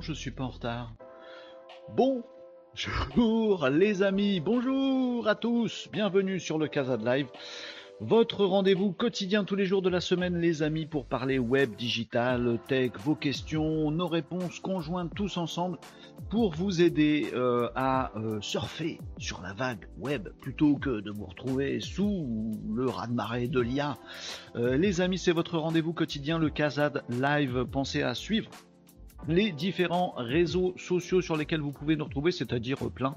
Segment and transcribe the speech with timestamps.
[0.00, 0.94] Non, je suis pas en retard.
[1.94, 7.26] Bonjour les amis, bonjour à tous, bienvenue sur le Casa de Live.
[8.00, 12.58] Votre rendez-vous quotidien tous les jours de la semaine, les amis, pour parler web, digital,
[12.66, 15.76] tech, vos questions, nos réponses conjointes tous ensemble
[16.30, 21.26] pour vous aider euh, à euh, surfer sur la vague web plutôt que de vous
[21.26, 23.98] retrouver sous le raz-de-marée de l'IA.
[24.56, 27.66] Euh, les amis, c'est votre rendez-vous quotidien, le Kazad Live.
[27.70, 28.48] Pensez à suivre
[29.28, 33.14] les différents réseaux sociaux sur lesquels vous pouvez nous retrouver, c'est-à-dire plein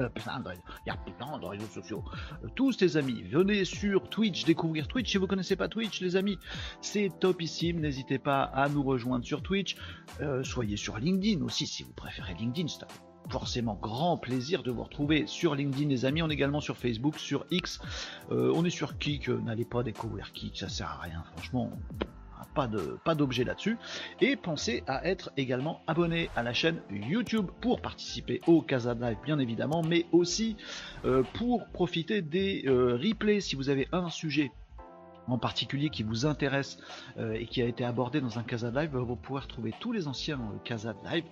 [0.00, 0.50] euh, plein de,
[0.86, 2.04] il y a plein de réseaux sociaux.
[2.44, 5.10] Euh, tous les amis, venez sur Twitch découvrir Twitch.
[5.10, 6.38] Si vous connaissez pas Twitch, les amis,
[6.80, 7.80] c'est topissime.
[7.80, 9.76] N'hésitez pas à nous rejoindre sur Twitch.
[10.20, 12.68] Euh, soyez sur LinkedIn aussi si vous préférez LinkedIn.
[12.68, 12.86] C'est
[13.30, 16.22] forcément grand plaisir de vous retrouver sur LinkedIn, les amis.
[16.22, 17.80] On est également sur Facebook, sur X.
[18.30, 19.28] on est sur Kik.
[19.28, 21.22] N'allez pas découvrir Kik, ça sert à rien.
[21.32, 21.70] Franchement,
[22.54, 23.78] pas de d'objet là-dessus.
[24.20, 29.18] Et pensez à être également abonné à la chaîne YouTube pour participer au Casa Live
[29.24, 30.56] bien évidemment, mais aussi
[31.04, 34.50] euh, pour profiter des euh, replays si vous avez un sujet
[35.28, 36.78] en particulier qui vous intéresse
[37.18, 40.08] euh, et qui a été abordé dans un Casa Live, vous pouvez retrouver tous les
[40.08, 41.24] anciens euh, Casa Live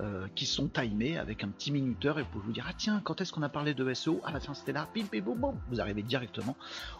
[0.00, 3.00] euh, qui sont timés avec un petit minuteur et vous pouvez vous dire ah tiens
[3.04, 4.88] quand est-ce qu'on a parlé de SEO ah bah tiens c'était là.
[4.94, 5.60] Pim pim boum boum.
[5.68, 6.56] Vous arrivez directement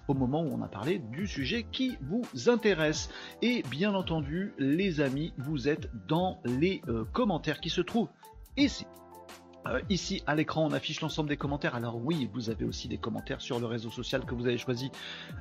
[0.08, 3.10] au moment où on a parlé du sujet qui vous intéresse.
[3.42, 6.82] Et bien entendu les amis vous êtes dans les
[7.12, 8.08] commentaires qui se trouvent
[8.56, 8.86] ici
[9.66, 11.74] euh, ici à l'écran, on affiche l'ensemble des commentaires.
[11.74, 14.90] Alors oui, vous avez aussi des commentaires sur le réseau social que vous avez choisi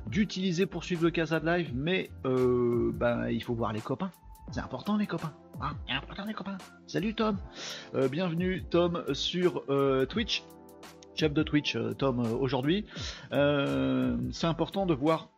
[0.06, 4.10] d'utiliser pour suivre le Casa de Live, mais euh, ben, il faut voir les copains.
[4.50, 5.32] C'est important les copains.
[5.60, 6.58] Ah, important les copains.
[6.86, 7.38] Salut Tom.
[7.94, 9.64] Euh, bienvenue Tom sur
[10.08, 10.44] Twitch.
[11.14, 12.86] Chef de Twitch, Tom, aujourd'hui.
[13.30, 15.28] c'est important de voir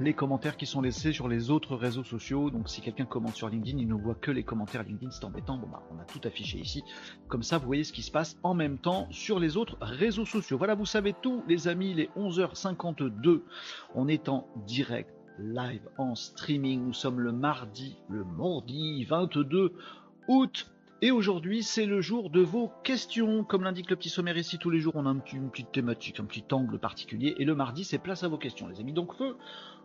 [0.00, 2.50] les commentaires qui sont laissés sur les autres réseaux sociaux.
[2.50, 5.58] Donc si quelqu'un commente sur LinkedIn, il ne voit que les commentaires LinkedIn, c'est embêtant.
[5.58, 6.82] Bon bah on a tout affiché ici.
[7.28, 10.24] Comme ça, vous voyez ce qui se passe en même temps sur les autres réseaux
[10.24, 10.56] sociaux.
[10.58, 13.42] Voilà, vous savez tout, les amis, les 11h52.
[13.94, 16.84] On est en direct live en streaming.
[16.86, 19.74] Nous sommes le mardi, le mardi 22
[20.28, 20.70] août
[21.02, 23.44] et aujourd'hui, c'est le jour de vos questions.
[23.44, 26.24] Comme l'indique le petit sommaire ici, tous les jours, on a une petite thématique, un
[26.24, 27.34] petit angle particulier.
[27.38, 28.92] Et le mardi, c'est place à vos questions, les amis.
[28.92, 29.36] Donc, feu,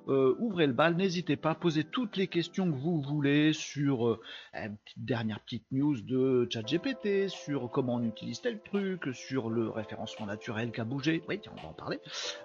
[0.07, 4.19] euh, ouvrez le bal, n'hésitez pas, posez toutes les questions que vous voulez sur euh,
[4.53, 10.27] une dernière petite news de ChatGPT, sur comment on utilise tel truc, sur le référencement
[10.27, 11.99] naturel qui a bougé, oui, tiens, on va en parler,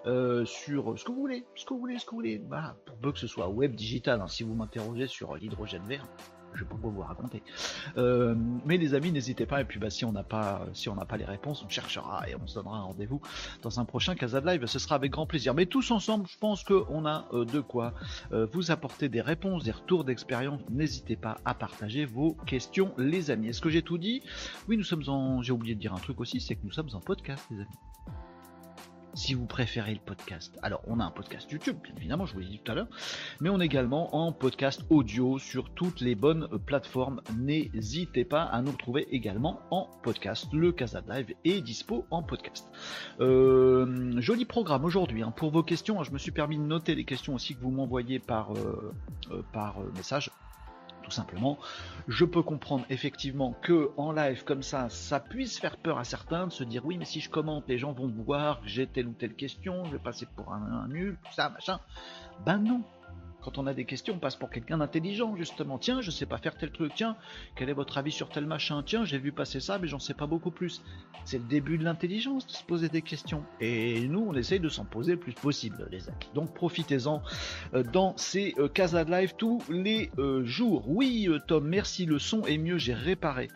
[0.07, 2.75] euh, sur ce que vous voulez, ce que vous voulez, ce que vous voulez, voilà,
[2.85, 6.07] pour peu que ce soit web digital, hein, si vous m'interrogez sur l'hydrogène vert,
[6.53, 7.43] je vais pas vous raconter.
[7.97, 9.61] Euh, mais les amis, n'hésitez pas.
[9.61, 12.47] Et puis, bah, si on n'a pas, si pas les réponses, on cherchera et on
[12.47, 13.21] se donnera un rendez-vous
[13.61, 14.65] dans un prochain Casa de Live.
[14.65, 15.53] Ce sera avec grand plaisir.
[15.53, 17.93] Mais tous ensemble, je pense qu'on a euh, de quoi
[18.31, 20.61] euh, vous apporter des réponses, des retours d'expérience.
[20.69, 23.49] N'hésitez pas à partager vos questions, les amis.
[23.49, 24.21] Est-ce que j'ai tout dit?
[24.67, 25.41] Oui, nous sommes en.
[25.41, 27.67] J'ai oublié de dire un truc aussi, c'est que nous sommes en podcast, les amis
[29.13, 30.57] si vous préférez le podcast.
[30.61, 32.87] Alors, on a un podcast YouTube, bien évidemment, je vous l'ai dit tout à l'heure,
[33.39, 37.21] mais on est également en podcast audio sur toutes les bonnes plateformes.
[37.37, 40.47] N'hésitez pas à nous retrouver également en podcast.
[40.53, 42.67] Le Casa Live est dispo en podcast.
[43.19, 45.31] Euh, joli programme aujourd'hui hein.
[45.31, 46.03] pour vos questions.
[46.03, 48.93] Je me suis permis de noter les questions aussi que vous m'envoyez par, euh,
[49.31, 50.29] euh, par message
[51.11, 51.57] simplement.
[52.07, 56.47] Je peux comprendre effectivement que en live comme ça, ça puisse faire peur à certains
[56.47, 59.07] de se dire oui mais si je commente, les gens vont voir que j'ai telle
[59.07, 61.79] ou telle question, je vais passer pour un, un nul, tout ça, machin.
[62.45, 62.83] Ben non,
[63.41, 65.77] quand on a des questions, on passe pour quelqu'un d'intelligent, justement.
[65.77, 66.93] Tiens, je sais pas faire tel truc.
[66.95, 67.15] Tiens,
[67.55, 68.83] quel est votre avis sur tel machin?
[68.85, 70.81] Tiens, j'ai vu passer ça, mais j'en sais pas beaucoup plus.
[71.25, 73.43] C'est le début de l'intelligence de se poser des questions.
[73.59, 76.29] Et nous, on essaye de s'en poser le plus possible, les amis.
[76.33, 77.21] Donc profitez-en
[77.73, 80.83] euh, dans ces euh, Casa de Live tous les euh, jours.
[80.87, 82.05] Oui, Tom, merci.
[82.05, 83.49] Le son est mieux, j'ai réparé.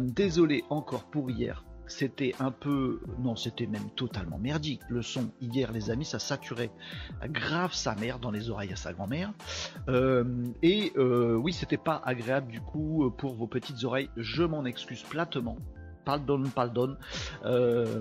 [0.00, 4.80] désolé encore pour hier c'était un peu, non, c'était même totalement merdique.
[4.88, 6.70] Le son hier, les amis, ça saturait
[7.26, 9.32] grave sa mère dans les oreilles à sa grand-mère.
[9.88, 10.24] Euh,
[10.62, 14.10] et euh, oui, c'était pas agréable du coup pour vos petites oreilles.
[14.16, 15.56] Je m'en excuse platement.
[16.04, 16.96] Pardon, pardon.
[17.44, 18.00] Euh,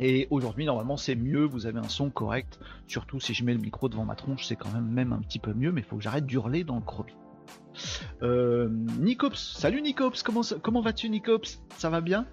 [0.00, 1.44] et aujourd'hui, normalement, c'est mieux.
[1.44, 2.58] Vous avez un son correct.
[2.86, 5.38] Surtout si je mets le micro devant ma tronche, c'est quand même même un petit
[5.38, 5.70] peu mieux.
[5.70, 7.14] Mais il faut que j'arrête d'hurler dans le crobi.
[8.22, 11.60] Euh, Nicops, salut Nicops, comment, comment vas-tu Nicops?
[11.76, 12.26] Ça va bien?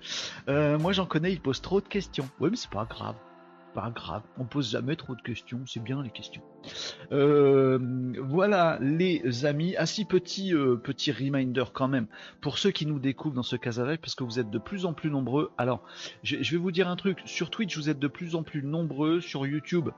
[0.48, 2.30] Euh, Moi j'en connais, il pose trop de questions.
[2.40, 3.16] Oui mais c'est pas grave,
[3.74, 6.42] pas grave, on pose jamais trop de questions, c'est bien les questions.
[7.12, 7.80] Euh,
[8.22, 10.54] voilà les amis, ah si petit,
[10.84, 12.08] petit reminder quand même,
[12.42, 13.72] pour ceux qui nous découvrent dans ce cas
[14.02, 15.84] parce que vous êtes de plus en plus nombreux, alors
[16.24, 19.22] je vais vous dire un truc, sur Twitch vous êtes de plus en plus nombreux,
[19.22, 19.90] sur YouTube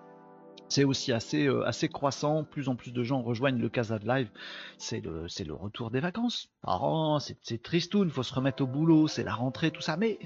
[0.72, 4.08] c'est aussi assez, euh, assez croissant, plus en plus de gens rejoignent le Casa de
[4.08, 4.30] Live,
[4.78, 6.50] c'est le, retour des vacances.
[6.66, 10.18] Oh, c'est, c'est tristoun, faut se remettre au boulot, c'est la rentrée, tout ça, mais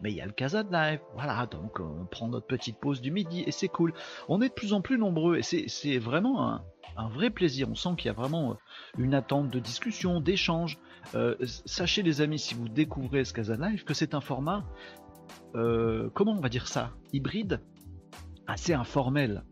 [0.00, 3.00] mais il y a le Casa de Live, voilà, donc on prend notre petite pause
[3.00, 3.92] du midi et c'est cool.
[4.28, 6.60] On est de plus en plus nombreux et c'est, vraiment
[6.96, 8.54] un, vrai plaisir, on sent qu'il y a vraiment euh,
[8.98, 10.78] une attente de discussion, d'échange.
[11.14, 14.64] Euh, sachez les amis, si vous découvrez ce Casa de Live, que c'est un format,
[15.56, 17.60] euh, comment on va dire ça, hybride,
[18.46, 19.42] assez informel.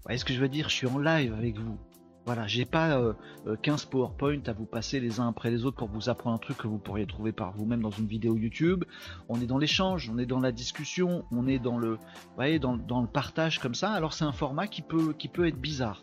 [0.00, 0.70] Vous voyez ce que je veux dire?
[0.70, 1.78] Je suis en live avec vous.
[2.24, 2.98] Voilà, j'ai pas
[3.44, 6.36] 15 euh, euh, PowerPoint à vous passer les uns après les autres pour vous apprendre
[6.36, 8.84] un truc que vous pourriez trouver par vous-même dans une vidéo YouTube.
[9.28, 11.98] On est dans l'échange, on est dans la discussion, on est dans le,
[12.36, 13.92] voyez, dans, le partage comme ça.
[13.92, 16.02] Alors c'est un format qui peut, qui peut être bizarre.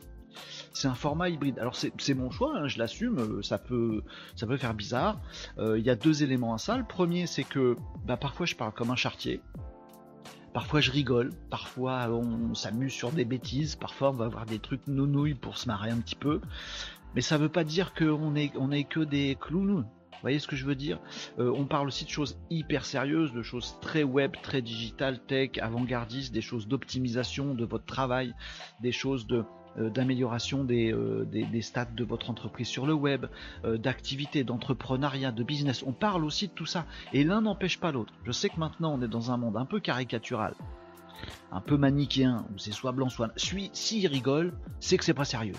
[0.73, 1.57] C'est un format hybride.
[1.57, 3.17] Alors c'est mon choix, hein, je l'assume.
[3.17, 4.03] Euh, ça peut,
[4.35, 5.19] ça peut faire bizarre.
[5.57, 6.77] Il y a deux éléments à ça.
[6.77, 9.41] Le premier, c'est que bah, parfois je parle comme un chartier.
[10.57, 14.87] Parfois je rigole, parfois on s'amuse sur des bêtises, parfois on va avoir des trucs
[14.87, 16.41] nounouilles pour se marrer un petit peu.
[17.13, 19.81] Mais ça veut pas dire qu'on est, que des clowns.
[19.83, 20.99] Vous voyez ce que je veux dire?
[21.37, 25.59] Euh, On parle aussi de choses hyper sérieuses, de choses très web, très digital, tech,
[25.61, 28.33] avant-gardistes, des choses d'optimisation de votre travail,
[28.81, 29.43] des choses de
[29.77, 33.27] d'amélioration euh, des, des, stats de votre entreprise sur le web,
[33.65, 35.83] euh, d'activité, d'entrepreneuriat, de business.
[35.85, 36.85] On parle aussi de tout ça.
[37.13, 38.13] Et l'un n'empêche pas l'autre.
[38.23, 40.53] Je sais que maintenant on est dans un monde un peu caricatural,
[41.51, 43.31] un peu manichéen, où c'est soit blanc, soit...
[43.37, 45.55] S'il si rigole, c'est que c'est pas sérieux.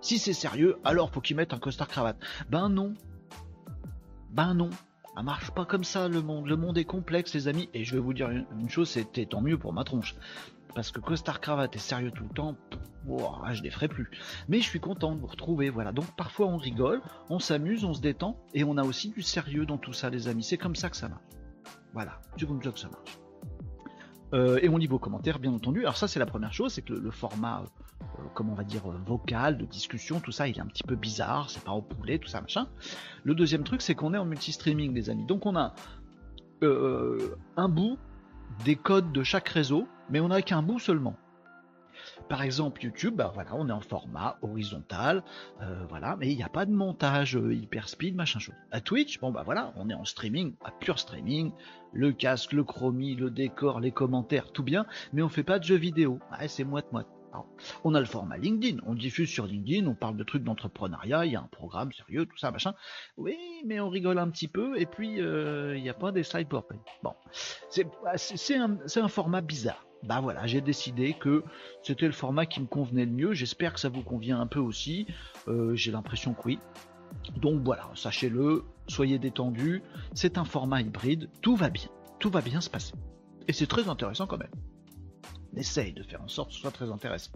[0.00, 2.18] Si c'est sérieux, alors faut qu'il mette un costard cravate.
[2.48, 2.94] Ben non.
[4.30, 4.70] Ben non.
[5.14, 6.46] Ça marche pas comme ça le monde.
[6.46, 7.68] Le monde est complexe, les amis.
[7.74, 10.14] Et je vais vous dire une chose, c'était tant mieux pour ma tronche
[10.74, 12.56] parce que costard cravate est sérieux tout le temps,
[13.52, 14.10] je les ferai plus.
[14.48, 15.92] Mais je suis content de vous retrouver, voilà.
[15.92, 19.66] Donc parfois on rigole, on s'amuse, on se détend, et on a aussi du sérieux
[19.66, 20.42] dans tout ça, les amis.
[20.42, 21.22] C'est comme ça que ça marche.
[21.92, 23.18] Voilà, c'est comme ça que ça marche.
[24.32, 25.80] Euh, et on lit vos commentaires, bien entendu.
[25.80, 27.64] Alors ça, c'est la première chose, c'est que le, format,
[28.02, 30.84] euh, comment on va dire, euh, vocal, de discussion, tout ça, il est un petit
[30.84, 32.68] peu bizarre, c'est pas au poulet, tout ça, machin.
[33.24, 35.26] Le deuxième truc, c'est qu'on est en multi-streaming, les amis.
[35.26, 35.74] Donc on a
[36.62, 37.98] un bout
[38.64, 41.16] des codes de chaque réseau, mais on n'a qu'un bout seulement.
[42.28, 45.22] Par exemple, YouTube, bah voilà, on est en format horizontal,
[45.62, 48.54] euh, voilà, mais il n'y a pas de montage euh, hyper speed, machin chose.
[48.70, 51.52] À Twitch, bon bah voilà, on est en streaming, à pur streaming,
[51.92, 55.64] le casque, le chromie, le décor, les commentaires, tout bien, mais on fait pas de
[55.64, 56.20] jeux vidéo.
[56.46, 56.64] c'est
[57.84, 61.32] on a le format LinkedIn, on diffuse sur LinkedIn, on parle de trucs d'entrepreneuriat, il
[61.32, 62.74] y a un programme sérieux, tout ça, machin.
[63.16, 66.22] Oui, mais on rigole un petit peu, et puis euh, il n'y a pas des
[66.22, 66.80] slides PowerPoint.
[67.02, 67.14] Bon,
[67.68, 69.84] c'est un, un format bizarre.
[70.02, 71.44] Bah voilà, j'ai décidé que
[71.82, 73.32] c'était le format qui me convenait le mieux.
[73.34, 75.06] J'espère que ça vous convient un peu aussi.
[75.46, 76.58] Euh, j'ai l'impression que oui.
[77.36, 79.82] Donc voilà, sachez-le, soyez détendus.
[80.14, 82.94] C'est un format hybride, tout va bien, tout va bien se passer.
[83.46, 84.52] Et c'est très intéressant quand même
[85.56, 87.32] essaye de faire en sorte que ce soit très intéressant.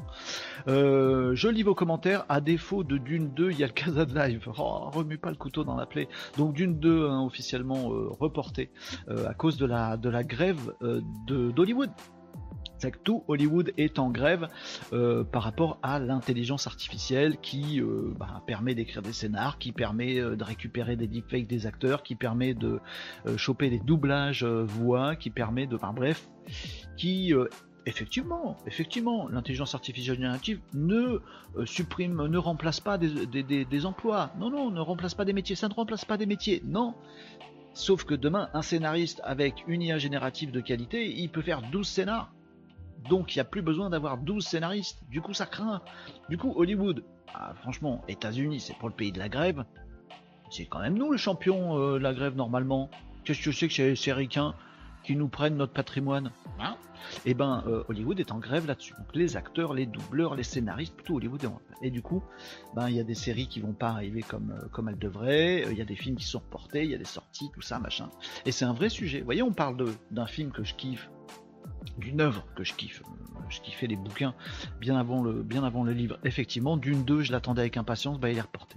[0.69, 2.25] Euh, je lis vos commentaires.
[2.29, 4.49] À défaut de Dune 2, il y a le Casa de Live.
[4.59, 6.09] Oh, remue pas le couteau dans la plaie.
[6.37, 8.71] Donc Dune 2 hein, officiellement euh, reporté
[9.09, 10.75] euh, à cause de la, de la grève
[11.27, 11.91] d'Hollywood.
[12.79, 14.49] C'est que tout Hollywood est en grève
[14.91, 17.81] par rapport à l'intelligence artificielle qui
[18.19, 22.53] bah, permet d'écrire des scénars, qui permet de récupérer des deepfakes des acteurs, qui permet
[22.53, 22.81] de
[23.37, 26.29] choper des doublages voix, qui permet de, enfin bref,
[26.97, 27.33] qui
[27.87, 31.21] Effectivement, effectivement, l'intelligence artificielle générative ne
[31.57, 34.31] euh, supprime, ne remplace pas des, emplois.
[34.39, 35.55] Non, non, ne remplace pas des métiers.
[35.55, 36.63] Ça ne remplace pas des métiers.
[36.65, 36.95] Non.
[37.75, 41.87] Sauf que demain, un scénariste avec une IA générative de qualité, il peut faire 12
[41.87, 42.33] scénars.
[43.11, 45.03] Donc il n'y a plus besoin d'avoir 12 scénaristes.
[45.11, 45.83] Du coup, ça craint.
[46.31, 49.65] Du coup, Hollywood, ah, franchement, États-Unis, c'est pour le pays de la grève.
[50.51, 52.89] C'est quand même nous le champion euh, de la grève normalement.
[53.25, 54.55] Qu'est-ce que sais que c'est ces ricains
[55.05, 56.77] qui nous prennent notre patrimoine hein
[57.25, 58.95] et eh ben euh, Hollywood est en grève là-dessus.
[58.95, 61.79] Donc les acteurs, les doubleurs, les scénaristes, tout Hollywood est en grève.
[61.83, 62.23] Et du coup,
[62.75, 65.65] ben il y a des séries qui vont pas arriver comme euh, comme elles devraient.
[65.67, 67.63] Euh, il y a des films qui sont reportés, il y a des sorties, tout
[67.63, 68.09] ça, machin.
[68.47, 69.19] Et c'est un vrai sujet.
[69.19, 69.77] Vous voyez, on parle
[70.11, 71.11] d'un film que je kiffe,
[71.99, 73.03] d'une œuvre que je kiffe.
[73.51, 74.35] Je kiffais les bouquins
[74.81, 76.19] bien avant le bien avant le livre.
[76.25, 78.19] Effectivement, d'une deux, je l'attendais avec impatience.
[78.19, 78.77] Bah il est reporté.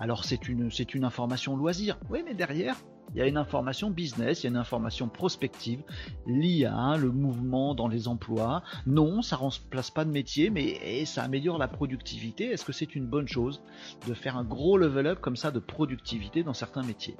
[0.00, 1.98] Alors c'est une c'est une information loisir.
[2.10, 2.76] Oui, mais derrière
[3.14, 5.82] il y a une information business, il y a une information prospective,
[6.26, 8.62] l'IA, le mouvement dans les emplois.
[8.86, 12.50] Non, ça remplace pas de métier, mais ça améliore la productivité.
[12.50, 13.62] Est-ce que c'est une bonne chose
[14.06, 17.16] de faire un gros level up comme ça de productivité dans certains métiers?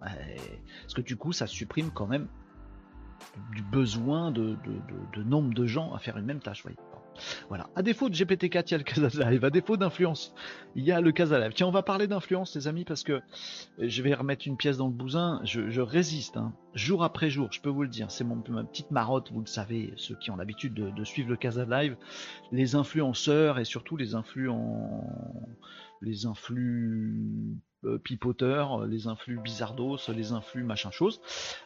[0.00, 2.26] Parce que du coup, ça supprime quand même
[3.54, 4.56] du besoin de,
[5.14, 6.62] de, nombre de gens à faire une même tâche.
[6.62, 6.78] Voyez.
[7.48, 7.68] Voilà.
[7.76, 9.44] À défaut de GPT-4, il y a le Casa Live.
[9.44, 10.34] À défaut d'influence,
[10.74, 11.52] il y a le Casa Live.
[11.54, 13.20] Tiens, on va parler d'influence, les amis, parce que
[13.78, 15.40] je vais remettre une pièce dans le bousin.
[15.44, 16.52] Je, résiste, hein.
[16.74, 18.10] jour après jour, je peux vous le dire.
[18.10, 21.36] C'est mon, ma petite marotte, vous le savez, ceux qui ont l'habitude de, suivre le
[21.36, 21.96] Casa Live.
[22.50, 25.04] Les influenceurs et surtout les influx en...
[26.00, 31.20] les influx euh, pipoteurs, les influx bizardos, les influx machin chose.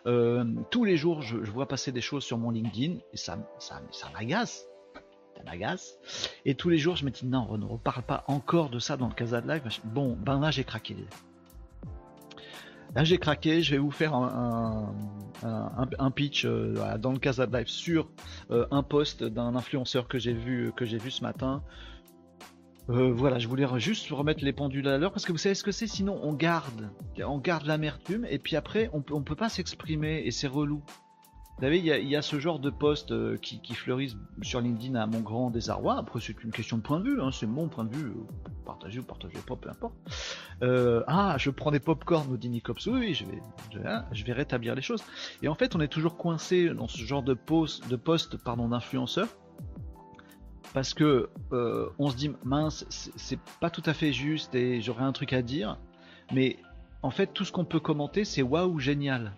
[0.06, 4.10] Euh, tous les jours, je, vois passer des choses sur mon LinkedIn et ça, ça
[4.14, 4.66] m'agace
[6.44, 8.96] Et tous les jours, je me dis non, on ne reparle pas encore de ça
[8.96, 9.62] dans le Casa de Live.
[9.84, 10.96] Bon, ben là, j'ai craqué.
[12.94, 13.62] Là, j'ai craqué.
[13.62, 14.94] Je vais vous faire un,
[16.14, 18.10] pitch euh, dans le Casa de Live sur
[18.50, 21.62] euh, un post d'un influenceur que j'ai vu, vu ce matin.
[22.88, 25.64] Euh, voilà, je voulais juste remettre les pendules à l'heure parce que vous savez ce
[25.64, 25.88] que c'est.
[25.88, 26.88] Sinon, on garde,
[27.18, 30.82] on garde l'amertume et puis après, on peut, on peut pas s'exprimer et c'est relou.
[31.56, 35.06] Vous savez, il y, a ce genre de posts euh, qui, fleurissent sur LinkedIn à
[35.06, 35.96] mon grand désarroi.
[35.96, 38.08] Après, c'est une question de point de vue, hein, c'est mon point de vue.
[38.08, 39.94] Euh, partagez ou partagez pas, peu importe.
[40.62, 42.86] Euh, ah, je prends des pop-corn au Dini Cops.
[42.88, 45.02] Oui, je vais, rétablir les choses.
[45.40, 48.68] Et en fait, on est toujours coincé dans ce genre de post, de post, pardon,
[48.68, 49.28] d'influenceurs.
[50.74, 51.30] Parce que
[51.98, 55.40] on se dit, mince, c'est pas tout à fait juste et j'aurais un truc à
[55.40, 55.78] dire.
[56.34, 56.58] Mais
[57.00, 59.32] en fait, tout ce qu'on peut commenter, c'est waouh, génial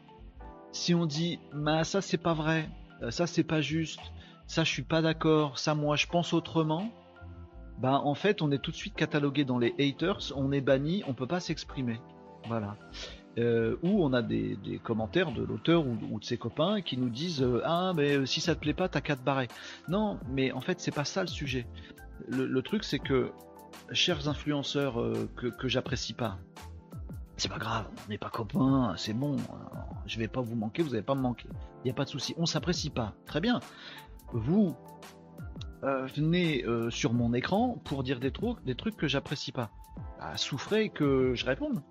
[0.73, 2.69] si on dit bah ça c'est pas vrai,
[3.03, 4.01] euh, ça c'est pas juste,
[4.47, 6.91] ça je suis pas d'accord, ça moi je pense autrement,
[7.79, 11.03] bah en fait on est tout de suite catalogué dans les haters, on est banni,
[11.07, 12.01] on peut pas s'exprimer.
[12.47, 12.77] Voilà.
[13.39, 17.43] Euh, ou on a des, commentaires de l'auteur ou, de ses copains qui nous disent
[17.43, 19.49] euh, ah mais si ça te plaît pas t'as qu'à te barrer.
[19.89, 21.67] Non mais en fait c'est pas ça le sujet.
[22.29, 23.31] Le, truc c'est que
[23.93, 25.01] chers influenceurs
[25.37, 26.39] que j'apprécie pas,
[27.39, 29.37] c'est pas grave, on n'est pas copains, c'est bon,
[30.07, 31.49] je vais pas vous manquer, vous n'allez pas me manquer.
[31.79, 33.15] Il n'y a pas de souci, on s'apprécie pas.
[33.27, 33.61] Très bien.
[34.33, 34.77] Vous
[35.85, 39.71] euh, venez euh, sur mon écran pour dire des trucs, des trucs que j'apprécie pas.
[40.19, 41.83] Bah, souffrez que je réponde.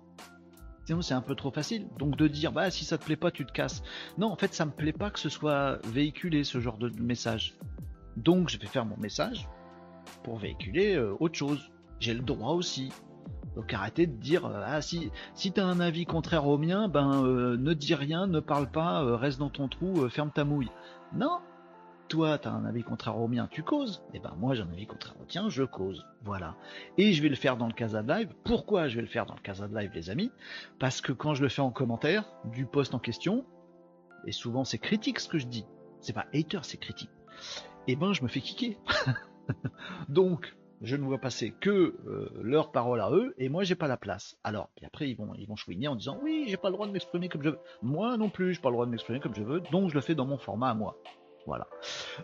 [0.84, 1.88] Sinon c'est un peu trop facile.
[1.98, 3.82] Donc de dire bah si ça te plaît pas tu te casses.
[4.16, 7.58] Non en fait ça me plaît pas que ce soit véhiculé ce genre de message.
[8.16, 9.48] Donc je vais faire mon message
[10.22, 11.70] pour véhiculer euh, autre chose.
[12.00, 12.90] J'ai le droit aussi.
[13.56, 17.24] Donc arrêtez de dire euh, ah si si t'as un avis contraire au mien, ben
[17.24, 20.70] euh, ne dis rien, ne parle pas, euh, reste dans ton trou, ferme ta mouille.
[21.14, 21.38] Non,
[22.08, 24.02] toi t'as un avis contraire au mien, tu causes.
[24.12, 26.06] Et eh ben moi j'ai un avis contraire au tien, je cause.
[26.22, 26.56] Voilà.
[26.96, 28.32] Et je vais le faire dans le Casa de Live.
[28.44, 30.30] Pourquoi je vais le faire dans le Casa de Live, les amis?
[30.78, 33.44] Parce que quand je le fais en commentaire du post en question,
[34.26, 35.64] et souvent c'est critique ce que je dis,
[36.00, 37.10] c'est pas hater, c'est critique.
[37.86, 38.76] Et eh ben je me fais kicker.
[40.08, 43.88] Donc je ne vois passer que euh, leur parole à eux et moi j'ai pas
[43.88, 44.36] la place.
[44.44, 45.56] Alors, puis après ils vont ils vont
[45.88, 47.58] en disant oui j'ai pas le droit de m'exprimer comme je veux.
[47.82, 50.00] Moi non plus j'ai pas le droit de m'exprimer comme je veux, donc je le
[50.00, 50.96] fais dans mon format à moi.
[51.46, 51.66] Voilà.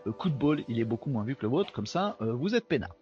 [0.06, 2.32] Euh, coup de bol, il est beaucoup moins vu que le vôtre, comme ça euh,
[2.32, 2.94] vous êtes peinard.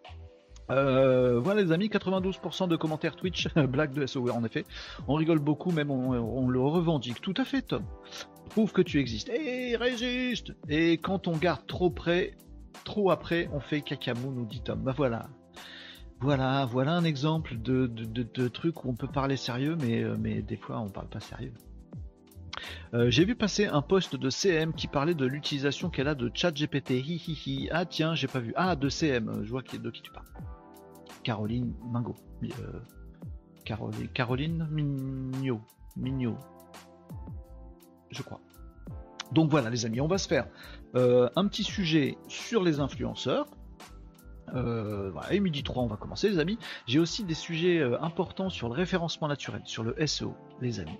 [0.69, 4.65] voilà les amis, 92% de commentaires Twitch, blague de SOW en effet.
[5.07, 7.21] On rigole beaucoup, même on, le revendique.
[7.21, 7.83] Tout à fait Tom.
[8.49, 9.29] Prouve que tu existes.
[9.29, 12.35] Et résiste Et quand on garde trop près,
[12.83, 14.79] trop après, on fait cacamou, nous dit Tom.
[14.81, 15.27] Bah voilà,
[16.23, 20.79] voilà, voilà un exemple de, truc où on peut parler sérieux, mais, euh, des fois
[20.79, 21.51] on parle pas sérieux.
[22.93, 26.31] Euh, j'ai vu passer un post de CM qui parlait de l'utilisation qu'elle a de
[26.33, 26.91] ChatGPT.
[26.91, 27.69] Hi, hi, hi.
[27.71, 28.53] Ah tiens, j'ai pas vu.
[28.55, 30.27] Ah, de CM, euh, je vois de qui tu parles.
[31.23, 32.15] Caroline Mingo.
[33.65, 35.59] Caroline, Caroline Mignot.
[35.97, 36.37] Mignot.
[38.11, 38.39] Je crois.
[39.33, 40.47] Donc voilà les amis, on va se faire
[40.93, 43.47] un petit sujet sur les influenceurs.
[44.55, 46.57] Euh, et midi 3, on va commencer les amis.
[46.87, 50.97] J'ai aussi des sujets euh, importants sur le référencement naturel, sur le SEO, les amis.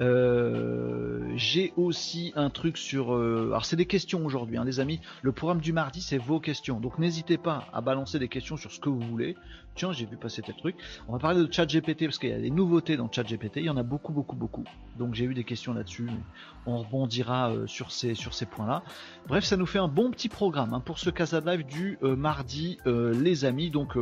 [0.00, 3.12] Euh, j'ai aussi un truc sur...
[3.12, 5.00] Alors c'est des questions aujourd'hui, hein, les amis.
[5.22, 6.80] Le programme du mardi, c'est vos questions.
[6.80, 9.36] Donc n'hésitez pas à balancer des questions sur ce que vous voulez.
[9.74, 10.76] Tiens, j'ai vu passer tel truc.
[11.08, 13.58] On va parler de ChatGPT parce qu'il y a des nouveautés dans ChatGPT.
[13.58, 14.64] Il y en a beaucoup, beaucoup, beaucoup.
[14.98, 16.08] Donc j'ai eu des questions là-dessus.
[16.66, 18.14] On rebondira euh, sur ces,
[18.50, 18.82] points-là.
[19.28, 22.78] Bref, ça nous fait un bon petit programme hein, pour ce Casa Live du mardi,
[22.86, 23.70] les amis.
[23.70, 23.96] Donc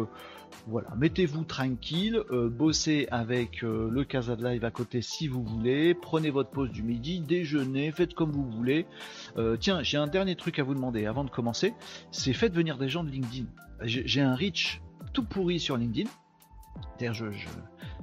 [0.66, 5.94] voilà, mettez-vous tranquille, euh, bossez avec euh, le Casa Live à côté si vous voulez,
[5.94, 8.87] prenez votre pause du midi, déjeunez, faites comme vous voulez.
[9.37, 11.74] Euh, tiens, j'ai un dernier truc à vous demander avant de commencer,
[12.11, 13.46] c'est faites venir des gens de LinkedIn.
[13.83, 14.81] J'ai un reach
[15.18, 16.09] tout pourri sur LinkedIn.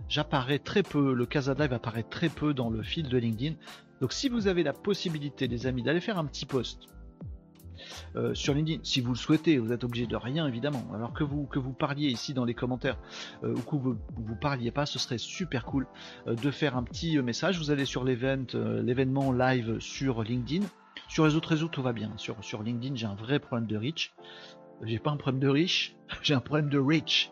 [0.10, 3.56] j'apparais très peu, le Casa de Live apparaît très peu dans le fil de LinkedIn.
[4.02, 6.90] Donc si vous avez la possibilité, les amis, d'aller faire un petit post
[8.18, 10.86] euh, sur LinkedIn, si vous le souhaitez, vous êtes obligé de rien évidemment.
[10.94, 12.98] Alors que vous que vous parliez ici dans les commentaires
[13.46, 15.88] euh, ou que vous, vous parliez pas, ce serait super cool
[16.28, 17.58] euh, de faire un petit message.
[17.58, 20.66] Vous allez sur l'événement live sur LinkedIn
[21.08, 22.12] Sur les autres réseaux, tout va bien.
[22.18, 24.14] Sur, sur LinkedIn, j'ai un vrai problème de reach.
[24.84, 27.32] J'ai pas un problème de riche, j'ai un problème de reach.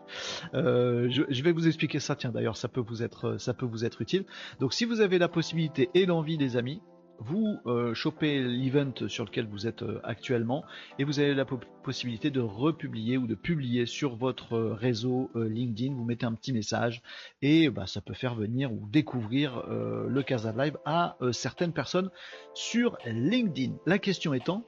[0.54, 2.16] Euh, je, vais vous expliquer ça.
[2.16, 4.24] Tiens, d'ailleurs, ça peut vous être, ça peut vous être utile.
[4.60, 6.80] Donc, si vous avez la possibilité et l'envie, les amis,
[7.18, 10.64] vous euh, chopez l'event sur lequel vous êtes euh, actuellement
[10.98, 15.94] et vous avez la possibilité de republier ou de publier sur votre euh, réseau LinkedIn.
[15.94, 17.02] Vous mettez un petit message
[17.42, 22.10] et bah, ça peut faire venir ou découvrir le Casa Live à certaines personnes
[22.54, 23.74] sur LinkedIn.
[23.86, 24.64] La question étant,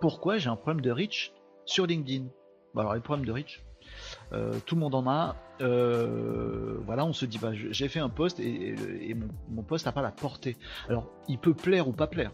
[0.00, 1.32] pourquoi j'ai un problème de reach
[1.64, 2.26] sur LinkedIn
[2.74, 3.62] bah, Alors, les problèmes de reach,
[4.32, 5.36] euh, tout le monde en a.
[5.60, 9.14] Euh, voilà, on se dit, bah, j'ai fait un post et,
[9.48, 10.56] mon, post n'a pas la portée.
[10.88, 12.32] Alors, il peut plaire ou pas plaire.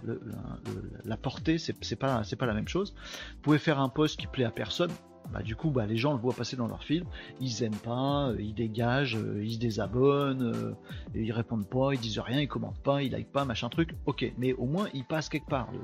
[1.05, 2.95] la portée, c'est pas, pas la même chose.
[3.35, 4.91] Vous pouvez faire un post qui plaît à personne.
[5.33, 7.05] Bah, du coup, bah, les gens le voient passer dans leur fil,
[7.41, 10.75] ils aiment pas, ils dégagent, ils se désabonnent,
[11.15, 13.95] ils répondent pas, ils disent rien, ils commentent pas, ils like pas, machin truc.
[14.07, 15.81] Ok, mais au moins ils passent quelque part le,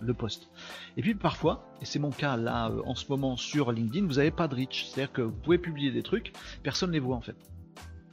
[0.00, 0.50] le poste.
[0.96, 4.14] Et puis parfois, et c'est mon cas là euh, en ce moment sur LinkedIn, vous
[4.14, 4.86] n'avez pas de reach.
[4.86, 7.36] C'est-à-dire que vous pouvez publier des trucs, personne ne les voit en fait.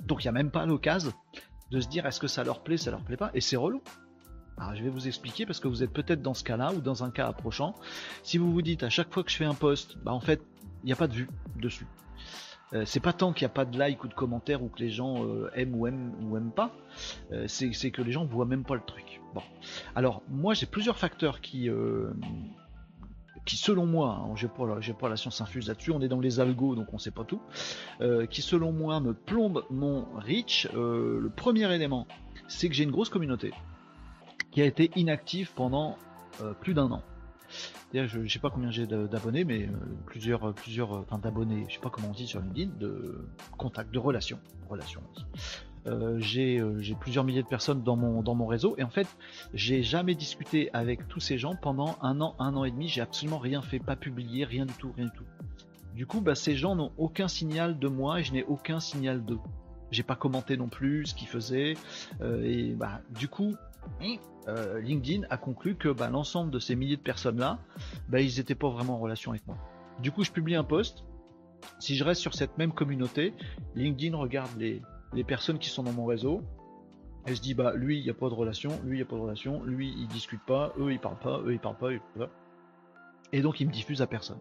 [0.05, 1.13] Donc il n'y a même pas l'occasion
[1.71, 3.81] de se dire est-ce que ça leur plaît, ça leur plaît pas, et c'est relou.
[4.58, 7.04] Alors je vais vous expliquer parce que vous êtes peut-être dans ce cas-là ou dans
[7.04, 7.76] un cas approchant.
[8.24, 10.41] Si vous vous dites à chaque fois que je fais un post, bah en fait,
[10.84, 11.88] il n'y a pas de vue dessus.
[12.74, 14.80] Euh, c'est pas tant qu'il n'y a pas de like ou de commentaires ou que
[14.80, 16.72] les gens euh, aiment ou aiment ou aiment pas,
[17.48, 19.22] c'est que les gens voient même pas le truc.
[19.36, 19.41] Bon,
[19.96, 22.13] alors moi j'ai plusieurs facteurs qui, euh,
[23.46, 24.65] qui selon moi, hein, j'ai pas,
[24.98, 27.41] pas, la science infuse là-dessus, on est dans les algos donc on sait pas tout,
[28.00, 30.70] euh, qui selon moi me plombe mon reach.
[30.74, 32.08] Euh, le premier élément,
[32.48, 33.54] c'est que j'ai une grosse communauté
[34.56, 35.98] qui a été inactive pendant
[36.62, 37.04] plus d'un an.
[37.94, 39.70] Je ne sais pas combien j'ai d'abonnés, mais
[40.06, 44.00] plusieurs, plusieurs, enfin d'abonnés, je sais pas comment on dit sur LinkedIn, de contacts, de
[44.00, 44.39] relations,
[44.70, 45.04] relations.
[45.88, 49.08] Euh, euh, j'ai plusieurs milliers de personnes dans mon, dans mon réseau et en fait
[49.54, 53.02] j'ai jamais discuté avec tous ces gens pendant un an, un an et demi, j'ai
[53.02, 55.26] absolument rien fait, pas publié, rien du tout, rien du tout.
[55.94, 59.24] Du coup, bah, ces gens n'ont aucun signal de moi et je n'ai aucun signal
[59.24, 59.39] d'eux.
[59.91, 61.76] J'ai pas commenté non plus ce qu'ils faisaient
[62.22, 63.54] euh, et bah du coup
[64.84, 67.60] LinkedIn a conclu que bah, l'ensemble de ces milliers de personnes là,
[68.10, 69.58] bah, ils n'étaient pas vraiment en relation avec moi.
[70.00, 71.04] Du coup, je publie un post.
[71.80, 73.34] Si je reste sur cette même communauté,
[73.76, 74.82] LinkedIn regarde les,
[75.24, 76.41] personnes qui sont dans mon réseau.
[77.26, 79.06] Elle se dit bah lui il n'y a pas de relation, lui il n'y a
[79.06, 81.89] pas de relation, lui il discute pas, eux ils parlent pas, eux ils parlent pas,
[83.32, 84.38] et donc il me diffuse à personne.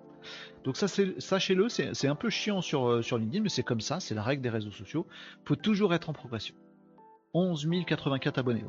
[0.64, 4.00] Donc ça sachez-le, c'est un peu chiant sur, euh, sur LinkedIn, mais c'est comme ça,
[4.00, 5.06] c'est la règle des réseaux sociaux.
[5.44, 6.54] Faut toujours être en progression.
[7.34, 8.64] 11 084 abonnés.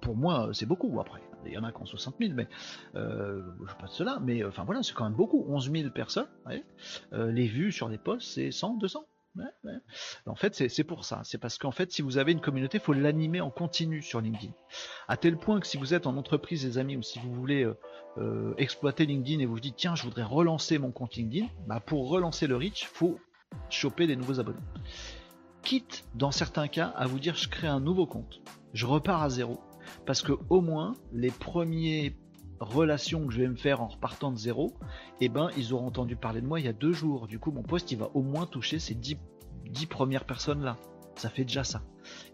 [0.00, 1.00] Pour moi, c'est beaucoup.
[1.00, 2.46] Après, il y en a qui ont 60 000, mais
[2.94, 4.18] euh, je sais pas de cela.
[4.22, 5.44] Mais enfin voilà, c'est quand même beaucoup.
[5.48, 6.28] 11 000 personnes.
[7.12, 9.04] Euh, les vues sur les posts, c'est 100, 200.
[10.26, 11.22] En fait, c'est pour ça.
[11.24, 14.20] C'est parce qu'en fait, si vous avez une communauté, il faut l'animer en continu sur
[14.20, 14.52] LinkedIn.
[15.08, 17.64] À tel point que si vous êtes en entreprise, les amis, ou si vous voulez
[17.64, 17.76] euh,
[18.18, 22.08] euh, exploiter LinkedIn et vous dites tiens, je voudrais relancer mon compte LinkedIn, bah pour
[22.08, 23.18] relancer le reach, faut
[23.70, 24.60] choper des nouveaux abonnés.
[25.62, 28.42] Quitte, dans certains cas, à vous dire je crée un nouveau compte,
[28.74, 29.60] je repars à zéro,
[30.06, 32.16] parce que au moins les premiers
[32.62, 34.72] relation que je vais me faire en repartant de zéro,
[35.20, 37.26] eh ben ils auront entendu parler de moi il y a deux jours.
[37.26, 39.16] Du coup, mon poste il va au moins toucher ces dix,
[39.88, 40.76] premières personnes là.
[41.16, 41.82] Ça fait déjà ça.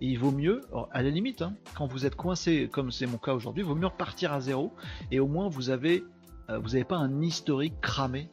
[0.01, 0.61] Et il vaut mieux,
[0.93, 3.75] à la limite, hein, quand vous êtes coincé comme c'est mon cas aujourd'hui, il vaut
[3.75, 4.73] mieux repartir à zéro
[5.11, 6.05] et au moins vous avez,
[6.49, 8.31] euh, vous n'avez pas un historique cramé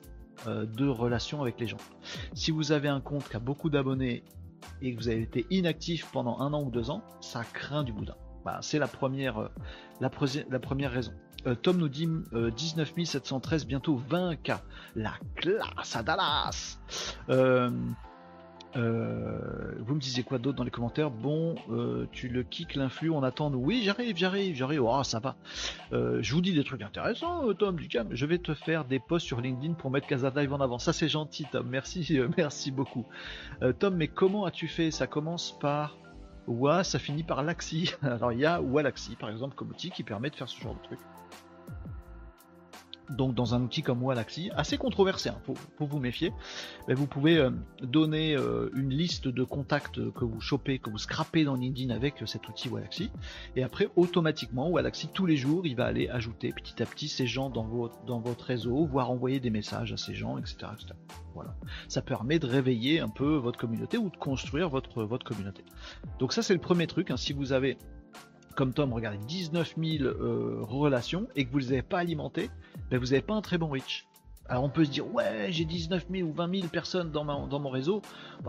[0.47, 1.77] euh, de relations avec les gens.
[2.33, 4.23] Si vous avez un compte qui a beaucoup d'abonnés
[4.81, 7.93] et que vous avez été inactif pendant un an ou deux ans, ça craint du
[7.93, 8.15] boudin.
[8.43, 11.13] Bah, c'est la première, euh, première raison.
[11.47, 14.59] Euh, Tom nous dit 19 euh, 713, bientôt 20K.
[14.95, 16.77] La classe à Dallas
[18.75, 21.09] euh, vous me disiez quoi d'autre dans les commentaires?
[21.09, 21.55] Bon,
[22.11, 23.51] tu le kicks l'influx, on attend.
[23.53, 24.81] Oui, j'arrive, j'arrive, j'arrive.
[24.83, 25.35] Oh, ça va.
[25.91, 29.41] je vous dis des trucs intéressants, Tom du Je vais te faire des posts sur
[29.41, 30.79] LinkedIn pour mettre Casa Live en avant.
[30.79, 31.67] Ça, c'est gentil, Tom.
[31.69, 33.05] Merci, merci beaucoup.
[33.79, 34.91] Tom, mais comment as-tu fait?
[34.91, 35.97] Ça commence par
[36.47, 37.91] Wa, ça finit par Laxi.
[38.01, 40.75] Alors, il y a Walaxi, par exemple, comme outil qui permet de faire ce genre
[40.75, 40.99] de truc
[43.09, 46.31] donc dans un outil comme Wallaxy, assez controversé, hein, faut, vous méfier,
[46.87, 51.43] vous pouvez euh, donner euh, une liste de contacts que vous chopez, que vous scrapez
[51.43, 53.11] dans LinkedIn avec euh, cet outil Wallaxy,
[53.55, 57.27] et après automatiquement Wallaxy tous les jours il va aller ajouter petit à petit ces
[57.27, 60.55] gens dans votre, dans votre réseau, voire envoyer des messages à ces gens, etc.,
[61.33, 61.55] Voilà.
[61.87, 65.63] Ça permet de réveiller un peu votre communauté ou de construire votre, votre communauté.
[66.19, 67.17] Donc ça c'est le premier truc, hein.
[67.17, 67.77] si vous avez
[68.55, 70.09] comme Tom, regardez, 19 000
[70.63, 72.49] relations et que vous ne les avez pas alimentées,
[72.89, 74.07] ben vous n'avez pas un très bon reach.
[74.47, 77.69] Alors on peut se dire ouais j'ai 19 000 ou 20 000 personnes dans, mon
[77.69, 78.01] réseau,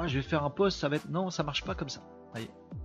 [0.06, 2.02] je vais faire un post, ça va être non ça marche pas comme ça.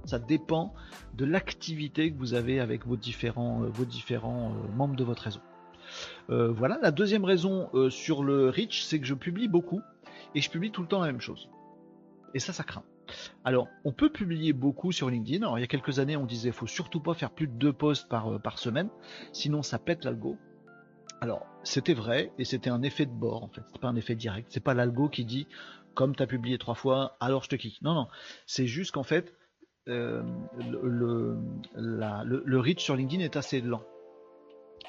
[0.05, 0.73] Ça dépend
[1.13, 5.41] de l'activité que vous avez avec vos différents, vos différents membres de votre réseau.
[6.29, 9.81] voilà, la deuxième raison sur le reach, c'est que je publie beaucoup
[10.35, 11.49] et je publie tout le temps la même chose.
[12.33, 12.83] Et ça, ça craint.
[13.43, 15.43] Alors, on peut publier beaucoup sur LinkedIn.
[15.43, 17.73] Alors, il y a quelques années, on disait faut surtout pas faire plus de deux
[17.73, 18.89] posts par, euh, par semaine,
[19.33, 20.37] sinon ça pète l'algo.
[21.21, 23.61] Alors, c'était vrai, et c'était un effet de bord, en fait.
[23.71, 24.47] C'est pas un effet direct.
[24.51, 25.47] C'est pas l'algo qui dit,
[25.93, 27.81] comme tu as publié trois fois, alors je te kick.
[27.81, 28.07] Non, non.
[28.47, 29.35] C'est juste qu'en fait,
[29.87, 30.23] euh,
[30.57, 31.37] le,
[31.75, 33.83] le reach sur LinkedIn est assez lent.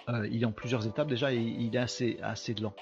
[0.08, 2.74] Euh, il est en plusieurs étapes déjà et il est assez, assez lent.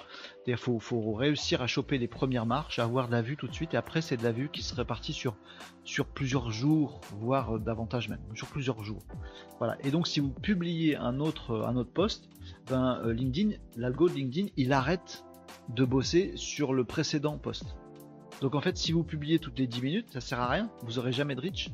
[0.47, 0.81] Il faut,
[1.13, 4.01] réussir à choper les premières marches, avoir de la vue tout de suite et après
[4.01, 5.37] c'est de la vue qui se répartit sur,
[5.85, 9.03] sur plusieurs jours, voire euh, davantage même, sur plusieurs jours.
[9.59, 9.77] Voilà.
[9.85, 12.29] Et donc si vous publiez un autre, un autre post,
[12.69, 15.25] ben, euh, LinkedIn, l'algo de LinkedIn, il arrête
[15.69, 17.77] de bosser sur le précédent post.
[18.41, 20.99] Donc en fait, si vous publiez toutes les 10 minutes, ça sert à rien, vous
[20.99, 21.71] aurez jamais de reach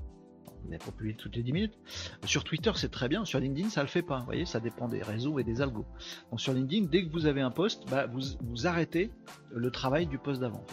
[0.67, 1.79] n'est pas toutes les 10 minutes.
[2.25, 3.25] Sur Twitter, c'est très bien.
[3.25, 4.19] Sur LinkedIn, ça le fait pas.
[4.21, 5.87] Vous voyez, ça dépend des réseaux et des algos.
[6.31, 9.11] Donc sur LinkedIn, dès que vous avez un post, bah, vous, arrêtez
[9.53, 10.65] le travail du post d'avant.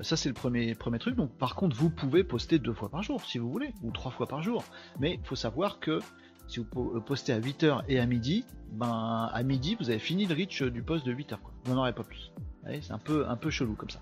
[0.00, 1.16] Ça, c'est le premier, truc.
[1.38, 4.26] Par contre, vous pouvez poster deux fois par jour, si vous voulez, ou trois fois
[4.26, 4.64] par jour.
[4.98, 6.00] Mais il faut savoir que
[6.52, 10.34] si vous postez à 8h et à midi, ben, à midi, vous avez fini le
[10.34, 11.38] reach du post de 8h.
[11.64, 12.30] Vous n'en aurez pas plus.
[12.82, 14.00] C'est un peu, un peu chelou comme ça.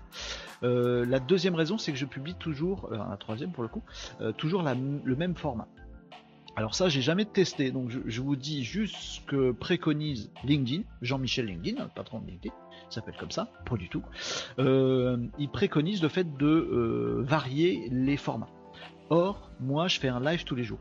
[0.63, 3.81] Euh, la deuxième raison, c'est que je publie toujours, euh, la troisième pour le coup,
[4.19, 5.67] euh, toujours le même format.
[6.57, 11.45] Alors ça, j'ai jamais testé, donc je, vous dis juste ce que préconise LinkedIn, Jean-Michel
[11.45, 12.53] LinkedIn, le patron de LinkedIn,
[12.89, 14.03] s'appelle comme ça, pas du tout.
[14.57, 18.49] il préconise le fait de varier les formats.
[19.09, 20.79] Or, moi, je fais un live tous les jours.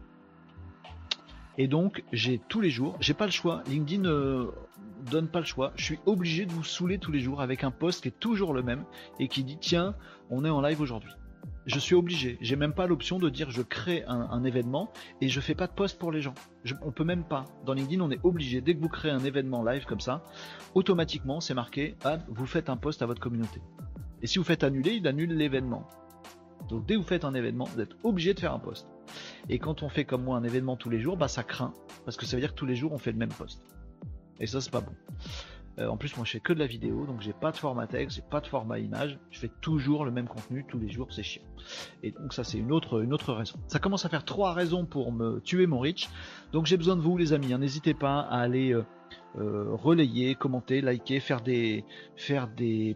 [1.58, 3.62] Et donc, j'ai tous les jours, j'ai pas le choix.
[3.68, 4.46] LinkedIn euh,
[5.10, 5.72] donne pas le choix.
[5.76, 8.54] Je suis obligé de vous saouler tous les jours avec un post qui est toujours
[8.54, 8.84] le même
[9.18, 9.94] et qui dit tiens,
[10.30, 11.12] on est en live aujourd'hui.
[11.66, 12.38] Je suis obligé.
[12.40, 15.72] J'ai même pas l'option de dire je crée un, événement et je fais pas de
[15.72, 16.34] post pour les gens.
[16.82, 17.44] on peut même pas.
[17.66, 18.60] Dans LinkedIn, on est obligé.
[18.60, 20.24] Dès que vous créez un événement live comme ça,
[20.74, 23.60] automatiquement, c'est marqué ah, vous faites un post à votre communauté.
[24.22, 25.86] Et si vous faites annuler, il annule l'événement.
[26.68, 28.88] Donc dès que vous faites un événement, vous êtes obligé de faire un post.
[29.48, 31.72] Et quand on fait comme moi un événement tous les jours, bah ça craint.
[32.04, 33.62] Parce que ça veut dire que tous les jours on fait le même post.
[34.38, 34.92] Et ça c'est pas bon.
[35.78, 37.86] Euh, en plus moi je fais que de la vidéo, donc j'ai pas de format
[37.86, 41.08] texte, j'ai pas de format image, je fais toujours le même contenu tous les jours,
[41.10, 41.42] c'est chiant.
[42.02, 42.98] Et donc ça c'est une autre,
[43.32, 43.58] raison.
[43.68, 46.08] Ça commence à faire trois raisons pour me tuer mon reach.
[46.52, 47.58] Donc j'ai besoin de vous les amis, hein.
[47.58, 48.84] n'hésitez pas à aller euh,
[49.38, 51.84] euh, relayer, commenter, liker, faire des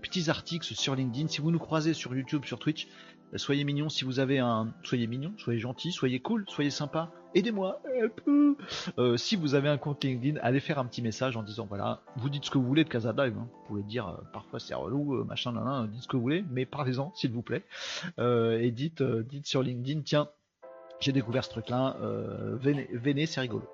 [0.02, 1.28] petits articles sur LinkedIn.
[1.28, 2.88] Si vous nous croisez sur YouTube, sur Twitch,
[3.36, 4.72] Soyez mignon si vous avez un.
[4.82, 7.10] Soyez mignon, soyez gentil, soyez cool, soyez sympa.
[7.34, 7.82] Aidez-moi.
[8.98, 12.02] Euh, si vous avez un compte LinkedIn, allez faire un petit message en disant voilà,
[12.16, 13.32] vous dites ce que vous voulez de Casa Hein.
[13.34, 16.44] Vous pouvez dire euh, parfois c'est relou, euh, machin, nan, dites ce que vous voulez,
[16.50, 17.64] mais parlez-en s'il vous plaît.
[18.18, 20.28] et dites, dites sur LinkedIn tiens,
[21.00, 21.96] j'ai découvert ce truc-là,
[22.60, 23.68] venez c'est rigolo.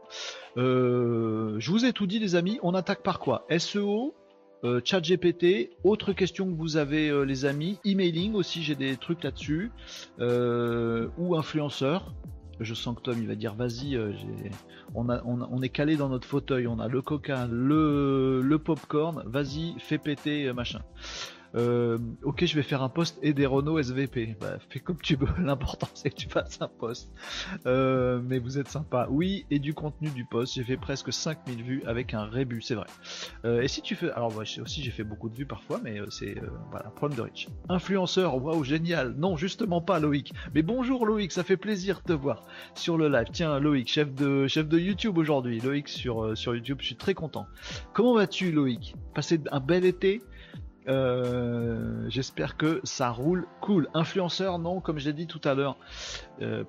[0.57, 3.47] je vous ai tout dit les amis, on attaque par quoi?
[3.59, 4.15] SEO,
[4.63, 8.97] euh, chat GPT, autre question que vous avez euh, les amis, emailing aussi, j'ai des
[8.97, 9.73] trucs là-dessus,
[10.19, 12.15] euh, ou influenceur.
[12.61, 13.99] Je sens que Tom il va dire vas-y,
[14.95, 19.97] on, est calé dans notre fauteuil, on a le coca, le, le popcorn, vas-y, fais
[19.97, 20.83] péter machin.
[21.55, 24.37] Euh, ok, je vais faire un post et des Renault SVP.
[24.41, 25.29] Bah, fais comme tu veux.
[25.43, 27.11] L'important c'est que tu fasses un post.
[27.67, 29.09] Euh, mais vous êtes sympa.
[29.11, 30.55] Oui, et du contenu du post.
[30.55, 32.87] J'ai fait presque 5000 vues avec un rébut, c'est vrai.
[33.45, 35.99] Euh, et si tu fais, alors moi aussi j'ai fait beaucoup de vues parfois, mais
[36.11, 36.37] c'est
[36.71, 37.49] voilà, problème de reach.
[37.69, 39.15] Influenceur, waouh, génial.
[39.17, 40.33] Non, justement pas Loïc.
[40.55, 42.43] Mais bonjour Loïc, ça fait plaisir de te voir
[42.75, 43.27] sur le live.
[43.33, 45.61] Tiens, Loïc, chef de chef de YouTube aujourd'hui.
[45.61, 47.47] Loïc sur sur YouTube, je suis très content.
[47.93, 48.95] Comment vas-tu Loïc?
[49.15, 50.23] Passer un bel été?
[50.91, 53.89] Euh, j'espère que ça roule cool.
[53.95, 55.77] Influenceur, non, comme je l'ai dit tout à l'heure.
[56.43, 56.65] Euh,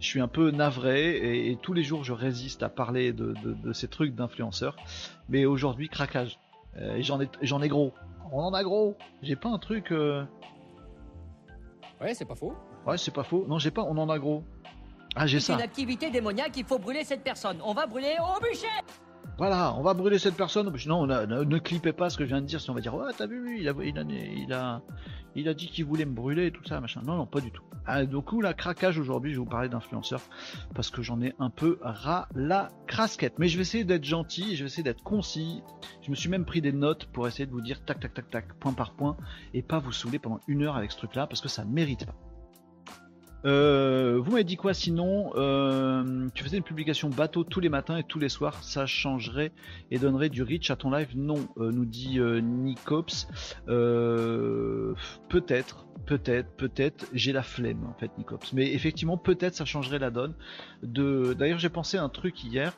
[0.00, 3.34] je suis un peu navré et, tous les jours je résiste à parler de,
[3.72, 4.76] ces trucs d'influenceurs.
[5.28, 6.38] Mais aujourd'hui, craquage.
[6.76, 7.94] Euh, et j'en ai, j'en ai gros.
[8.32, 8.96] On en a gros.
[9.22, 9.92] J'ai pas un truc.
[12.00, 12.54] Ouais, c'est pas faux.
[12.86, 13.46] Ouais, c'est pas faux.
[13.48, 13.82] Non, j'ai pas.
[13.82, 14.42] On en a gros.
[15.14, 15.46] Ah, j'ai ça.
[15.46, 16.56] C'est une activité démoniaque.
[16.56, 17.58] Il faut brûler cette personne.
[17.64, 18.66] On va brûler au bûcher.
[19.36, 20.72] Voilà, on va brûler cette personne.
[20.86, 23.12] Non, ne, clippez pas ce que je viens de dire, si on va dire, ouais,
[23.16, 24.82] t'as vu, il a, il a, il a,
[25.34, 27.00] il a dit qu'il voulait me brûler et tout ça, machin.
[27.04, 27.62] Non, non, pas du tout.
[27.86, 30.22] Ah, du coup, la craquage aujourd'hui, je vais vous parler d'influenceurs
[30.74, 33.38] parce que j'en ai un peu ras la crasquette.
[33.38, 35.62] Mais je vais essayer d'être gentil, je vais essayer d'être concis.
[36.02, 38.30] Je me suis même pris des notes pour essayer de vous dire tac, tac, tac,
[38.30, 39.16] tac, point par point
[39.52, 42.06] et pas vous saouler pendant une heure avec ce truc-là parce que ça ne mérite
[42.06, 42.14] pas.
[43.44, 47.98] Euh, vous m'avez dit quoi sinon euh, Tu faisais une publication bateau tous les matins
[47.98, 49.52] et tous les soirs, ça changerait
[49.90, 51.08] et donnerait du reach à ton live?
[51.14, 53.28] Non, euh, nous dit Nicops.
[55.28, 57.06] peut-être, peut-être, peut-être.
[57.12, 58.52] J'ai la flemme en fait, Nicops.
[58.52, 60.34] Mais effectivement, peut-être ça changerait la donne.
[60.82, 62.72] D'ailleurs, j'ai pensé à un truc hier.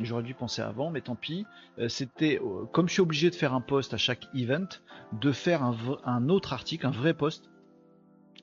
[0.00, 1.46] J'aurais dû penser avant, mais tant pis.
[1.88, 2.40] C'était
[2.72, 4.66] comme je suis obligé de faire un post à chaque event,
[5.12, 5.62] de faire
[6.04, 7.48] un autre article, un vrai post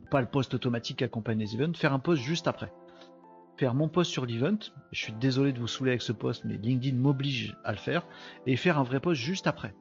[0.06, 2.72] pas le post automatique qui accompagne les events, faire un post juste après.
[3.58, 4.58] Faire mon post sur l'event,
[4.92, 8.06] je suis désolé de vous saouler avec ce post, mais LinkedIn m'oblige à le faire,
[8.46, 9.74] et faire un vrai post juste après.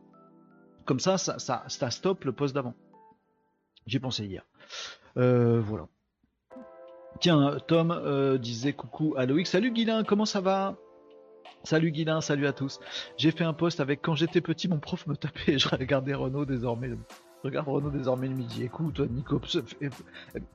[0.85, 2.75] Comme ça, ça, ça, stoppe le post d'avant.
[3.87, 4.45] J'ai pensé hier.
[5.17, 5.89] Euh, voilà.
[7.21, 9.47] Tiens, Tom euh, disait coucou à Loïc.
[9.47, 10.77] Salut Guilin, comment ça va?
[11.63, 12.81] Salut Guilin, salut à tous.
[13.17, 16.15] J'ai fait un post avec quand j'étais petit, mon prof me tapait et je regardais
[16.15, 16.91] Renault désormais.
[17.45, 18.63] Regarde Renaud désormais le midi.
[18.63, 19.39] Écoute, Nico,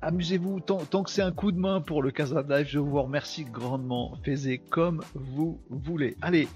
[0.01, 2.43] amusez-vous tant, que c'est un coup de main pour le Casa.
[2.63, 4.17] Je vous remercie grandement.
[4.23, 6.17] Faites comme vous voulez.
[6.19, 6.47] Allez,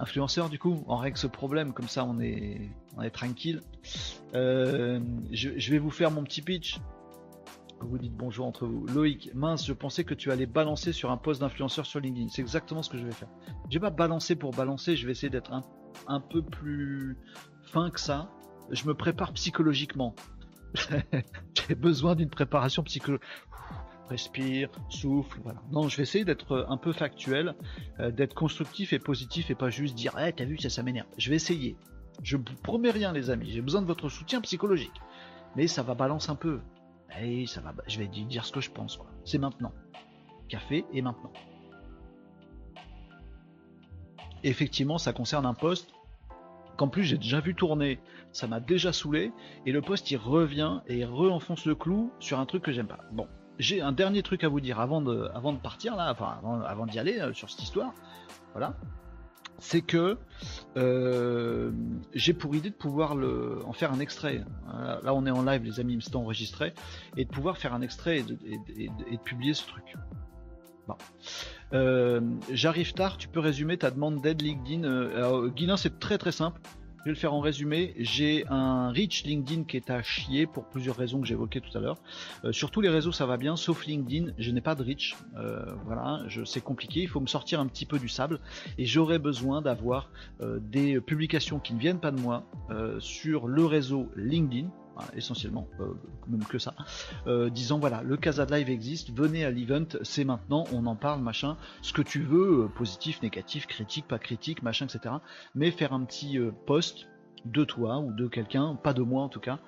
[0.00, 2.72] influenceur du coup, on règle ce problème comme ça, on est,
[3.12, 3.60] tranquille.
[4.34, 4.98] Euh,
[5.30, 6.80] je, vais vous faire mon petit pitch.
[7.78, 8.84] Vous dites bonjour entre vous.
[8.86, 12.30] Loïc, mince, je pensais que tu allais balancer sur un poste d'influenceur sur LinkedIn.
[12.30, 13.28] C'est exactement ce que je vais faire.
[13.70, 15.52] Je vais pas balancer pour balancer, je vais essayer d'être
[16.08, 17.16] un peu plus
[17.62, 18.28] fin que ça
[18.70, 20.14] je me prépare psychologiquement.
[21.68, 23.24] J'ai besoin d'une préparation psychologique.
[24.08, 25.60] Respire, souffle, voilà.
[25.72, 27.56] Non, je vais essayer d'être euh, un peu factuel,
[27.98, 31.08] euh, d'être constructif et positif et pas juste dire Eh, t'as vu, ça, ça m'énerve.
[31.18, 31.76] Je vais essayer.
[32.22, 33.50] Je vous promets rien, les amis.
[33.50, 35.00] J'ai besoin de votre soutien psychologique.
[35.56, 36.60] Mais ça va balancer un peu.
[37.20, 39.00] Et ça va, je vais dire ce que je pense.
[39.24, 39.72] C'est maintenant.
[40.48, 41.32] Café et maintenant.
[44.44, 45.90] Effectivement, ça concerne un poste
[46.76, 47.98] qu'en plus j'ai déjà vu tourner,
[48.36, 49.32] ça m'a déjà saoulé,
[49.64, 52.86] et le poste il revient et il re-enfonce le clou sur un truc que j'aime
[52.86, 52.98] pas.
[53.10, 53.26] Bon,
[53.58, 55.30] j'ai un dernier truc à vous dire avant de,
[55.62, 56.14] partir là,
[56.66, 57.94] avant, d'y aller euh, sur cette histoire,
[58.52, 58.76] voilà.
[59.58, 60.18] C'est que
[60.76, 61.72] euh,
[62.12, 63.16] j'ai pour idée de pouvoir
[63.64, 64.44] en faire un extrait.
[65.02, 66.74] Là, on est en live, les amis, c'est enregistré,
[67.16, 69.96] et de pouvoir faire un extrait et de, publier ce truc.
[70.86, 70.96] Bon.
[71.72, 72.20] Euh,
[72.52, 75.48] j'arrive tard, tu peux résumer ta demande d'aide LinkedIn.
[75.54, 76.60] Guilin, c'est très très simple.
[77.06, 77.94] Je vais le faire en résumé.
[78.00, 81.80] J'ai un reach LinkedIn qui est à chier pour plusieurs raisons que j'évoquais tout à
[81.80, 81.98] l'heure.
[82.44, 84.32] Euh, sur tous les réseaux, ça va bien, sauf LinkedIn.
[84.38, 85.14] Je n'ai pas de reach.
[85.84, 87.02] voilà, c'est compliqué.
[87.02, 88.40] Il faut me sortir un petit peu du sable.
[88.76, 92.42] Et j'aurais besoin d'avoir des publications qui ne viennent pas de moi
[92.98, 94.68] sur le réseau LinkedIn
[95.14, 95.94] essentiellement, euh,
[96.28, 96.74] même que ça,
[97.26, 101.20] euh, disant voilà, le Casa Live existe, venez à l'event, c'est maintenant, on en parle,
[101.20, 105.16] machin, ce que tu veux, euh, positif, négatif, critique, pas critique, machin, etc.
[105.54, 107.06] Mais faire un petit post
[107.50, 109.58] de toi ou de quelqu'un, pas de moi en tout cas,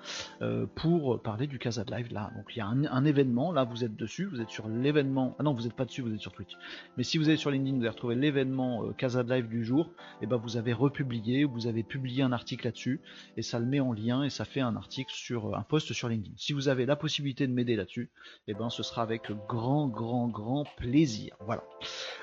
[0.43, 2.31] euh, pour parler du Casa Live là.
[2.37, 5.35] Donc il y a un, événement, là vous êtes dessus, vous êtes sur l'événement.
[5.39, 6.53] Ah non, vous n'êtes pas dessus, vous êtes sur Twitch.
[6.97, 9.91] Mais si vous êtes sur LinkedIn, vous allez retrouver l'événement euh, Casa Live du jour,
[10.21, 13.01] et ben vous avez republié, vous avez publié un article là-dessus,
[13.37, 16.09] et ça le met en lien et ça fait un article sur un post sur
[16.09, 16.35] LinkedIn.
[16.37, 18.11] Si vous avez la possibilité de m'aider là-dessus,
[18.47, 21.37] et ben ce sera avec grand, grand, grand plaisir.
[21.41, 21.65] Voilà.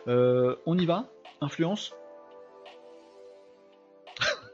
[0.07, 1.09] Euh, on y va?
[1.41, 1.93] Influence?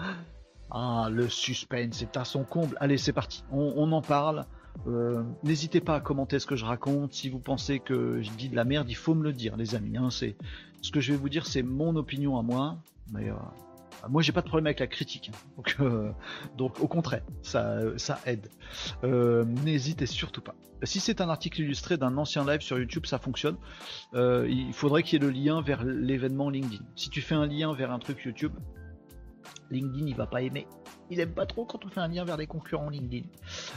[0.71, 2.77] ah, le suspense est à son comble.
[2.79, 3.43] Allez, c'est parti.
[3.51, 4.45] On, en parle.
[4.87, 7.13] Euh, n'hésitez pas à commenter ce que je raconte.
[7.13, 9.75] Si vous pensez que je dis de la merde, il faut me le dire, les
[9.75, 9.97] amis.
[9.97, 10.09] Hein.
[10.11, 12.77] ce que je vais vous dire, c'est mon opinion à moi.
[13.11, 13.35] Mais euh,
[14.09, 15.31] moi, j'ai pas de problème avec la critique.
[15.33, 15.37] Hein.
[15.55, 16.11] Donc, euh,
[16.57, 18.49] donc au contraire, ça, ça aide.
[19.03, 20.55] N'hésitez surtout pas.
[20.83, 23.57] Si c'est un article illustré d'un ancien live sur YouTube, ça fonctionne.
[24.13, 26.83] il faudrait qu'il y ait le lien vers l'événement LinkedIn.
[26.95, 28.53] Si tu fais un lien vers un truc YouTube,
[29.71, 30.67] LinkedIn il va pas aimer.
[31.09, 33.25] Il aime pas trop quand on fait un lien vers des concurrents LinkedIn.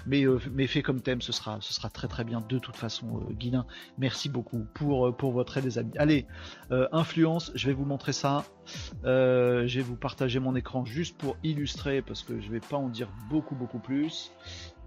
[0.06, 1.58] Mais, euh, mais fait comme thème, ce sera,
[1.92, 3.62] très très bien de toute façon, euh,
[3.98, 5.92] Merci beaucoup pour, euh, pour votre aide, les amis.
[5.96, 6.26] Allez,
[6.70, 8.44] euh, influence, je vais vous montrer ça.
[9.04, 12.88] je vais vous partager mon écran juste pour illustrer, parce que je vais pas en
[12.88, 14.32] dire beaucoup beaucoup plus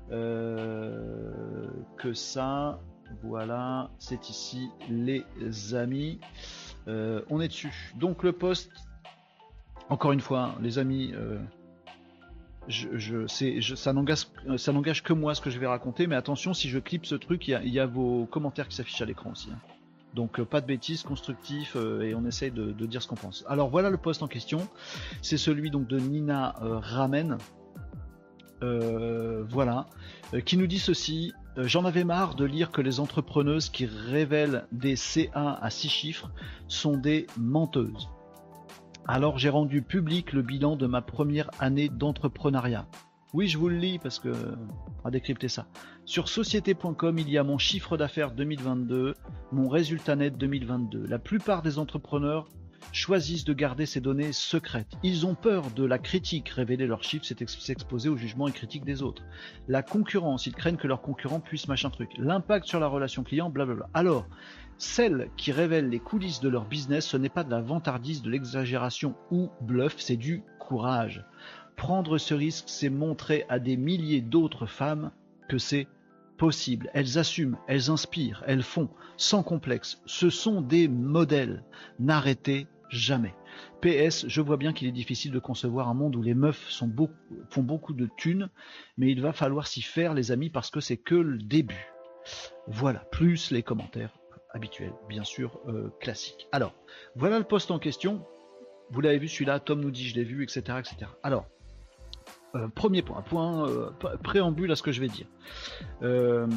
[0.10, 2.80] que ça.
[3.22, 5.24] Voilà, c'est ici les
[5.76, 6.20] amis.
[6.88, 7.94] on est dessus.
[7.96, 8.72] Donc le poste
[9.90, 11.14] encore une fois, les amis,
[12.70, 17.06] euh, ça n'engage que moi ce que je vais raconter, mais attention, si je clip
[17.06, 19.50] ce truc, il y, a, vos commentaires qui s'affichent à l'écran aussi.
[19.52, 19.60] Hein.
[20.14, 23.44] Donc euh, pas de bêtises, constructif, euh, et on essaye de, dire ce qu'on pense.
[23.48, 24.68] Alors voilà le poste en question,
[25.22, 27.38] c'est celui donc de Nina Ramen,
[28.62, 29.88] voilà,
[30.46, 31.34] qui nous dit ceci.
[31.58, 36.32] J'en avais marre de lire que les entrepreneuses qui révèlent des CA à 6 chiffres
[36.68, 38.10] sont des menteuses.
[39.06, 42.88] Alors j'ai rendu public le bilan de ma première année d'entrepreneuriat.
[43.34, 44.30] Oui, je vous le lis parce que
[45.04, 45.66] va décrypter ça.
[46.06, 49.16] Sur société.com, il y a mon chiffre d'affaires 2022,
[49.52, 51.06] mon résultat net 2022.
[51.08, 52.48] La plupart des entrepreneurs
[52.92, 54.92] choisissent de garder ces données secrètes.
[55.04, 56.50] Ils ont peur de la critique.
[56.50, 59.24] Révéler leurs chiffres, c'est s'exposer au jugement et critique des autres.
[59.68, 62.12] La concurrence, ils craignent que leurs concurrents puissent machin truc.
[62.18, 63.90] L'impact sur la relation client, blablabla.
[63.94, 64.28] Alors,
[64.84, 68.30] celles qui révèlent les coulisses de leur business, ce n'est pas de la vantardise, de
[68.30, 71.26] l'exagération ou bluff, c'est du courage.
[71.78, 75.12] Prendre ce risque, c'est montrer à des milliers d'autres femmes
[75.48, 75.88] que c'est
[76.38, 76.92] possible.
[76.94, 80.02] Elles assument, elles inspirent, elles font, sans complexe.
[80.06, 81.64] Ce sont des modèles.
[82.00, 83.34] N'arrêtez jamais.
[83.82, 86.78] PS, je vois bien qu'il est difficile de concevoir un monde où les meufs
[87.50, 88.50] font beaucoup de thunes,
[88.98, 91.88] mais il va falloir s'y faire, les amis, parce que c'est que le début.
[92.68, 94.14] Voilà, plus les commentaires
[94.54, 96.48] habituels, bien sûr, euh, classiques.
[96.52, 96.74] Alors,
[97.16, 98.26] voilà le poste en question.
[98.92, 100.78] Vous l'avez vu celui-là, Tom nous dit je l'ai vu, etc.
[100.80, 101.12] etc.
[101.24, 101.48] Alors,
[102.56, 103.90] euh, premier point, point euh,
[104.24, 105.26] préambule à ce que je vais dire.
[106.04, 106.48] Euh,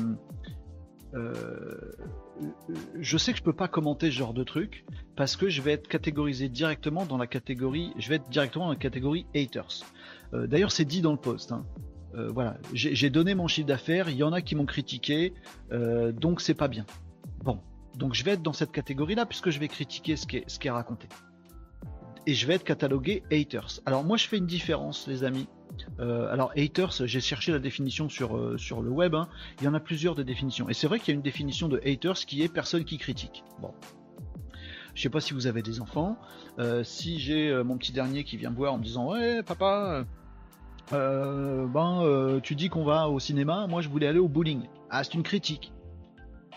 [3.01, 4.85] je sais que je peux pas commenter ce genre de truc
[5.17, 8.73] parce que je vais être catégorisé directement dans la catégorie, je vais être directement dans
[8.73, 9.87] la catégorie haters.
[10.35, 11.53] D'ailleurs, c'est dit dans le post.
[11.53, 11.65] Hein.
[12.13, 15.33] voilà, j'ai donné mon chiffre d'affaires, il y en a qui m'ont critiqué,
[15.71, 16.85] donc c'est pas bien.
[17.43, 17.61] Bon,
[17.97, 21.09] donc je vais être dans cette catégorie-là puisque je vais critiquer ce qui est, raconté
[22.27, 23.81] et je vais être catalogué haters.
[23.87, 25.49] Alors moi je fais une différence les amis.
[26.01, 29.29] Euh, alors haters, j'ai cherché la définition sur, euh, le web, hein.
[29.61, 30.69] il y en a plusieurs de définitions.
[30.69, 33.45] Et c'est vrai qu'il y a une définition de haters qui est personne qui critique.
[33.61, 33.73] Bon.
[34.95, 36.19] Je sais pas si vous avez des enfants.
[36.59, 40.05] Euh, si j'ai mon petit dernier qui vient me voir en me disant ouais papa,
[40.91, 44.63] ben tu dis qu'on va au cinéma, moi je voulais aller au bowling.
[44.91, 45.73] Ah c'est une critique.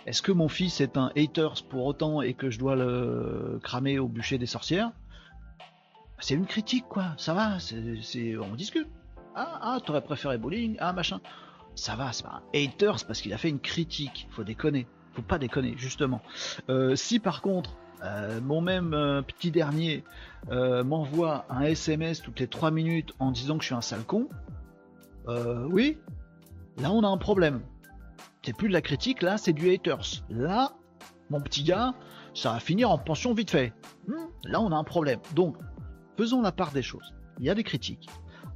[0.09, 3.99] Est-ce que mon fils est un haters pour autant et que je dois le cramer
[3.99, 4.91] au bûcher des sorcières?
[6.17, 7.13] C'est une critique, quoi.
[7.17, 8.87] Ça va, c'est, on discute.
[9.35, 11.21] Ah, ah, t'aurais préféré bowling, ah, machin.
[11.75, 14.27] Ça va, c'est pas un haters parce qu'il a fait une critique.
[14.31, 14.87] Faut déconner.
[15.13, 16.23] Faut pas déconner, justement.
[16.69, 20.03] Euh, si par contre, euh, mon même euh, petit dernier
[20.49, 24.27] m'envoie un SMS toutes les 3 minutes en disant que je suis un sale con,
[25.69, 25.99] oui,
[26.77, 27.61] là on a un problème.
[28.43, 30.23] C'est plus de la critique, là c'est du haters.
[30.29, 30.73] Là,
[31.29, 31.93] mon petit gars,
[32.33, 33.73] ça va finir en pension vite fait.
[34.07, 35.19] Hmm, là on a un problème.
[35.35, 35.57] Donc,
[36.17, 37.13] faisons la part des choses.
[37.39, 38.09] Il y a des critiques.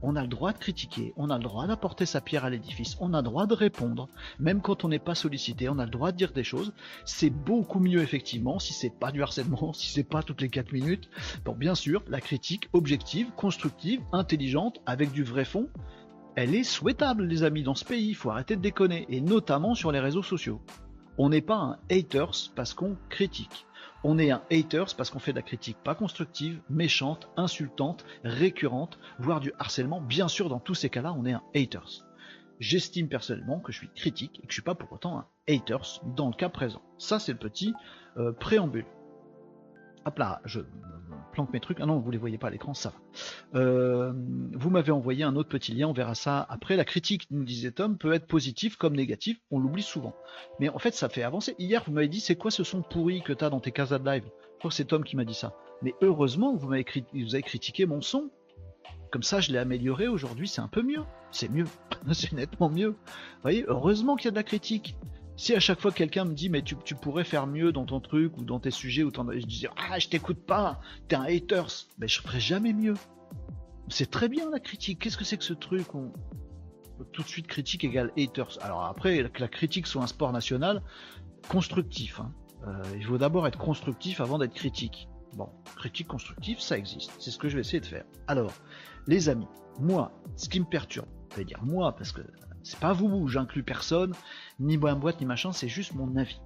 [0.05, 2.97] On a le droit de critiquer, on a le droit d'apporter sa pierre à l'édifice,
[2.99, 5.91] on a le droit de répondre, même quand on n'est pas sollicité, on a le
[5.91, 6.73] droit de dire des choses.
[7.05, 10.73] C'est beaucoup mieux effectivement si c'est pas du harcèlement, si c'est pas toutes les 4
[10.73, 11.09] minutes.
[11.45, 15.69] Bon, bien sûr, la critique objective, constructive, intelligente, avec du vrai fond,
[16.35, 18.09] elle est souhaitable, les amis, dans ce pays.
[18.09, 20.61] Il faut arrêter de déconner, et notamment sur les réseaux sociaux.
[21.17, 23.67] On n'est pas un haters parce qu'on critique.
[24.03, 28.99] On est un haters parce qu'on fait de la critique pas constructive, méchante, insultante, récurrente,
[29.19, 30.01] voire du harcèlement.
[30.01, 32.05] Bien sûr, dans tous ces cas-là, on est un haters.
[32.59, 36.01] J'estime personnellement que je suis critique et que je suis pas pour autant un haters
[36.15, 36.81] dans le cas présent.
[36.97, 37.73] Ça, c'est le petit
[38.17, 38.85] euh, préambule.
[40.05, 40.61] Hop là, je
[41.33, 41.79] planque mes trucs.
[41.81, 43.59] Ah non, vous les voyez pas à l'écran, ça va.
[43.59, 44.13] Euh,
[44.53, 46.77] vous m'avez envoyé un autre petit lien, on verra ça après.
[46.77, 50.15] La critique, nous disait Tom, peut être positive comme négative, on l'oublie souvent.
[50.59, 51.55] Mais en fait, ça fait avancer.
[51.59, 53.99] Hier, vous m'avez dit, c'est quoi ce son pourri que tu as dans tes casas
[53.99, 54.23] de live?
[54.25, 55.53] Je crois que c'est Tom qui m'a dit ça.
[55.81, 58.29] Mais heureusement, vous vous avez critiqué mon son.
[59.11, 61.03] Comme ça, je l'ai amélioré aujourd'hui, c'est un peu mieux.
[61.31, 61.67] C'est mieux.
[62.13, 62.89] c'est nettement mieux.
[62.89, 64.95] Vous voyez, heureusement qu'il y a de la critique.
[65.35, 68.37] Si à chaque fois quelqu'un me dit mais tu, pourrais faire mieux dans ton truc
[68.37, 72.07] ou dans tes sujets ou je disais ah je t'écoute pas, t'es un haters, mais
[72.07, 72.95] je ferai jamais mieux.
[73.89, 74.99] C'est très bien la critique.
[74.99, 76.11] Qu'est-ce que c'est que ce truc on...
[77.11, 78.59] Tout de suite critique égale haters.
[78.61, 80.81] Alors après que la critique soit un sport national,
[81.49, 82.19] constructif.
[82.19, 82.31] Hein.
[82.67, 85.09] Euh, il faut d'abord être constructif avant d'être critique.
[85.35, 87.11] Bon, critique constructive, ça existe.
[87.19, 88.05] C'est ce que je vais essayer de faire.
[88.27, 88.53] Alors,
[89.07, 89.47] les amis,
[89.79, 92.21] moi, ce qui me perturbe, je vais dire moi parce que
[92.63, 94.13] c'est pas vous, j'inclus personne,
[94.59, 96.39] ni boîte boîte, ni machin, c'est juste mon avis.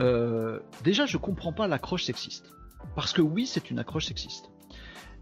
[0.00, 2.52] Euh, déjà, je comprends pas l'accroche sexiste.
[2.94, 4.50] Parce que oui, c'est une accroche sexiste.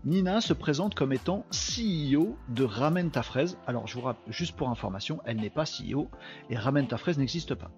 [0.05, 3.59] Nina se présente comme étant CEO de Ramène ta fraise.
[3.67, 6.09] Alors, je vous rappelle, juste pour information, elle n'est pas CEO
[6.51, 7.71] et Ramène ta fraise n'existe pas.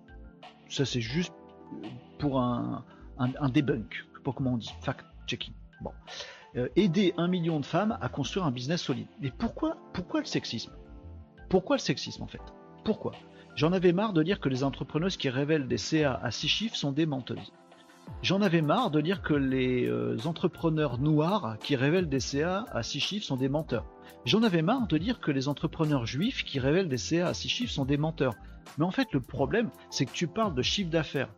[0.69, 1.33] Ça, c'est juste
[2.19, 2.85] pour un,
[3.19, 4.05] un, debunk.
[4.13, 4.75] Je sais pas comment on dit.
[4.83, 5.55] Fact-checking.
[5.81, 5.93] Bon.
[6.57, 9.07] Euh, aider un million de femmes à construire un business solide.
[9.21, 10.73] Mais pourquoi, pourquoi le sexisme?
[11.49, 12.43] Pourquoi le sexisme en fait?
[12.85, 13.13] Pourquoi?
[13.57, 16.77] J'en avais marre de lire que les entrepreneuses qui révèlent des CA à 6 chiffres
[16.77, 17.53] sont des menteuses.
[18.23, 22.83] J'en avais marre de lire que les euh, entrepreneurs noirs qui révèlent des CA à
[22.83, 23.87] 6 chiffres sont des menteurs.
[24.25, 27.49] J'en avais marre de dire que les entrepreneurs juifs qui révèlent des CA à 6
[27.49, 28.35] chiffres sont des menteurs.
[28.77, 31.33] Mais en fait, le problème, c'est que tu parles de chiffre d'affaires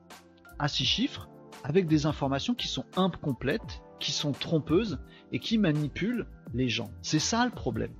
[0.58, 1.28] à 6 chiffres
[1.64, 4.98] avec des informations qui sont incomplètes, qui sont trompeuses
[5.32, 6.90] et qui manipulent les gens.
[7.02, 7.92] C'est ça le problème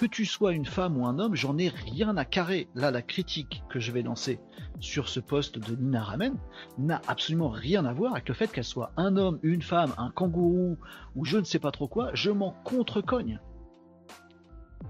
[0.00, 2.70] Que tu sois une femme ou un homme, j'en ai rien à carrer.
[2.74, 4.40] Là, la critique que je vais lancer
[4.78, 6.38] sur ce poste de Nina Ramen
[6.78, 10.10] n'a absolument rien à voir avec le fait qu'elle soit un homme, une femme, un
[10.10, 10.78] kangourou
[11.16, 12.12] ou je ne sais pas trop quoi.
[12.14, 13.40] Je m'en contre-cogne.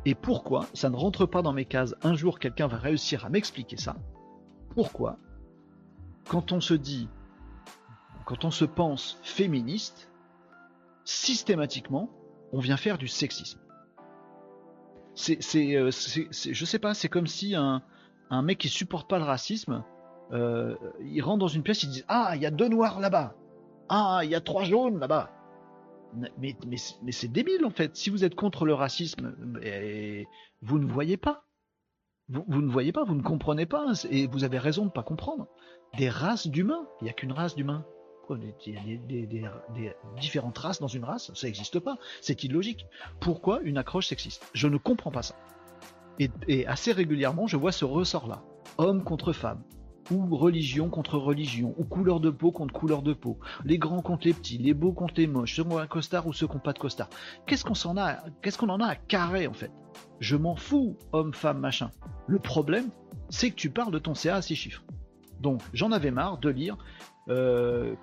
[0.04, 1.96] Et pourquoi Ça ne rentre pas dans mes cases.
[2.04, 3.96] Un jour, quelqu'un va réussir à m'expliquer ça?
[4.76, 5.18] Pourquoi
[6.28, 7.08] Quand on se dit,
[8.26, 10.08] quand on se pense féministe,
[11.04, 12.10] systématiquement,
[12.52, 13.58] on vient faire du sexisme?
[15.20, 17.82] C'est, euh, je sais pas, c'est comme si un,
[18.42, 19.84] mec qui supporte pas le racisme,
[20.32, 23.34] euh, il rentre dans une pièce, il dit Ah, il y a deux noirs là-bas.
[23.88, 25.30] Ah, il y a trois jaunes là-bas.
[26.38, 26.56] Mais,
[27.10, 27.96] c'est débile en fait.
[27.96, 29.34] Si vous êtes contre le racisme,
[30.62, 31.44] vous ne voyez pas.
[32.28, 33.84] Vous, vous, ne voyez pas, vous ne comprenez pas.
[34.08, 35.48] Et vous avez raison de ne pas comprendre.
[35.98, 36.86] Des races d'humains.
[37.00, 37.84] Il n'y a qu'une race d'humains
[38.66, 42.86] il y a des, différentes races dans une race, ça n'existe pas, c'est illogique.
[43.20, 44.48] Pourquoi une accroche sexiste?
[44.54, 45.36] Je ne comprends pas ça.
[46.48, 48.42] Et, assez régulièrement, je vois ce ressort-là.
[48.76, 49.62] Homme contre femme,
[50.10, 54.26] ou religion contre religion, ou couleur de peau contre couleur de peau, les grands contre
[54.26, 56.54] les petits, les beaux contre les moches, ceux qui ont un costard ou ceux qui
[56.54, 57.08] n'ont pas de costard.
[57.46, 57.96] Qu'est-ce qu'on en
[58.80, 59.72] a à carrer en fait?
[60.18, 61.90] Je m'en fous, homme, femme, machin.
[62.26, 62.90] Le problème,
[63.30, 64.82] c'est que tu parles de ton CA à six chiffres.
[65.40, 66.76] Donc j'en avais marre de lire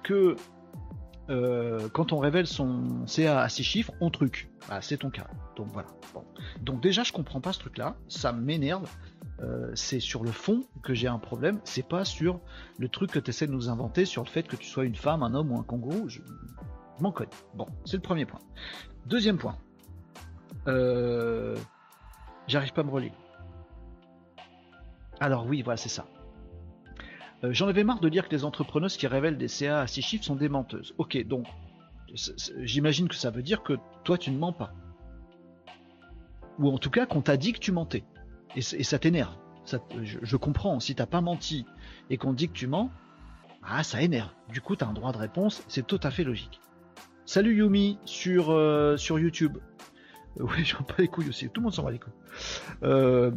[0.03, 0.35] que
[1.29, 4.49] euh, quand on révèle son CA à 6 chiffres, on truc.
[4.81, 5.27] C'est ton cas.
[5.55, 5.89] Donc voilà.
[6.61, 7.95] Donc déjà, je comprends pas ce truc-là.
[8.07, 8.89] Ça m'énerve.
[9.41, 11.59] Euh, c'est sur le fond que j'ai un problème.
[11.63, 12.39] C'est pas sur
[12.77, 14.95] le truc que tu essaies de nous inventer, sur le fait que tu sois une
[14.95, 16.09] femme, un homme ou un kangourou.
[16.09, 16.21] Je,
[16.99, 17.29] m'en connais.
[17.53, 18.39] Bon, c'est le premier point.
[19.05, 19.57] Deuxième point.
[22.47, 23.11] J'arrive pas à me relier.
[25.19, 26.05] Alors oui, voilà, c'est ça.
[27.43, 30.01] Euh, j'en avais marre de dire que les entrepreneuses qui révèlent des CA à 6
[30.01, 30.93] chiffres sont des menteuses.
[30.97, 31.45] Ok, donc
[32.61, 33.73] j'imagine que ça veut dire que
[34.03, 34.73] toi tu ne mens pas.
[36.59, 38.03] Ou en tout cas qu'on t'a dit que tu mentais.
[38.55, 39.35] Et, ça t'énerve.
[40.01, 41.65] Je, comprends, si t'as pas menti
[42.09, 42.89] et qu'on dit que tu mens,
[43.61, 44.31] ah ça énerve.
[44.49, 46.59] Du coup t'as un droit de réponse, c'est tout à fait logique.
[47.25, 49.57] Salut Yumi sur, euh, sur YouTube.
[50.39, 52.13] Euh, oui, j'en pas les couilles aussi, tout le monde s'en va les couilles.
[52.83, 53.31] Euh,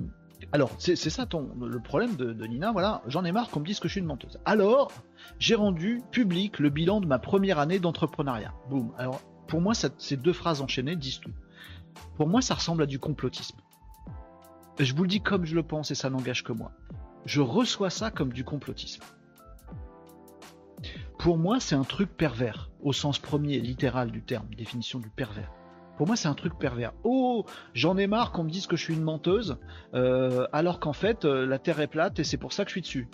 [0.53, 3.89] alors, c'est ça le problème de, Nina, voilà, j'en ai marre qu'on me dise que
[3.89, 4.39] je suis une menteuse.
[4.45, 4.91] Alors,
[5.39, 8.53] j'ai rendu public le bilan de ma première année d'entrepreneuriat.
[8.69, 8.93] Boum.
[8.99, 11.33] Alors, pour moi, ces deux phrases enchaînées disent tout.
[12.17, 13.59] Pour moi, ça ressemble à du complotisme.
[14.79, 16.73] Je vous le dis comme je le pense et ça n'engage que moi.
[17.27, 19.03] Je reçois ça comme du complotisme.
[21.19, 25.53] Pour moi, c'est un truc pervers, au sens premier, littéral du terme, définition du pervers.
[26.01, 26.95] Pour moi, c'est un truc pervers.
[27.05, 27.45] Oh,
[27.75, 29.59] j'en ai marre qu'on me dise que je suis une menteuse,
[29.93, 32.73] euh, alors qu'en fait, euh, la Terre est plate et c'est pour ça que je
[32.73, 33.09] suis dessus.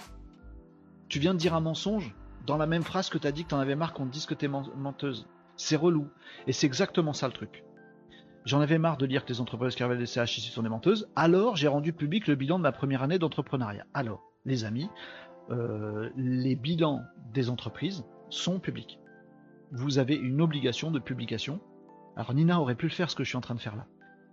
[1.09, 2.15] Tu viens de dire un mensonge
[2.47, 4.25] dans la même phrase que tu as dit que t'en avais marre qu'on te dise
[4.25, 5.27] que t'es menteuse.
[5.57, 6.07] C'est relou.
[6.47, 7.65] Et c'est exactement ça le truc.
[8.45, 11.09] J'en avais marre de dire que les entreprises qui révèlent des CHI sont des menteuses.
[11.17, 13.85] Alors, j'ai rendu public le bilan de ma première année d'entrepreneuriat.
[13.95, 14.89] Alors, les amis,
[15.51, 17.03] euh, les bilans
[17.35, 19.01] des entreprises sont publics.
[19.73, 21.59] Vous avez une obligation de publication
[22.17, 23.87] alors Nina aurait pu le faire ce que je suis en train de faire là.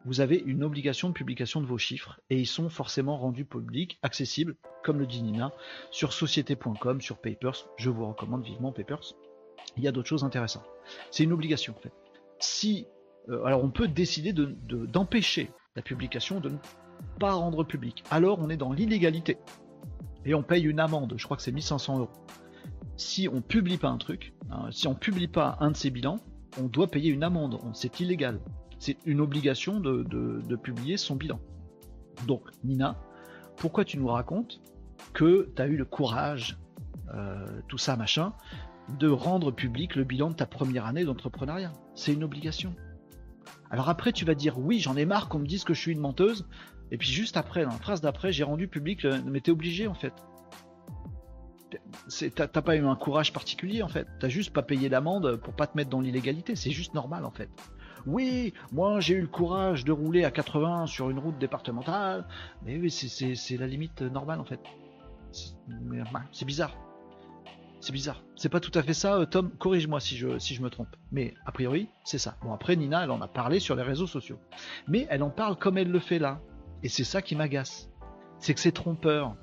[0.05, 3.99] Vous avez une obligation de publication de vos chiffres et ils sont forcément rendus publics,
[4.03, 5.53] accessibles, comme le dit Nina,
[5.91, 7.69] sur société.com, sur Papers.
[7.77, 9.13] Je vous recommande vivement Papers.
[9.77, 10.65] Il y a d'autres choses intéressantes.
[11.11, 11.93] C'est une obligation en fait.
[12.39, 12.87] Si,
[13.29, 16.57] euh, alors on peut décider d'empêcher la publication, de ne
[17.19, 18.03] pas rendre public.
[18.11, 19.37] Alors on est dans l'illégalité
[20.25, 21.15] et on paye une amende.
[21.17, 22.11] Je crois que c'est 1500 euros.
[22.95, 26.19] Si on publie pas un truc, hein, si on publie pas un de ces bilans,
[26.59, 27.59] on doit payer une amende.
[27.73, 28.39] C'est illégal.
[28.79, 31.39] C'est une obligation de, publier son bilan.
[32.27, 32.97] Donc, Nina,
[33.57, 34.61] pourquoi tu nous racontes
[35.13, 36.57] que tu as eu le courage,
[37.13, 38.33] euh, tout ça, machin,
[38.99, 41.71] de rendre public le bilan de ta première année d'entrepreneuriat?
[41.95, 42.75] C'est une obligation.
[43.71, 45.93] Alors après, tu vas dire oui, j'en ai marre qu'on me dise que je suis
[45.93, 46.47] une menteuse.
[46.91, 49.21] Et puis juste après, dans la phrase d'après, j'ai rendu public, le...
[49.23, 50.13] mais t'es obligé en fait
[52.35, 54.07] t'as pas eu un courage particulier en fait.
[54.19, 56.55] T'as juste pas payé l'amende pour pas te mettre dans l'illégalité.
[56.55, 57.49] C'est juste normal en fait.
[58.05, 62.27] Oui, moi j'ai eu le courage de rouler à 80 sur une route départementale,
[62.65, 64.59] mais oui, c'est la limite normale en fait.
[66.31, 66.75] C'est bizarre.
[67.83, 68.23] C'est bizarre.
[68.37, 69.51] C'est pas tout à fait ça, euh, Tom.
[69.57, 70.95] Corrige-moi si je, si je me trompe.
[71.11, 72.37] Mais a priori, c'est ça.
[72.41, 74.39] Bon, après, Nina, elle en a parlé sur les réseaux sociaux.
[74.87, 76.39] Mais elle en parle comme elle le fait là.
[76.81, 77.89] Et c'est ça qui m'agace.
[78.39, 79.35] C'est que c'est trompeur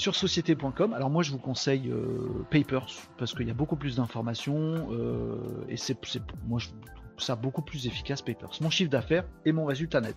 [0.00, 0.94] sur société.com.
[0.94, 2.86] Alors moi je vous conseille euh, Papers
[3.18, 5.36] parce qu'il y a beaucoup plus d'informations euh,
[5.68, 5.94] et c'est
[6.48, 6.78] moi je trouve
[7.18, 8.50] ça beaucoup plus efficace Papers.
[8.62, 10.16] Mon chiffre d'affaires et mon résultat net.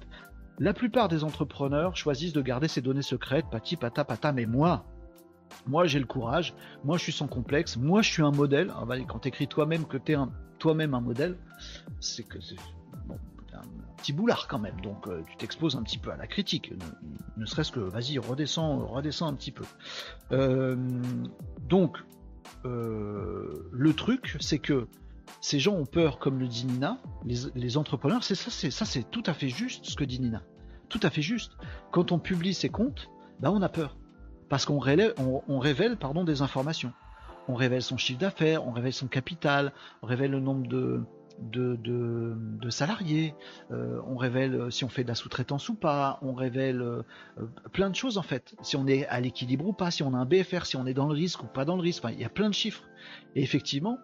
[0.58, 4.86] La plupart des entrepreneurs choisissent de garder ces données secrètes, pati pata pata, mais moi,
[5.68, 6.54] moi j'ai le courage,
[6.86, 8.72] moi je suis sans complexe, moi je suis un modèle.
[8.78, 10.18] Ah bah, quand toi-même que tu es
[10.60, 11.38] toi-même un modèle,
[12.00, 12.40] c'est que
[14.12, 16.74] boulard quand même, donc euh, tu t'exposes un petit peu à la critique,
[17.38, 19.64] ne, serait-ce que, vas-y, redescends, redescends un petit peu.
[20.32, 20.76] Euh,
[21.70, 21.98] donc,
[22.66, 24.88] le truc, c'est que
[25.42, 29.10] ces gens ont peur, comme le dit Nina, les, entrepreneurs, c'est ça, c'est ça, c'est
[29.10, 30.44] tout à fait juste ce que dit Nina.
[30.90, 31.54] Tout à fait juste.
[31.92, 33.98] Quand on publie ses comptes, bah on a peur.
[34.50, 36.94] Parce qu'on révèle, on révèle pardon, des informations
[37.48, 41.02] on révèle son chiffre d'affaires, on révèle son capital, on révèle le nombre de,
[41.40, 43.36] de, salariés,
[43.72, 47.04] euh, on révèle euh, si on fait de la sous-traitance ou pas, on révèle euh,
[47.72, 50.18] plein de choses en fait, si on est à l'équilibre ou pas, si on a
[50.18, 52.26] un BFR, si on est dans le risque ou pas dans le risque, il y
[52.26, 52.84] a plein de chiffres.
[53.36, 53.98] Et effectivement,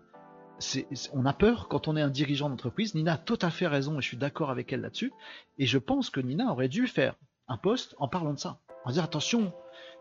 [1.13, 2.93] on a peur quand on est un dirigeant d'entreprise.
[2.95, 5.13] Nina a tout à fait raison et je suis d'accord avec elle là-dessus.
[5.57, 7.15] Et je pense que Nina aurait dû faire
[7.47, 8.59] un post en parlant de ça.
[8.85, 9.53] En dire attention,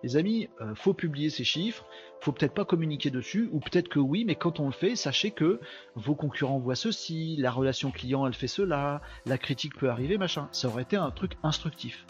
[0.03, 1.85] les amis, euh, faut publier ces chiffres,
[2.21, 5.31] faut peut-être pas communiquer dessus, ou peut-être que oui, mais quand on le fait, sachez
[5.31, 5.61] que
[5.95, 10.49] vos concurrents voient ceci, la relation client elle fait cela, la critique peut arriver, machin.
[10.53, 12.07] Ça aurait été un truc instructif.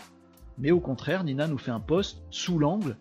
[0.58, 2.96] Mais au contraire, Nina nous fait un post sous l'angle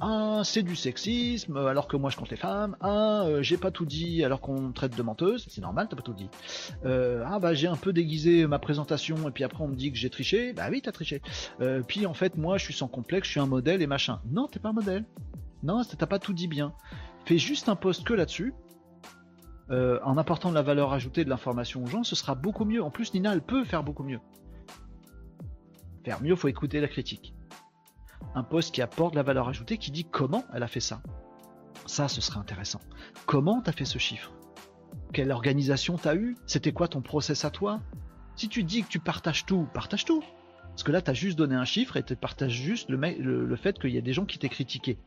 [0.00, 2.76] ah, c'est du sexisme, alors que moi je compte les femmes.
[2.80, 5.46] Ah, euh, j'ai pas tout dit alors qu'on traite de menteuse.
[5.48, 6.28] C'est normal, t'as pas tout dit.
[6.84, 9.92] Euh, ah, bah j'ai un peu déguisé ma présentation et puis après on me dit
[9.92, 10.52] que j'ai triché.
[10.52, 11.22] Bah oui, t'as triché.
[11.60, 14.20] Euh, puis en fait, moi je suis sans complexe, je suis un modèle et machin.
[14.30, 15.04] Non, t'es pas un modèle.
[15.62, 16.74] Non, t'as pas tout dit bien.
[17.24, 18.52] Fais juste un post que là-dessus.
[19.70, 22.82] en apportant de la valeur ajoutée de l'information aux gens, ce sera beaucoup mieux.
[22.82, 24.20] En plus, Nina, elle peut faire beaucoup mieux.
[26.04, 27.34] Faire mieux, faut écouter la critique
[28.34, 31.00] un poste qui apporte la valeur ajoutée, qui dit comment elle a fait ça.
[31.86, 32.80] Ça, ce serait intéressant.
[33.26, 34.32] Comment t'as fait ce chiffre?
[35.12, 36.36] Quelle organisation t'as eu?
[36.46, 37.80] C'était quoi ton process à toi?
[38.36, 40.22] Si tu dis que tu partages tout, partage tout.
[40.70, 43.90] Parce que là, t'as juste donné un chiffre et tu partages juste le, fait qu'il
[43.90, 44.98] y a des gens qui t'aient critiqué.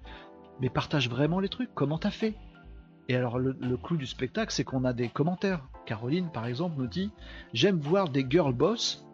[0.61, 1.73] Mais partage vraiment les trucs.
[1.73, 2.35] Comment t'as fait?
[3.09, 5.67] Et alors, le, le clou du spectacle, c'est qu'on a des commentaires.
[5.85, 7.11] Caroline, par exemple, nous dit
[7.53, 9.05] J'aime voir des girl boss.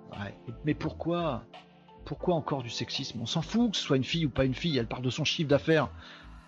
[0.65, 1.43] mais pourquoi?
[2.05, 3.21] Pourquoi encore du sexisme?
[3.21, 5.09] On s'en fout que ce soit une fille ou pas une fille, elle parle de
[5.09, 5.89] son chiffre d'affaires.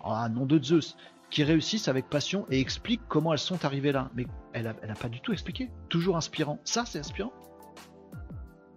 [0.04, 0.96] Ah, nom de Zeus
[1.30, 4.10] qui réussissent avec passion et expliquent comment elles sont arrivées là.
[4.14, 5.70] Mais elle n'a a pas du tout expliqué.
[5.88, 6.60] Toujours inspirant.
[6.64, 7.32] Ça, c'est inspirant.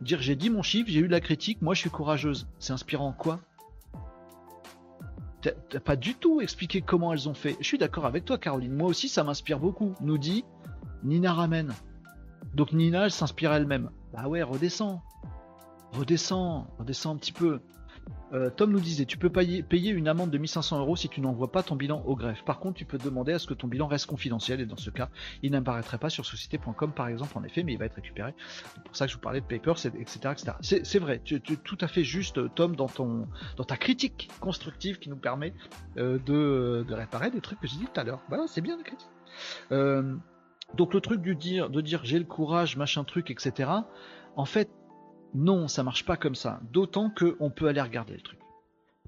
[0.01, 2.47] Dire j'ai dit mon chiffre, j'ai eu de la critique, moi je suis courageuse.
[2.57, 3.39] C'est inspirant quoi?
[5.41, 7.55] T'as pas du tout expliqué comment elles ont fait.
[7.61, 8.73] Je suis d'accord avec toi, Caroline.
[8.73, 9.93] Moi aussi, ça m'inspire beaucoup.
[10.01, 10.43] Nous dit
[11.03, 11.73] Nina Ramen.
[12.55, 13.89] Donc Nina, elle s'inspire elle-même.
[14.11, 15.01] Bah ouais, redescends
[15.93, 17.59] redescends, redescends un petit peu.
[18.31, 21.51] Euh, Tom nous disait, tu peux payer, une amende de 1500 euros si tu n'envoies
[21.51, 22.43] pas ton bilan au greffe.
[22.43, 24.89] Par contre, tu peux demander à ce que ton bilan reste confidentiel et dans ce
[24.89, 25.09] cas,
[25.41, 28.33] il n'apparaîtrait pas sur société.com par exemple en effet, mais il va être récupéré.
[28.75, 30.35] C'est pour ça que je vous parlais de papers, etc.
[30.61, 35.17] C'est vrai, tu es tout à fait juste Tom dans ta critique constructive qui nous
[35.17, 35.53] permet
[35.97, 38.21] euh, de, réparer des trucs que j'ai dit tout à l'heure.
[38.29, 39.09] Voilà, c'est bien la critique.
[39.71, 40.15] Euh,
[40.75, 43.71] donc le truc du dire, de dire j'ai le courage, machin truc, etc.
[44.35, 44.69] En fait,
[45.33, 46.59] non, ça marche pas comme ça.
[46.71, 48.39] D'autant qu'on peut aller regarder le truc.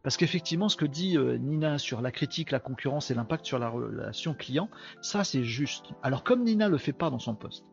[0.03, 3.59] Parce qu'effectivement, ce que dit euh, Nina sur la critique, la concurrence et l'impact sur
[3.59, 4.69] la relation client,
[5.01, 5.91] ça c'est juste.
[6.01, 7.65] Alors comme Nina le fait pas dans son poste,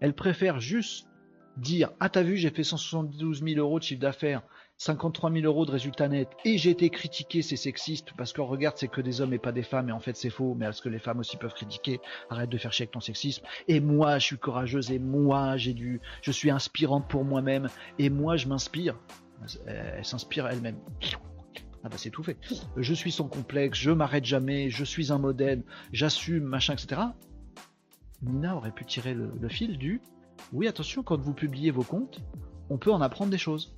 [0.00, 1.08] elle préfère juste
[1.56, 4.42] dire Ah, t'as vu, j'ai fait 172 000 euros de chiffre d'affaires,
[4.80, 8.78] 53 000 euros de résultats nets, et j'ai été critiqué, c'est sexiste, parce qu'on regarde,
[8.78, 10.80] c'est que des hommes et pas des femmes, et en fait c'est faux, mais est-ce
[10.80, 12.00] que les femmes aussi peuvent critiquer
[12.30, 13.44] Arrête de faire chier avec ton sexisme.
[13.68, 17.68] Et moi, je suis courageuse, et moi, j'ai dû, je suis inspirante pour moi-même,
[17.98, 18.96] et moi, je m'inspire.
[19.66, 20.78] Elle, s'inspire elle-même.
[21.84, 22.38] Ah bah c'est tout fait.
[22.76, 25.62] Je suis sans complexe, je m'arrête jamais, je suis un modèle,
[25.92, 27.02] j'assume, machin, etc.
[28.22, 30.00] Nina aurait pu tirer le fil du
[30.52, 32.20] oui, attention, quand vous publiez vos comptes,
[32.70, 33.74] on peut en apprendre des choses.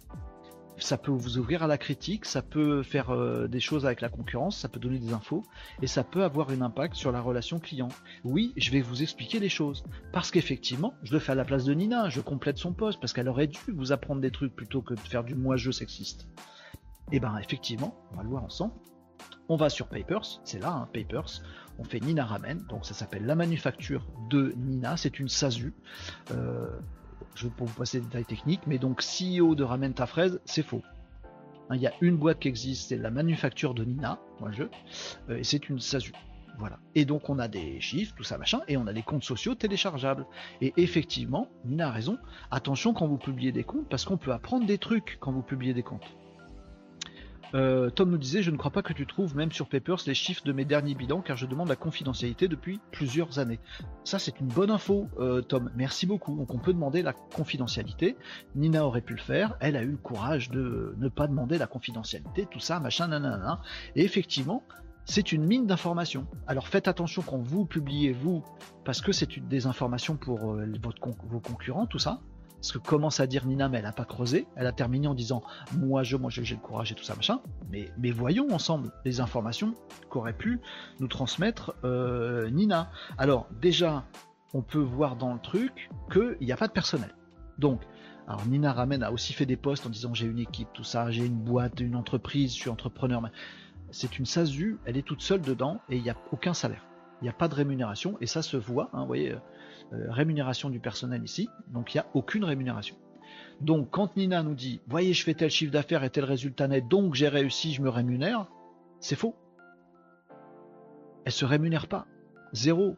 [0.78, 4.08] Ça peut vous ouvrir à la critique, ça peut faire euh, des choses avec la
[4.08, 5.42] concurrence, ça peut donner des infos,
[5.80, 7.88] et ça peut avoir un impact sur la relation client.
[8.24, 9.84] Oui, je vais vous expliquer les choses.
[10.12, 13.12] Parce qu'effectivement, je le fais à la place de Nina, je complète son poste, parce
[13.12, 16.26] qu'elle aurait dû vous apprendre des trucs plutôt que de faire du moi-je sexiste.
[17.10, 18.72] Et eh ben effectivement, on va le voir ensemble.
[19.48, 21.42] On va sur Papers, c'est là, hein, Papers
[21.78, 25.74] on fait Nina Ramen, donc ça s'appelle la manufacture de Nina, c'est une SASU.
[26.30, 26.68] Euh,
[27.34, 30.62] je vais vous passer les détails techniques, mais donc CEO de Ramen ta fraise, c'est
[30.62, 30.82] faux.
[31.68, 34.64] Hein, il y a une boîte qui existe, c'est la manufacture de Nina, moi je,
[35.30, 36.12] euh, et c'est une SASU.
[36.58, 36.78] Voilà.
[36.94, 39.54] Et donc on a des chiffres, tout ça machin, et on a des comptes sociaux
[39.54, 40.26] téléchargeables.
[40.60, 42.18] Et effectivement, Nina a raison.
[42.50, 45.74] Attention quand vous publiez des comptes, parce qu'on peut apprendre des trucs quand vous publiez
[45.74, 46.16] des comptes.
[47.54, 50.14] Euh, Tom nous disait, je ne crois pas que tu trouves même sur Papers les
[50.14, 53.60] chiffres de mes derniers bilans car je demande la confidentialité depuis plusieurs années.
[54.04, 56.36] Ça c'est une bonne info euh, Tom, merci beaucoup.
[56.36, 58.16] Donc on peut demander la confidentialité.
[58.54, 61.66] Nina aurait pu le faire, elle a eu le courage de ne pas demander la
[61.66, 63.60] confidentialité, tout ça, machin, nanana.
[63.96, 64.62] Et effectivement,
[65.04, 66.26] c'est une mine d'informations.
[66.46, 68.42] Alors faites attention quand vous publiez vous,
[68.84, 70.66] parce que c'est des informations pour euh,
[71.28, 72.20] vos concurrents, tout ça.
[72.62, 74.46] Ce que commence à dire Nina, mais elle n'a pas creusé.
[74.56, 75.42] Elle a terminé en disant
[75.76, 77.40] Moi, je, moi, j'ai le courage et tout ça, machin.
[77.70, 79.74] Mais, mais voyons ensemble les informations
[80.08, 80.60] qu'aurait pu
[81.00, 82.90] nous transmettre euh, Nina.
[83.18, 84.04] Alors, déjà,
[84.54, 87.14] on peut voir dans le truc qu'il n'y a pas de personnel.
[87.58, 87.82] Donc,
[88.28, 91.10] alors Nina Ramen a aussi fait des posts en disant J'ai une équipe, tout ça,
[91.10, 93.20] j'ai une boîte, une entreprise, je suis entrepreneur.
[93.90, 96.86] C'est une SASU, elle est toute seule dedans et il n'y a aucun salaire.
[97.20, 98.88] Il n'y a pas de rémunération et ça se voit.
[98.92, 99.38] Hein, vous voyez, euh,
[100.08, 102.96] rémunération du personnel ici, donc il n'y a aucune rémunération.
[103.60, 106.88] Donc quand Nina nous dit, voyez, je fais tel chiffre d'affaires et tel résultat net,
[106.88, 108.46] donc j'ai réussi, je me rémunère,
[109.00, 109.36] c'est faux.
[111.24, 112.06] Elle se rémunère pas.
[112.52, 112.96] Zéro.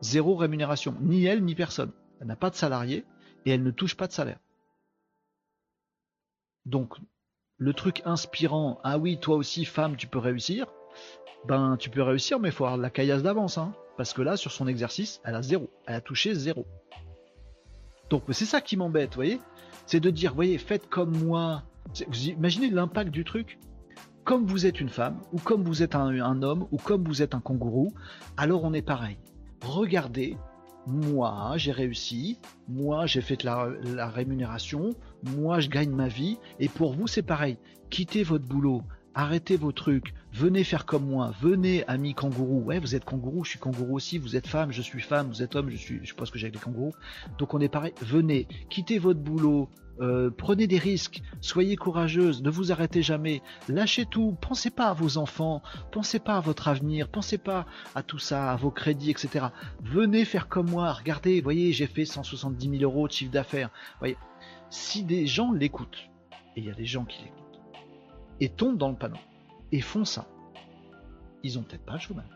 [0.00, 0.96] Zéro rémunération.
[1.00, 1.92] Ni elle, ni personne.
[2.20, 3.04] Elle n'a pas de salarié
[3.44, 4.38] et elle ne touche pas de salaire.
[6.64, 6.94] Donc,
[7.58, 10.66] le truc inspirant, ah oui, toi aussi, femme, tu peux réussir,
[11.46, 13.58] ben tu peux réussir, mais il faut avoir la caillasse d'avance.
[13.58, 13.74] Hein.
[13.96, 15.70] Parce que là, sur son exercice, elle a zéro.
[15.86, 16.66] Elle a touché zéro.
[18.10, 19.40] Donc c'est ça qui m'embête, vous voyez?
[19.86, 21.62] C'est de dire, voyez, faites comme moi.
[22.08, 23.58] Vous imaginez l'impact du truc?
[24.24, 27.34] Comme vous êtes une femme, ou comme vous êtes un, homme, ou comme vous êtes
[27.34, 27.92] un kangourou,
[28.36, 29.18] alors on est pareil.
[29.64, 30.36] Regardez,
[30.88, 34.90] moi j'ai réussi, moi j'ai fait la, la rémunération,
[35.36, 37.56] moi je gagne ma vie, et pour vous c'est pareil.
[37.88, 38.82] Quittez votre boulot,
[39.16, 42.62] arrêtez vos trucs, venez faire comme moi, venez amis kangourou.
[42.62, 45.42] Ouais, vous êtes kangourou, je suis kangourou aussi, vous êtes femme, je suis femme, vous
[45.42, 46.94] êtes homme, je suis, je pense que j'ai avec les kangourous.
[47.38, 47.94] Donc on est pareil.
[48.02, 53.40] Venez, quittez votre boulot, euh, prenez des risques, soyez courageuse, ne vous arrêtez jamais,
[53.70, 55.62] lâchez tout, pensez pas à vos enfants,
[55.92, 57.64] pensez pas à votre avenir, pensez pas
[57.94, 59.46] à tout ça, à vos crédits, etc.
[59.82, 63.70] Venez faire comme moi, regardez, voyez, j'ai fait 170 000 euros de chiffre d'affaires.
[63.98, 64.18] Voyez,
[64.68, 66.10] si des gens l'écoutent,
[66.54, 67.35] et il y a des gens qui l'écoutent,
[68.40, 69.18] et tombent dans le panneau
[69.72, 70.26] et font ça,
[71.42, 72.30] ils ont peut-être pas le chômage.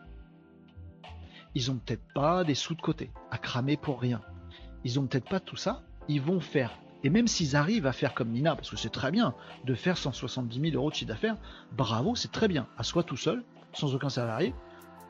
[1.53, 4.21] Ils ont peut-être pas des sous de côté à cramer pour rien.
[4.83, 5.83] Ils ont peut-être pas tout ça.
[6.07, 6.77] Ils vont faire.
[7.03, 9.33] Et même s'ils arrivent à faire comme Nina, parce que c'est très bien
[9.65, 11.37] de faire 170 000 euros de chiffre d'affaires,
[11.73, 12.67] bravo, c'est très bien.
[12.77, 13.43] À soi tout seul,
[13.73, 14.53] sans aucun salarié,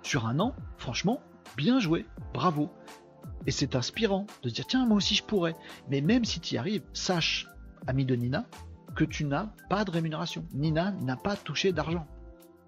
[0.02, 1.22] sur un an, franchement,
[1.58, 2.70] bien joué, bravo.
[3.46, 5.56] Et c'est inspirant de dire, tiens, moi aussi je pourrais.
[5.90, 7.48] Mais même si tu y arrives, sache,
[7.88, 8.46] ami de Nina,
[8.96, 10.46] que tu n'as pas de rémunération.
[10.54, 12.08] Nina n'a pas touché d'argent.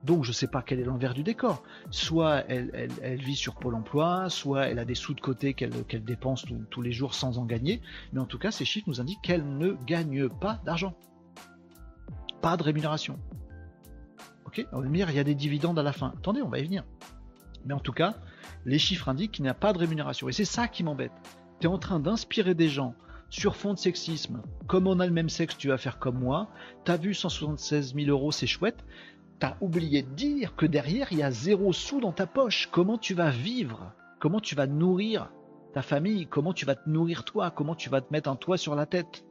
[0.04, 1.64] Donc je ne sais pas quel est l'envers du décor.
[1.90, 6.46] Soit elle, vit sur Pôle Emploi, soit elle a des sous de côté qu'elle dépense
[6.70, 7.82] tous les jours sans en gagner.
[8.12, 10.94] Mais en tout cas, ces chiffres nous indiquent qu'elle ne gagne pas d'argent.
[12.42, 13.18] Pas de rémunération.
[14.46, 14.66] Ok?
[14.74, 16.14] On va il y a des dividendes à la fin.
[16.18, 16.84] Attendez, on va y venir.
[17.66, 18.16] Mais en tout cas,
[18.66, 20.28] les chiffres indiquent qu'il n'y a pas de rémunération.
[20.28, 21.14] Et c'est ça qui m'embête.
[21.62, 22.94] Tu es en train d'inspirer des gens
[23.34, 26.50] sur fond de sexisme, comme on a le même sexe, tu vas faire comme moi,
[26.84, 28.86] t'as vu 176 000 euros, c'est chouette,
[29.40, 32.70] t'as oublié de dire que derrière, il y a zéro sous dans ta poche.
[32.72, 33.92] Comment tu vas vivre?
[34.20, 35.32] Comment tu vas nourrir
[35.74, 36.28] ta famille?
[36.28, 37.50] Comment tu vas te nourrir toi?
[37.50, 39.26] Comment tu vas te mettre un toit sur la tête?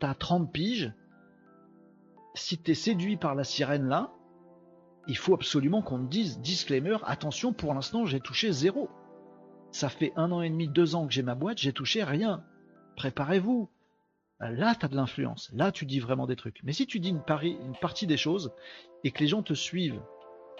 [0.00, 0.92] T'as 30 piges.
[2.34, 4.12] Si t'es séduit par la sirène là,
[5.06, 8.90] il faut absolument qu'on te dise, disclaimer, attention, pour l'instant, j'ai touché zéro.
[9.72, 12.44] Ça fait un an et demi, deux ans que j'ai ma boîte, j'ai touché rien
[12.98, 13.70] préparez-vous.
[14.40, 15.50] Là, tu as de l'influence.
[15.54, 16.60] Là, tu dis vraiment des trucs.
[16.64, 17.22] Mais si tu dis une,
[17.80, 18.52] partie des choses
[19.04, 20.00] et que les gens te suivent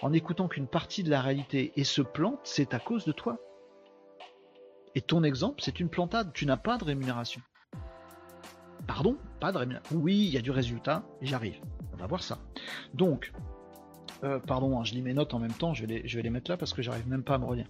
[0.02, 3.38] en écoutant qu'une partie de la réalité et se plantent, c'est à cause de toi.
[4.94, 6.32] Et ton exemple, c'est une plantade.
[6.32, 7.40] Tu n'as pas de rémunération.
[8.86, 9.18] Pardon?
[9.40, 9.96] Pas de rémunération.
[9.96, 11.60] Oui, il y a du résultat, j'arrive.
[11.92, 12.38] On va voir ça.
[12.94, 13.32] Donc,
[14.24, 16.56] euh, pardon, hein, je lis mes notes en même temps, je vais les, mettre là
[16.56, 17.66] parce que j'arrive même pas à me relire.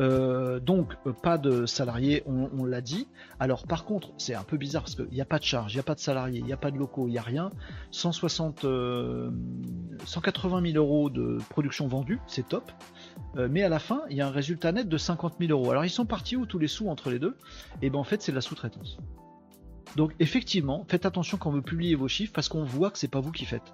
[0.00, 3.08] Euh, donc, euh, pas de salariés, on, l'a dit.
[3.40, 5.76] Alors, par contre, c'est un peu bizarre parce qu'il n'y a pas de charge, il
[5.76, 7.50] n'y a pas de salariés, il n'y a pas de locaux, il n'y a rien.
[7.92, 8.66] 160,
[10.04, 12.70] 180 000 euros de production vendue, c'est top.
[13.34, 15.70] mais à la fin, il y a un résultat net de 50 000 euros.
[15.70, 17.36] Alors, ils sont partis où tous les sous entre les deux?
[17.80, 18.98] Et eh ben en fait, c'est de la sous-traitance.
[19.96, 23.20] Donc, effectivement, faites attention quand vous publiez vos chiffres parce qu'on voit que c'est pas
[23.20, 23.72] vous qui faites.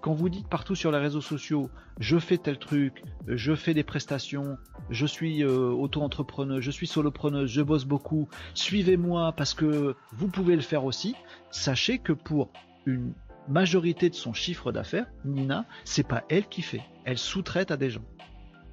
[0.00, 3.82] Quand vous dites partout sur les réseaux sociaux, je fais tel truc, je fais des
[3.82, 4.56] prestations,
[4.88, 10.56] je suis euh, auto-entrepreneuse, je suis solopreneuse, je bosse beaucoup, suivez-moi parce que vous pouvez
[10.56, 11.14] le faire aussi,
[11.50, 12.50] sachez que pour
[12.86, 13.12] une
[13.48, 17.90] majorité de son chiffre d'affaires, Nina, c'est pas elle qui fait, elle sous-traite à des
[17.90, 18.04] gens.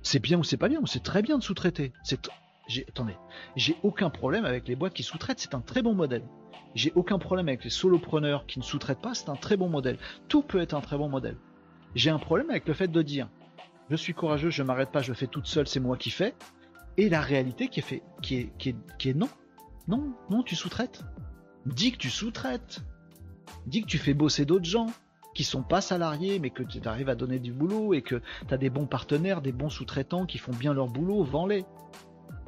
[0.03, 1.91] C'est bien ou c'est pas bien, c'est très bien de sous-traiter.
[2.87, 3.15] Attendez,
[3.55, 6.23] j'ai aucun problème avec les boîtes qui sous-traitent, c'est un très bon modèle.
[6.75, 9.97] J'ai aucun problème avec les solopreneurs qui ne sous-traitent pas, c'est un très bon modèle.
[10.27, 11.37] Tout peut être un très bon modèle.
[11.95, 13.29] J'ai un problème avec le fait de dire
[13.89, 16.35] je suis courageux, je m'arrête pas, je le fais toute seule, c'est moi qui fais.
[16.97, 19.29] Et la réalité qui est, fait, qui est, qui est, qui non.
[19.87, 21.03] Non, non, tu sous-traites.
[21.65, 22.81] Dis que tu sous-traites.
[23.65, 24.87] Dis que tu fais bosser d'autres gens
[25.33, 28.53] qui sont pas salariés, mais que tu arrives à donner du boulot et que tu
[28.53, 31.63] as des bons partenaires, des bons sous-traitants qui font bien leur boulot, vends-les.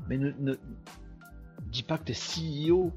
[0.09, 0.55] Mais ne,
[1.67, 2.91] dis pas que tu es CEO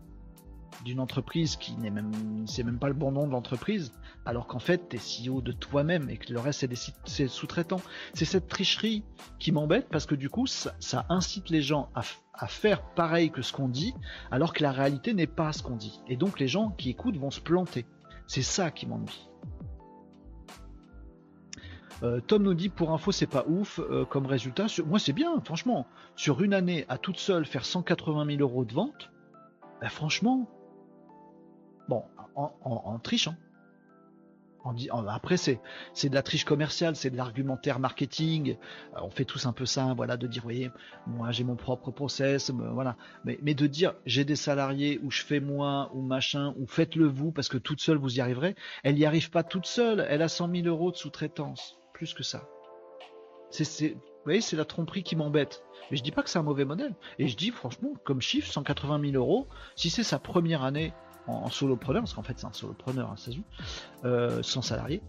[0.85, 2.11] d'une entreprise qui n'est même,
[2.47, 3.93] c'est même pas le bon nom de l'entreprise,
[4.25, 4.99] alors qu'en fait, tu es
[5.29, 7.83] CEO de toi-même et que le reste, c'est des sous-traitants.
[8.15, 9.05] C'est cette tricherie
[9.39, 10.75] qui m'embête parce que du coup, ça,
[11.09, 12.03] incite les gens à,
[12.35, 13.95] à, faire pareil que ce qu'on dit,
[14.31, 16.01] alors que la réalité n'est pas ce qu'on dit.
[16.09, 17.85] Et donc, les gens qui écoutent vont se planter.
[18.27, 19.29] C'est ça qui m'ennuie.
[22.03, 24.67] Euh, Tom nous dit pour info c'est pas ouf euh, comme résultat.
[24.87, 25.87] moi c'est bien, franchement.
[26.17, 29.11] Sur une année à toute seule faire 180 000 euros de vente,
[29.81, 30.49] bah, franchement,
[31.89, 32.03] bon,
[32.35, 33.29] en, en, triche.
[33.29, 33.37] Hein.
[35.09, 35.61] après c'est
[36.09, 38.57] de la triche commerciale, c'est de l'argumentaire marketing.
[38.97, 40.73] Euh, on fait tous un peu ça, voilà, de dire, voyez,
[41.07, 42.97] moi j'ai mon propre process, voilà.
[43.25, 47.07] Mais, mais de dire j'ai des salariés ou je fais moi ou machin ou faites-le
[47.07, 48.57] vous parce que toute seule vous y arriverez.
[48.83, 50.05] Elle n'y arrive pas toute seule.
[50.09, 51.79] Elle a 100 000 euros de sous-traitance
[52.15, 52.49] que ça.
[53.51, 55.63] C'est, vous voyez, c'est la tromperie qui m'embête.
[55.91, 56.95] Mais je dis pas que c'est un mauvais modèle.
[57.19, 59.47] Et je dis franchement, comme chiffre, 180 000 euros,
[59.77, 60.93] si c'est sa première année
[61.27, 63.33] en, solopreneur, parce qu'en fait c'est un solopreneur, hein,
[64.05, 65.03] euh, sans salarié,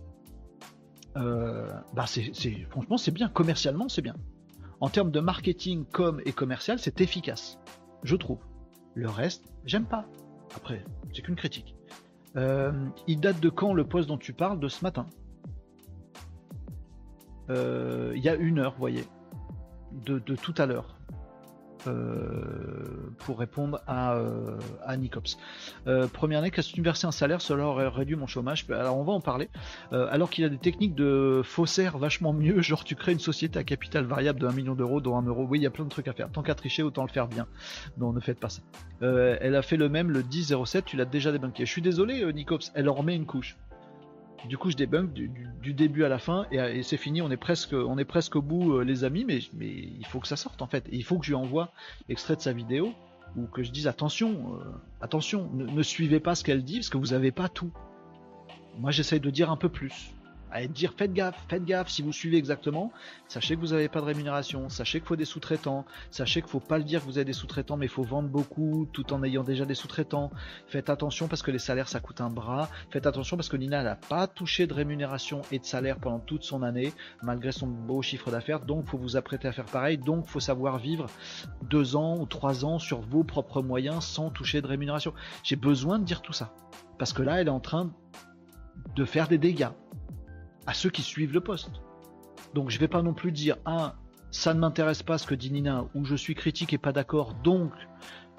[1.16, 2.32] euh, bah c'est,
[2.70, 3.30] franchement c'est bien.
[3.30, 4.16] Commercialement, c'est bien.
[4.80, 7.60] En termes de marketing, com et commercial, c'est efficace,
[8.04, 8.40] je trouve.
[8.96, 10.06] Le reste, j'aime pas.
[10.56, 10.84] Après,
[11.14, 11.76] c'est qu'une critique.
[12.36, 12.72] Euh,
[13.08, 15.06] il date de quand le poste dont tu parles De ce matin?
[17.50, 19.06] Euh, il y a une heure, vous voyez,
[20.06, 20.96] de, tout à l'heure.
[21.86, 24.58] Euh, pour répondre à, euh,
[24.96, 25.38] Nicops.
[26.14, 28.66] première année, qu'est-ce que tu versé un salaire Cela aurait réduit mon chômage.
[28.70, 29.50] Alors on va en parler.
[29.92, 33.66] alors qu'il a des techniques de faussaire vachement mieux, genre tu crées une société à
[33.66, 35.46] capital variable de 1 million d'euros, dont 1 euro.
[35.46, 36.32] Oui, il y a plein de trucs à faire.
[36.32, 37.48] Tant qu'à tricher, autant le faire bien.
[37.98, 38.62] Non, ne faites pas ça.
[39.02, 41.66] elle a fait le même le 10-07, tu l'as déjà débunké.
[41.66, 43.58] Je suis désolé, Nicops, elle en remet une couche.
[44.48, 47.22] Du coup, je débunk du, début à la fin et, c'est fini.
[47.22, 49.26] On est presque, au bout, euh, les amis.
[49.26, 50.88] Mais, il faut que ça sorte en fait.
[50.92, 51.72] il faut que je lui envoie
[52.10, 52.94] extrait de sa vidéo
[53.36, 54.64] ou que je dise attention, euh,
[55.02, 57.72] attention, ne, suivez pas ce qu'elle dit parce que vous n'avez pas tout.
[58.78, 60.12] Moi, j'essaye de dire un peu plus
[60.54, 62.92] à dire faites gaffe, faites gaffe si vous suivez exactement.
[63.28, 66.60] Sachez que vous n'avez pas de rémunération, sachez qu'il faut des sous-traitants, sachez qu'il faut
[66.60, 69.24] pas le dire que vous avez des sous-traitants, mais il faut vendre beaucoup tout en
[69.24, 70.32] ayant déjà des sous-traitants.
[70.68, 72.70] Faites attention parce que les salaires ça coûte un bras.
[72.92, 76.44] Faites attention parce que Nina n'a pas touché de rémunération et de salaire pendant toute
[76.44, 76.94] son année,
[77.24, 78.60] malgré son beau chiffre d'affaires.
[78.60, 79.98] Donc faut vous apprêter à faire pareil.
[79.98, 81.08] Donc faut savoir vivre
[81.64, 85.14] deux ans ou trois ans sur vos propres moyens sans toucher de rémunération.
[85.44, 86.54] J'ai besoin de dire tout ça
[87.00, 87.92] parce que là elle est en train
[88.96, 89.70] de faire des dégâts
[90.68, 91.82] à ceux qui suivent le poste.
[92.54, 93.96] Donc je vais pas non plus dire ah
[94.32, 97.34] ça ne m'intéresse pas ce que dit Nina ou je suis critique et pas d'accord
[97.44, 97.72] donc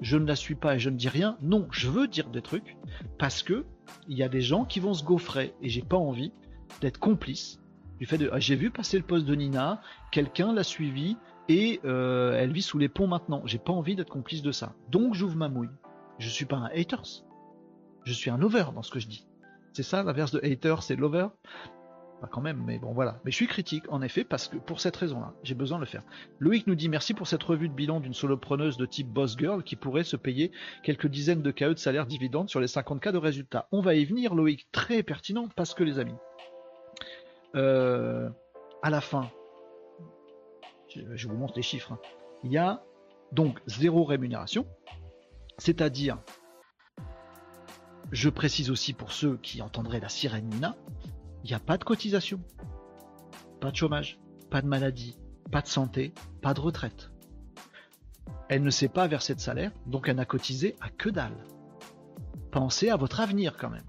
[0.01, 1.37] je ne la suis pas et je ne dis rien.
[1.41, 2.77] Non, je veux dire des trucs
[3.17, 3.65] parce que
[4.07, 6.33] il y a des gens qui vont se gaufrer et j'ai pas envie
[6.81, 7.59] d'être complice
[7.99, 11.17] du fait de ah, j'ai vu passer le poste de Nina, quelqu'un l'a suivi
[11.47, 13.41] et euh, elle vit sous les ponts maintenant.
[13.45, 14.73] J'ai pas envie d'être complice de ça.
[14.89, 15.69] Donc j'ouvre ma mouille.
[16.19, 17.23] Je suis pas un haters.
[18.03, 19.27] Je suis un lover dans ce que je dis.
[19.73, 21.27] C'est ça l'inverse de hater, c'est lover.
[22.31, 23.19] Quand même, mais bon voilà.
[23.25, 25.87] Mais je suis critique, en effet, parce que pour cette raison-là, j'ai besoin de le
[25.87, 26.03] faire.
[26.39, 29.63] Loïc nous dit merci pour cette revue de bilan d'une solopreneuse de type Boss Girl
[29.63, 30.51] qui pourrait se payer
[30.83, 33.67] quelques dizaines de KE de salaire dividende sur les 50 cas de résultats.
[33.71, 36.15] On va y venir, Loïc, très pertinent, parce que les amis,
[37.55, 38.29] euh,
[38.81, 39.29] à la fin,
[41.15, 41.99] je, vous montre les chiffres, hein.
[42.43, 42.83] il y a
[43.31, 44.67] donc zéro rémunération,
[45.57, 46.19] c'est-à-dire,
[48.11, 50.75] je précise aussi pour ceux qui entendraient la sirène Nina,
[51.45, 52.39] il n'y a pas de cotisation,
[53.61, 54.19] pas de chômage,
[54.49, 55.19] pas de maladie,
[55.51, 57.11] pas de santé, pas de retraite.
[58.49, 61.45] Elle ne s'est pas versée de salaire, donc elle n'a cotisé à que dalle.
[62.49, 63.85] Pensez à votre avenir quand même.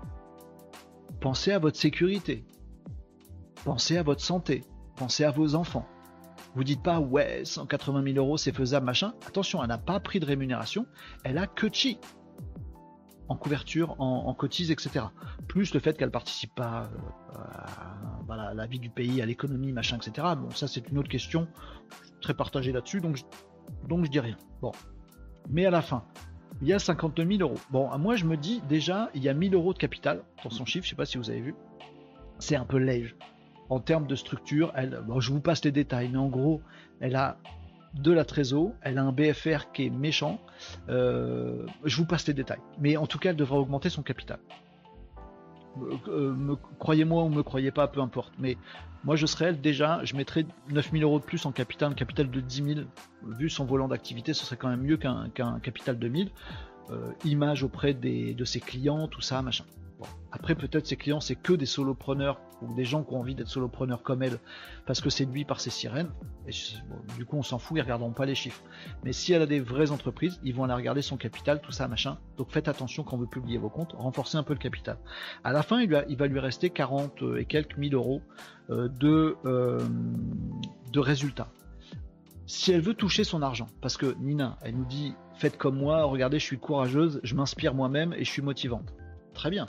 [1.18, 2.44] Pensez à votre sécurité.
[3.64, 4.62] Pensez à votre santé.
[4.94, 5.88] Pensez à vos enfants.
[6.54, 9.14] Vous dites pas ouais 180 000 euros c'est faisable machin.
[9.26, 10.86] Attention, elle n'a pas pris de rémunération,
[11.24, 11.98] elle a que chi
[13.28, 15.06] en couverture, en, cotise, etc.
[15.48, 16.88] Plus le fait qu'elle participe pas
[17.34, 20.28] euh, à, la vie du pays, à l'économie, machin, etc.
[20.38, 21.48] Bon, ça c'est une autre question,
[22.20, 23.24] très partagée là-dessus, donc je,
[23.88, 24.36] donc je dis rien.
[24.60, 24.72] Bon,
[25.50, 26.04] mais à la fin,
[26.62, 27.60] il y a 52 000 euros.
[27.70, 30.64] Bon, moi je me dis déjà, il y a 1000 euros de capital dans son
[30.64, 31.54] chiffre, je sais pas si vous avez vu.
[32.38, 33.14] C'est un peu léger.
[33.68, 36.60] En termes de structure, elle, bon, je vous passe les détails, mais en gros,
[37.00, 37.38] elle a
[38.00, 38.72] de la Trésor.
[38.82, 40.40] Elle a un BFR qui est méchant.
[40.88, 42.60] Euh, je vous passe les détails.
[42.78, 44.38] Mais en tout cas, elle devra augmenter son capital.
[46.08, 48.32] Euh, croyez-moi ou me croyez pas, peu importe.
[48.38, 48.56] Mais
[49.04, 52.30] moi, je serais elle déjà, je mettrais 9000 euros de plus en capital, un capital
[52.30, 52.80] de 10 000.
[53.38, 56.30] Vu son volant d'activité, ce serait quand même mieux qu'un capital de 1000.
[56.90, 59.64] Euh, image auprès de ses clients, tout ça, machin.
[60.30, 63.48] Après, peut-être ses clients, c'est que des solopreneurs ou des gens qui ont envie d'être
[63.48, 64.38] solopreneurs comme elle
[64.86, 66.10] parce que c'est séduits par ces sirènes.
[66.46, 66.52] Et
[67.16, 68.62] du coup, on s'en fout, ils regarderont pas les chiffres.
[69.04, 71.88] Mais si elle a des vraies entreprises, ils vont aller regarder son capital, tout ça,
[71.88, 72.18] machin.
[72.36, 74.98] Donc faites attention quand vous publiez vos comptes, renforcez un peu le capital.
[75.44, 78.20] À la fin, il, va lui rester 40 et quelques mille euros
[78.70, 79.80] euh, de, euh,
[80.92, 81.48] de résultats
[82.46, 86.04] si elle veut toucher son argent, parce que Nina, elle nous dit faites comme moi,
[86.04, 88.94] regardez, je suis courageuse, je m'inspire moi-même et je suis motivante.
[89.34, 89.66] Très bien.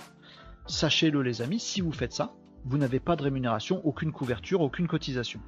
[0.68, 2.34] Sachez-le les amis, si vous faites ça,
[2.66, 5.40] vous n'avez pas de rémunération, aucune couverture, aucune cotisation.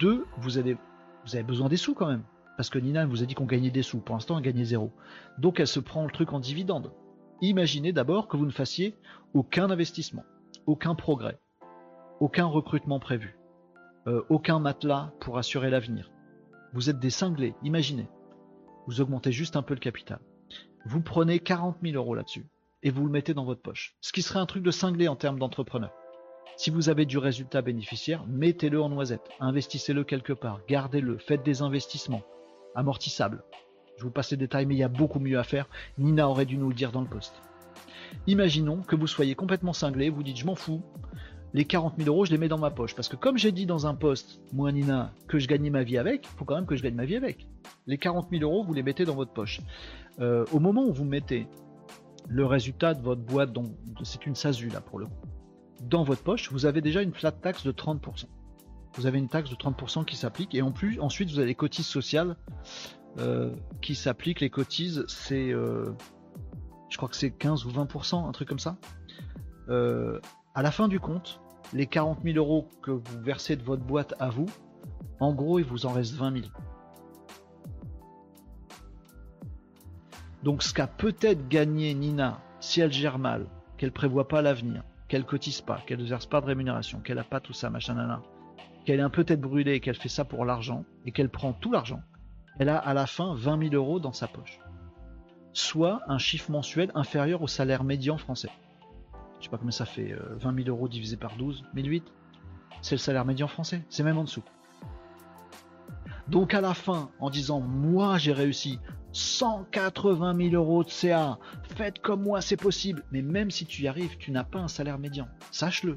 [0.00, 0.78] Deux, vous avez,
[1.26, 2.22] vous avez besoin des sous quand même.
[2.56, 3.98] Parce que Nina vous a dit qu'on gagnait des sous.
[3.98, 4.90] Pour l'instant, elle gagnait zéro.
[5.38, 6.92] Donc elle se prend le truc en dividende.
[7.42, 8.96] Imaginez d'abord que vous ne fassiez
[9.34, 10.24] aucun investissement,
[10.66, 11.38] aucun progrès,
[12.20, 13.36] aucun recrutement prévu,
[14.06, 16.10] euh, aucun matelas pour assurer l'avenir.
[16.72, 18.08] Vous êtes des cinglés, imaginez.
[18.86, 20.20] Vous augmentez juste un peu le capital.
[20.86, 22.46] Vous prenez 40 000 euros là-dessus
[22.84, 23.96] et vous le mettez dans votre poche.
[24.00, 25.90] Ce qui serait un truc de cinglé en termes d'entrepreneur.
[26.56, 31.62] Si vous avez du résultat bénéficiaire, mettez-le en noisette, investissez-le quelque part, gardez-le, faites des
[31.62, 32.22] investissements
[32.76, 33.42] amortissables.
[33.96, 35.68] Je vous passe les détails, mais il y a beaucoup mieux à faire.
[35.98, 37.34] Nina aurait dû nous le dire dans le poste.
[38.26, 40.82] Imaginons que vous soyez complètement cinglé, vous dites je m'en fous,
[41.54, 42.94] les 40 000 euros je les mets dans ma poche.
[42.94, 45.98] Parce que comme j'ai dit dans un poste, moi Nina, que je gagnais ma vie
[45.98, 47.46] avec, il faut quand même que je gagne ma vie avec.
[47.86, 49.60] Les 40 000 euros, vous les mettez dans votre poche.
[50.20, 51.48] Euh, au moment où vous mettez
[52.28, 53.50] le résultat de votre boîte,
[54.02, 55.12] c'est une SASU là pour le coup,
[55.82, 58.26] dans votre poche, vous avez déjà une flat tax de 30%.
[58.96, 61.54] Vous avez une taxe de 30% qui s'applique et en plus, ensuite vous avez les
[61.54, 62.36] cotises sociales
[63.18, 63.50] euh,
[63.82, 64.40] qui s'appliquent.
[64.40, 65.92] Les cotises, c'est, euh,
[66.88, 68.76] je crois que c'est 15 ou 20%, un truc comme ça.
[69.68, 70.20] Euh,
[70.54, 71.40] à la fin du compte,
[71.72, 74.46] les 40 000 euros que vous versez de votre boîte à vous,
[75.20, 76.46] en gros, il vous en reste 20 000.
[80.44, 83.46] Donc ce qu'a peut-être gagné Nina si elle gère mal,
[83.78, 87.24] qu'elle prévoit pas l'avenir, qu'elle cotise pas, qu'elle ne verse pas de rémunération, qu'elle a
[87.24, 88.22] pas tout ça, machin, nana,
[88.84, 91.72] qu'elle est un peu tête brûlée qu'elle fait ça pour l'argent, et qu'elle prend tout
[91.72, 92.02] l'argent,
[92.58, 94.60] elle a à la fin 20 000 euros dans sa poche.
[95.54, 98.50] Soit un chiffre mensuel inférieur au salaire médian français.
[99.38, 102.04] Je sais pas combien ça fait, 20 euh, 000 euros divisé par 12, 1008
[102.82, 104.44] C'est le salaire médian français, c'est même en dessous.
[106.28, 108.78] Donc à la fin, en disant moi j'ai réussi,
[109.14, 111.38] 180 000 euros de CA.
[111.76, 113.04] Faites comme moi, c'est possible.
[113.12, 115.28] Mais même si tu y arrives, tu n'as pas un salaire médian.
[115.50, 115.96] Sache-le.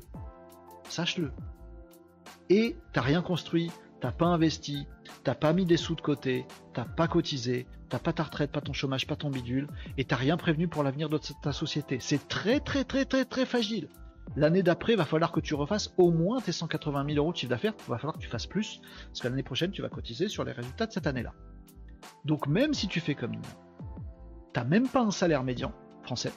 [0.88, 1.32] Sache-le.
[2.49, 4.88] Et t'as rien construit, t'as pas investi,
[5.23, 8.61] t'as pas mis des sous de côté, t'as pas cotisé, t'as pas ta retraite, pas
[8.61, 9.67] ton chômage, pas ton bidule,
[9.97, 11.97] et t'as rien prévenu pour l'avenir de ta société.
[11.99, 13.89] C'est très très très très très fragile.
[14.36, 17.38] L'année d'après, il va falloir que tu refasses au moins tes 180 000 euros de
[17.38, 17.73] chiffre d'affaires.
[17.88, 20.43] Il va falloir que tu fasses plus, parce que l'année prochaine, tu vas cotiser sur
[20.43, 21.34] les résultats de cette année-là.
[22.25, 23.47] Donc même si tu fais comme Nina,
[24.53, 25.73] t'as même pas un salaire médian
[26.03, 26.32] français,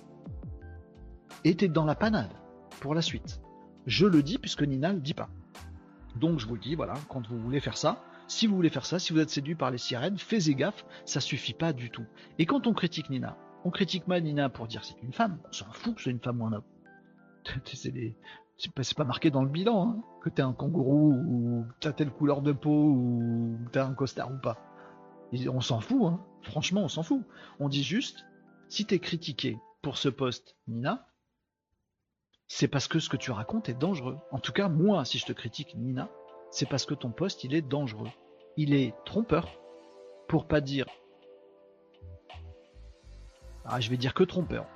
[1.45, 2.32] et t'es dans la panade
[2.80, 3.41] pour la suite.
[3.86, 5.28] Je le dis puisque Nina le dit pas.
[6.16, 8.86] Donc je vous le dis, voilà, quand vous voulez faire ça, si vous voulez faire
[8.86, 12.05] ça, si vous êtes séduit par les sirènes, faites gaffe, ça suffit pas du tout.
[12.38, 15.53] Et quand on critique Nina, on critique mal Nina pour dire c'est une femme, on
[15.53, 16.64] s'en fout que c'est une femme ou un homme.
[17.74, 22.43] C'est pas, marqué dans le bilan, hein, que t'es un kangourou, ou t'as telle couleur
[22.43, 24.59] de peau, ou t'as un costard ou pas.
[25.49, 26.20] On s'en fout, hein.
[26.43, 27.24] franchement, on s'en fout.
[27.59, 28.26] On dit juste,
[28.68, 31.07] si t'es critiqué pour ce poste, Nina,
[32.49, 34.18] c'est parce que ce que tu racontes est dangereux.
[34.32, 36.11] En tout cas, moi, si je te critique, Nina,
[36.51, 38.11] c'est parce que ton poste, il est dangereux.
[38.57, 39.49] Il est trompeur,
[40.28, 40.86] pour pas dire.
[43.64, 44.66] Ah, je vais dire que trompeur.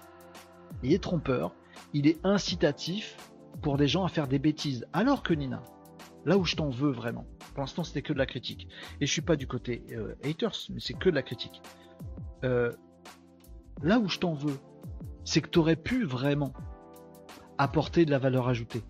[0.82, 1.52] Il est trompeur,
[1.92, 3.16] il est incitatif
[3.62, 4.86] pour des gens à faire des bêtises.
[4.92, 5.62] Alors que Nina,
[6.24, 8.68] là où je t'en veux vraiment, pour l'instant, c'était que de la critique.
[9.00, 11.62] Et je suis pas du côté euh, haters, mais c'est que de la critique.
[12.42, 12.70] Euh,
[13.82, 14.58] là où je t'en veux,
[15.24, 16.52] c'est que tu aurais pu vraiment
[17.58, 18.82] apporter de la valeur ajoutée.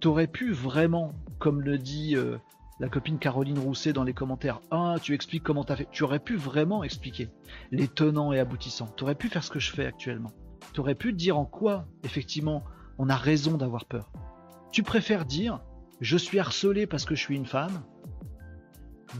[0.00, 2.38] Tu aurais pu vraiment, comme le dit euh,
[2.80, 5.88] la copine Caroline Rousset dans les commentaires, ah, tu expliques comment tu as fait.
[5.90, 7.28] Tu aurais pu vraiment expliquer
[7.70, 8.88] les tenants et aboutissants.
[8.96, 10.32] Tu aurais pu faire ce que je fais actuellement.
[10.72, 12.64] Tu aurais pu dire en quoi, effectivement,
[12.98, 14.10] on a raison d'avoir peur.
[14.72, 15.60] Tu préfères dire,
[16.00, 17.82] je suis harcelé parce que je suis une femme,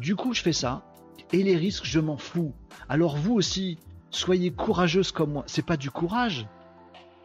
[0.00, 0.84] du coup, je fais ça.
[1.32, 2.54] Et les risques, je m'en fous.
[2.88, 3.78] Alors vous aussi,
[4.10, 5.44] soyez courageuse comme moi.
[5.46, 6.46] C'est pas du courage.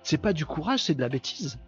[0.04, 1.60] C'est pas du courage, c'est de la bêtise.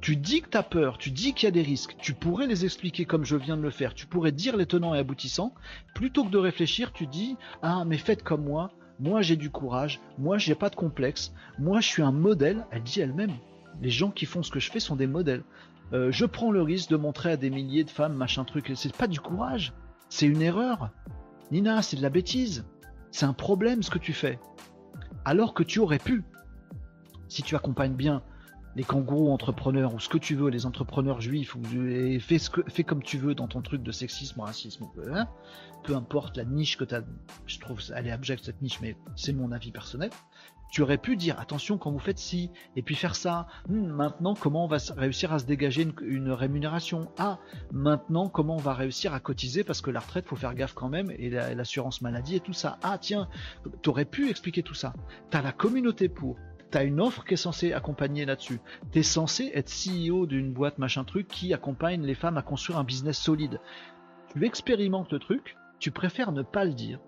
[0.00, 2.46] Tu dis que tu as peur, tu dis qu'il y a des risques, tu pourrais
[2.46, 5.52] les expliquer comme je viens de le faire, tu pourrais dire les tenants et aboutissants,
[5.94, 10.00] plutôt que de réfléchir, tu dis Ah, mais faites comme moi, moi j'ai du courage,
[10.18, 13.34] moi j'ai pas de complexe, moi je suis un modèle, elle dit elle-même.
[13.82, 15.42] Les gens qui font ce que je fais sont des modèles.
[15.92, 18.72] Euh, je prends le risque de montrer à des milliers de femmes machin truc.
[18.74, 19.72] C'est pas du courage,
[20.08, 20.90] c'est une erreur.
[21.50, 22.64] Nina, c'est de la bêtise.
[23.10, 24.38] C'est un problème ce que tu fais.
[25.24, 26.24] Alors que tu aurais pu.
[27.28, 28.22] Si tu accompagnes bien
[28.76, 32.84] les kangourous entrepreneurs ou ce que tu veux, les entrepreneurs juifs, ou et fais, fais
[32.84, 35.26] comme tu veux dans ton truc de sexisme, racisme, hein,
[35.82, 37.02] peu importe la niche que tu as,
[37.46, 40.10] je trouve elle est abjecte cette niche, mais c'est mon avis personnel.
[40.68, 43.46] Tu aurais pu dire attention quand vous faites ci, et puis faire ça.
[43.68, 47.08] Hmm, maintenant, comment on va réussir à se dégager une, rémunération?
[47.18, 47.38] Ah,
[47.72, 50.88] maintenant, comment on va réussir à cotiser parce que la retraite, faut faire gaffe quand
[50.88, 52.78] même, et l'assurance maladie et tout ça.
[52.82, 53.28] Ah, tiens,
[53.82, 54.92] tu aurais pu expliquer tout ça.
[55.30, 56.36] Tu as la communauté pour.
[56.70, 58.60] Tu as une offre qui est censée accompagner là-dessus.
[58.92, 62.78] Tu es censé être CEO d'une boîte machin truc qui accompagne les femmes à construire
[62.78, 63.60] un business solide.
[64.32, 67.00] Tu expérimentes le truc, tu préfères ne pas le dire,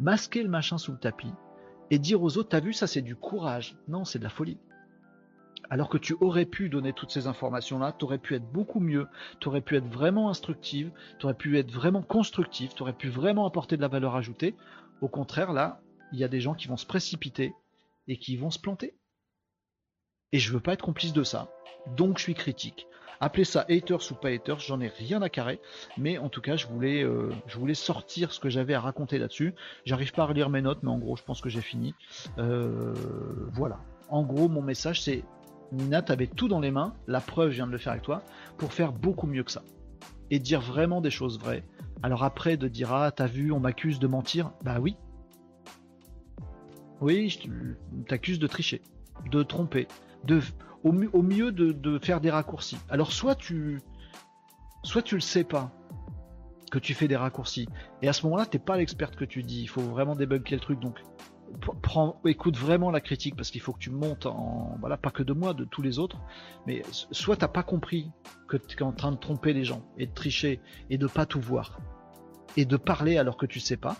[0.00, 1.32] masquer le machin sous le tapis,
[1.90, 3.76] et dire aux autres, t'as vu, ça c'est du courage.
[3.88, 4.58] Non, c'est de la folie.
[5.68, 9.08] Alors que tu aurais pu donner toutes ces informations-là, tu aurais pu être beaucoup mieux,
[9.40, 13.08] tu aurais pu être vraiment instructive, tu aurais pu être vraiment constructive, tu aurais pu
[13.08, 14.54] vraiment apporter de la valeur ajoutée.
[15.00, 15.80] Au contraire, là,
[16.12, 17.52] il y a des gens qui vont se précipiter
[18.08, 18.98] et qui vont se planter.
[20.32, 21.50] Et je veux pas être complice de ça.
[21.96, 22.86] Donc je suis critique.
[23.20, 25.60] Appelez ça haters ou pas haters, j'en ai rien à carrer,
[25.96, 29.18] mais en tout cas, je voulais, euh, je voulais sortir ce que j'avais à raconter
[29.18, 29.54] là-dessus.
[29.84, 31.94] J'arrive pas à relire mes notes, mais en gros, je pense que j'ai fini.
[32.38, 32.92] Euh,
[33.52, 33.80] voilà.
[34.08, 35.24] En gros, mon message, c'est
[35.72, 38.22] Nina, t'avais tout dans les mains, la preuve, je viens de le faire avec toi,
[38.58, 39.62] pour faire beaucoup mieux que ça.
[40.30, 41.64] Et dire vraiment des choses vraies.
[42.02, 44.96] Alors après, de dire, ah, t'as vu, on m'accuse de mentir, bah oui.
[47.00, 47.48] Oui, je
[48.08, 48.80] t'accuse de tricher,
[49.30, 49.86] de tromper,
[50.24, 50.40] de,
[50.82, 52.78] au, mieux de, faire des raccourcis.
[52.88, 53.80] Alors soit tu,
[54.82, 55.70] soit tu le sais pas
[56.70, 57.68] que tu fais des raccourcis,
[58.02, 59.62] et à ce moment-là, t'es pas l'expert que tu dis.
[59.62, 60.80] Il faut vraiment débunker le truc.
[60.80, 61.00] Donc,
[61.82, 65.22] prends, écoute vraiment la critique parce qu'il faut que tu montes en, voilà, pas que
[65.22, 66.18] de moi, de tous les autres.
[66.66, 68.10] Mais soit t'as pas compris
[68.48, 71.26] que tu es en train de tromper les gens et de tricher et de pas
[71.26, 71.78] tout voir
[72.56, 73.96] et de parler alors que tu sais pas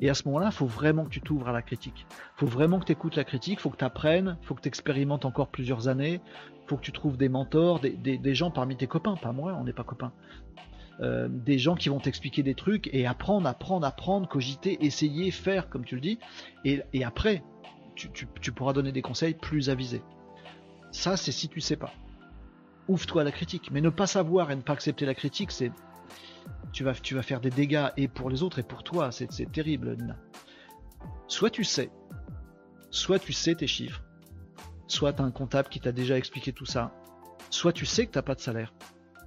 [0.00, 2.06] et à ce moment-là, il faut vraiment que tu t'ouvres à la critique.
[2.10, 4.54] Il faut vraiment que tu écoutes la critique, il faut que tu apprennes, il faut
[4.54, 6.20] que tu expérimentes encore plusieurs années,
[6.64, 9.64] il faut que tu trouves des mentors, des, gens parmi tes copains, pas moi, on
[9.64, 10.12] n'est pas copains.
[11.00, 15.68] Euh, des gens qui vont t'expliquer des trucs et apprendre, apprendre, apprendre, cogiter, essayer, faire,
[15.68, 16.18] comme tu le dis.
[16.64, 17.42] Et, après,
[17.94, 20.02] tu, tu, pourras donner des conseils plus avisés.
[20.92, 21.92] Ça, c'est si tu sais pas.
[22.86, 23.70] Ouvre-toi à la critique.
[23.72, 25.72] Mais ne pas savoir et ne pas accepter la critique, c'est
[26.72, 29.12] tu vas, tu vas faire des dégâts et pour les autres et pour toi.
[29.12, 30.16] C'est terrible, Nina.
[31.28, 31.90] Soit tu sais,
[32.90, 34.02] soit tu sais tes chiffres,
[34.86, 36.92] soit tu as un comptable qui t'a déjà expliqué tout ça,
[37.50, 38.74] soit tu sais que tu n'as pas de salaire,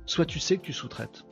[0.05, 1.23] soit tu sais que tu sous-traites.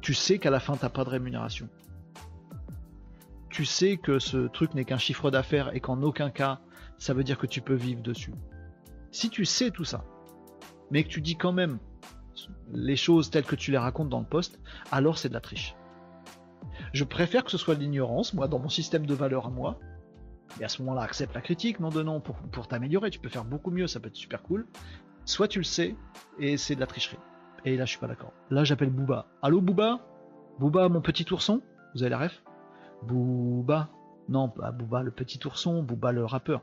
[0.00, 1.68] Tu sais qu'à la fin, tu n'as pas de rémunération.
[3.50, 6.60] Tu sais que ce truc n'est qu'un chiffre d'affaires et qu'en aucun cas,
[6.98, 8.34] ça veut dire que tu peux vivre dessus.
[9.10, 10.04] Si tu sais tout ça,
[10.90, 11.78] mais que tu dis quand même
[12.72, 14.60] les choses telles que tu les racontes dans le poste,
[14.90, 15.74] alors c'est de la triche.
[16.92, 19.78] Je préfère que ce soit de l'ignorance, moi, dans mon système de valeurs à moi.
[20.60, 23.10] Et à ce moment-là, accepte la critique, non de non, pour, t'améliorer.
[23.10, 24.66] Tu peux faire beaucoup mieux, ça peut être super cool.
[25.24, 25.96] Soit tu le sais,
[26.38, 27.18] et c'est de la tricherie.
[27.64, 28.32] Et là, je suis pas d'accord.
[28.50, 29.26] Là, j'appelle Booba.
[29.40, 30.00] Allô, Booba?
[30.58, 31.62] Booba, mon petit ourson?
[31.94, 32.42] Vous avez la ref?
[33.02, 33.88] Booba?
[34.28, 36.62] Non, pas Booba, le petit ourson, Booba, le rappeur.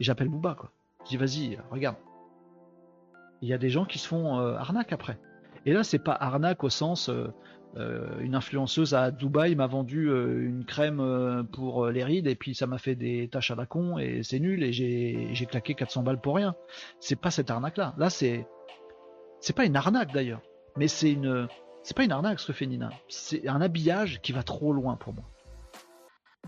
[0.00, 0.70] Et j'appelle Booba, quoi.
[1.04, 1.96] Je dis, vas-y, regarde.
[3.42, 5.18] Il y a des gens qui se font euh, arnaque après.
[5.64, 7.28] Et là, c'est pas arnaque au sens euh,
[7.76, 12.66] euh, une influenceuse à Dubaï m'a vendu une crème pour les rides et puis ça
[12.66, 16.20] m'a fait des taches à la con et c'est nul et j'ai claqué 400 balles
[16.20, 16.54] pour rien.
[17.00, 17.94] C'est pas cette arnaque là.
[17.98, 18.46] Là, c'est
[19.40, 20.40] c'est pas une arnaque d'ailleurs,
[20.78, 21.48] mais c'est une
[21.82, 22.88] c'est pas une arnaque ce que fait Nina.
[23.08, 25.24] C'est un habillage qui va trop loin pour moi.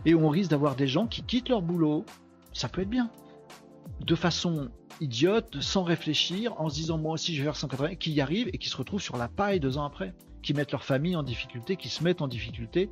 [0.07, 2.05] Et on risque d'avoir des gens qui quittent leur boulot.
[2.53, 3.11] Ça peut être bien.
[4.01, 4.71] De façon
[5.01, 8.49] idiotes, sans réfléchir, en se disant moi aussi je vais faire 180, qui y arrivent
[8.53, 11.23] et qui se retrouvent sur la paille deux ans après, qui mettent leur famille en
[11.23, 12.91] difficulté, qui se mettent en difficulté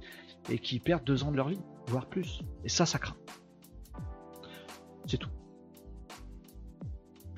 [0.50, 2.40] et qui perdent deux ans de leur vie, voire plus.
[2.64, 3.16] Et ça, ça craint.
[5.06, 5.30] C'est tout.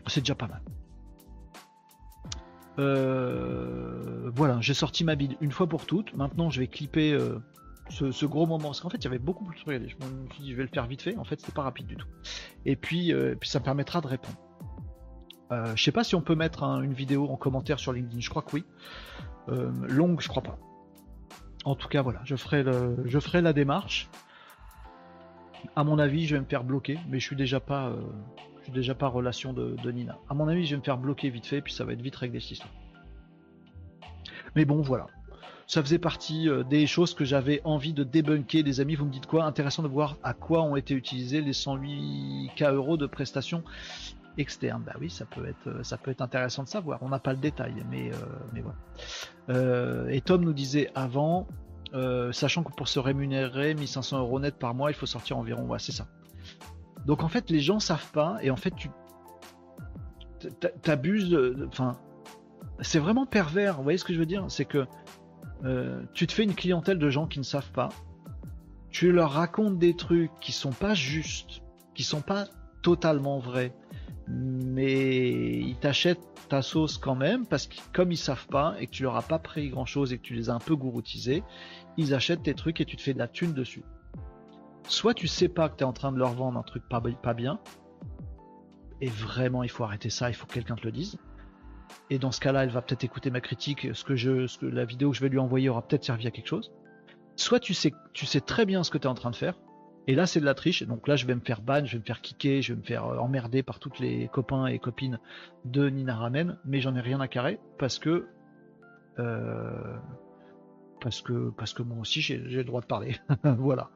[0.07, 0.63] C'est déjà pas mal.
[2.79, 6.15] Euh, voilà, j'ai sorti ma bide une fois pour toutes.
[6.15, 7.39] Maintenant, je vais clipper euh,
[7.89, 8.69] ce, gros moment.
[8.69, 9.89] Parce qu'en fait, il y avait beaucoup plus de trucs.
[9.89, 11.17] Je me suis dit, je vais le faire vite fait.
[11.17, 12.09] En fait, c'était pas rapide du tout.
[12.65, 14.39] Et puis, euh, ça me permettra de répondre.
[15.51, 18.31] Euh, je sais pas si on peut mettre une vidéo en commentaire sur LinkedIn, je
[18.31, 18.65] crois que oui.
[19.49, 20.59] Euh, longue, je crois pas.
[21.65, 24.09] En tout cas, voilà, je ferai, la démarche.
[25.75, 28.01] À mon avis, je vais me faire bloquer, mais je suis déjà pas, euh,
[28.59, 30.19] je suis déjà pas relation de, Nina.
[30.29, 32.17] À mon avis, je vais me faire bloquer vite fait, puis ça va être vite
[32.17, 32.73] réglé cette histoire.
[34.55, 35.07] Mais bon, voilà.
[35.69, 38.95] Ça faisait partie des choses que j'avais envie de débunker, les amis.
[38.95, 39.45] Vous me dites quoi?
[39.45, 43.63] Intéressant de voir à quoi ont été utilisés les 108K euros de prestations
[44.39, 44.83] externe.
[44.85, 47.03] Bah oui, ça peut être, euh, ça peut être intéressant de savoir.
[47.03, 48.17] On n'a pas le détail, mais, euh,
[48.53, 48.79] mais voilà.
[49.51, 51.47] Euh, et Tom nous disait avant,
[52.33, 55.79] sachant que pour se rémunérer 1500 euros net par mois, il faut sortir environ, ouais,
[55.79, 56.07] c'est ça.
[57.07, 58.91] Donc en fait, les gens savent pas et en fait, tu
[60.83, 61.37] t'abuses.
[61.69, 61.97] Enfin,
[62.81, 63.77] c'est vraiment pervers.
[63.77, 64.45] Vous voyez ce que je veux dire?
[64.49, 64.87] C'est que
[65.65, 67.89] euh, tu te fais une clientèle de gens qui ne savent pas.
[68.91, 71.63] Tu leur racontes des trucs qui sont pas justes,
[71.95, 72.47] qui sont pas
[72.83, 73.75] totalement vrais,
[74.29, 78.93] mais ils t'achètent ta sauce quand même parce que comme ils savent pas et que
[78.93, 81.43] tu leur as pas pris grand chose et que tu les as un peu gouroutisés,
[81.97, 83.85] ils achètent tes trucs et tu te fais de la thune dessus.
[84.87, 87.03] Soit tu sais pas que tu es en train de leur vendre un truc pas,
[87.23, 87.59] pas bien,
[89.01, 91.19] et vraiment il faut arrêter ça, il faut que quelqu'un te le dise.
[92.11, 94.67] Et dans ce cas-là, elle va peut-être écouter ma critique, ce que je, ce que
[94.67, 96.73] la vidéo que je vais lui envoyer aura peut-être servi à quelque chose.
[97.37, 99.55] Soit tu sais, tu sais très bien ce que tu es en train de faire,
[100.09, 101.99] et là c'est de la triche, donc là je vais me faire ban, je vais
[101.99, 105.21] me faire kicker, je vais me faire euh, emmerder par toutes les copains et copines
[105.67, 108.27] de Nina Ramen, mais j'en ai rien à carrer parce que
[109.19, 109.97] euh,
[111.01, 113.19] parce que parce que moi aussi j'ai le droit de parler.
[113.59, 113.91] voilà.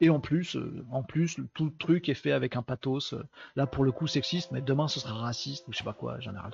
[0.00, 3.14] Et en plus, euh, en plus, tout le truc est fait avec un pathos.
[3.56, 6.20] Là, pour le coup, sexiste, mais demain, ce sera raciste ou je sais pas quoi.
[6.20, 6.50] J'en ai ras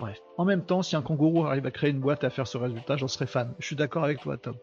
[0.00, 0.18] Bref.
[0.38, 2.96] En même temps, si un kangourou arrive à créer une boîte à faire ce résultat,
[2.96, 3.54] j'en serais fan.
[3.58, 4.56] Je suis d'accord avec toi, Tom.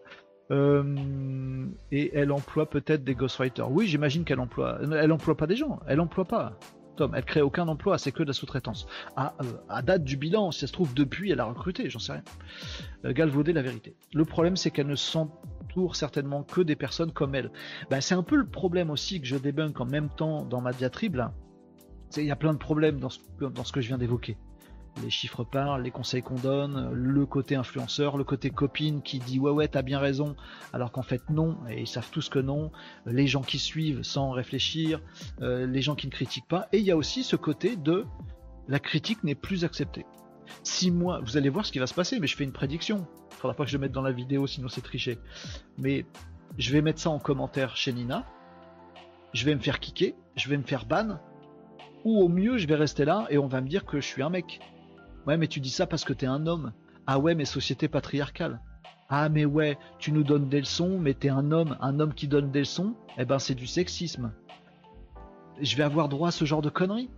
[0.51, 3.71] Euh, et elle emploie peut-être des ghostwriters.
[3.71, 4.79] Oui, j'imagine qu'elle emploie.
[4.81, 5.79] Elle emploie pas des gens.
[5.87, 6.57] Elle emploie pas.
[6.97, 8.85] Tom, elle crée aucun emploi, c'est que de la sous-traitance.
[9.15, 12.11] À, euh, date du bilan, si ça se trouve depuis, elle a recruté, j'en sais
[12.11, 12.23] rien.
[13.05, 13.95] Euh, galvauder la vérité.
[14.13, 17.49] Le problème, c'est qu'elle ne s'entoure certainement que des personnes comme elle.
[17.89, 20.73] Ben, c'est un peu le problème aussi que je débunk en même temps dans ma
[20.73, 21.21] diatribe.
[22.17, 24.35] Il y a plein de problèmes dans ce que je viens d'évoquer
[25.03, 29.39] les chiffres parlent, les conseils qu'on donne, le côté influenceur, le côté copine qui dit
[29.39, 30.35] ouais ouais t'as bien raison,
[30.73, 32.71] alors qu'en fait non, et ils savent tous que non,
[33.05, 35.01] les gens qui suivent sans réfléchir,
[35.41, 38.05] euh, les gens qui ne critiquent pas, et il y a aussi ce côté de
[38.67, 40.05] la critique n'est plus acceptée.
[40.63, 43.07] Si moi, vous allez voir ce qui va se passer, mais je fais une prédiction,
[43.31, 45.17] faudra pas que je le mette dans la vidéo sinon c'est triché,
[45.77, 46.05] mais
[46.57, 48.25] je vais mettre ça en commentaire chez Nina,
[49.33, 51.19] je vais me faire kicker, je vais me faire ban,
[52.03, 54.21] ou au mieux je vais rester là et on va me dire que je suis
[54.21, 54.59] un mec.
[55.27, 56.73] Ouais, mais tu dis ça parce que t'es un homme.
[57.07, 58.59] Ah ouais, mais société patriarcale.
[59.09, 61.77] Ah mais ouais, tu nous donnes des leçons, mais t'es un homme.
[61.81, 64.31] Un homme qui donne des leçons, eh ben c'est du sexisme.
[65.59, 67.09] Je vais avoir droit à ce genre de conneries.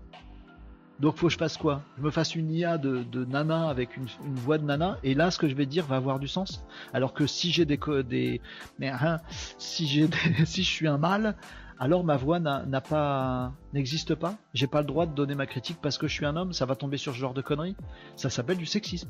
[1.00, 1.82] Donc faut que je fasse quoi?
[1.98, 5.38] Je me fasse une IA de, nana avec une, voix de nana et là ce
[5.38, 6.66] que je vais dire va avoir du sens.
[6.94, 8.42] Alors que si j'ai des, des
[8.80, 9.20] mais hein,
[9.58, 10.10] si j'ai
[10.46, 11.36] si je suis un mâle,
[11.80, 14.36] alors ma voix n'a pas n'existe pas.
[14.54, 16.54] J'ai pas le droit de donner ma critique parce que je suis un homme.
[16.54, 17.76] Ça va tomber sur ce genre de conneries.
[18.16, 19.10] Ça s'appelle du sexisme.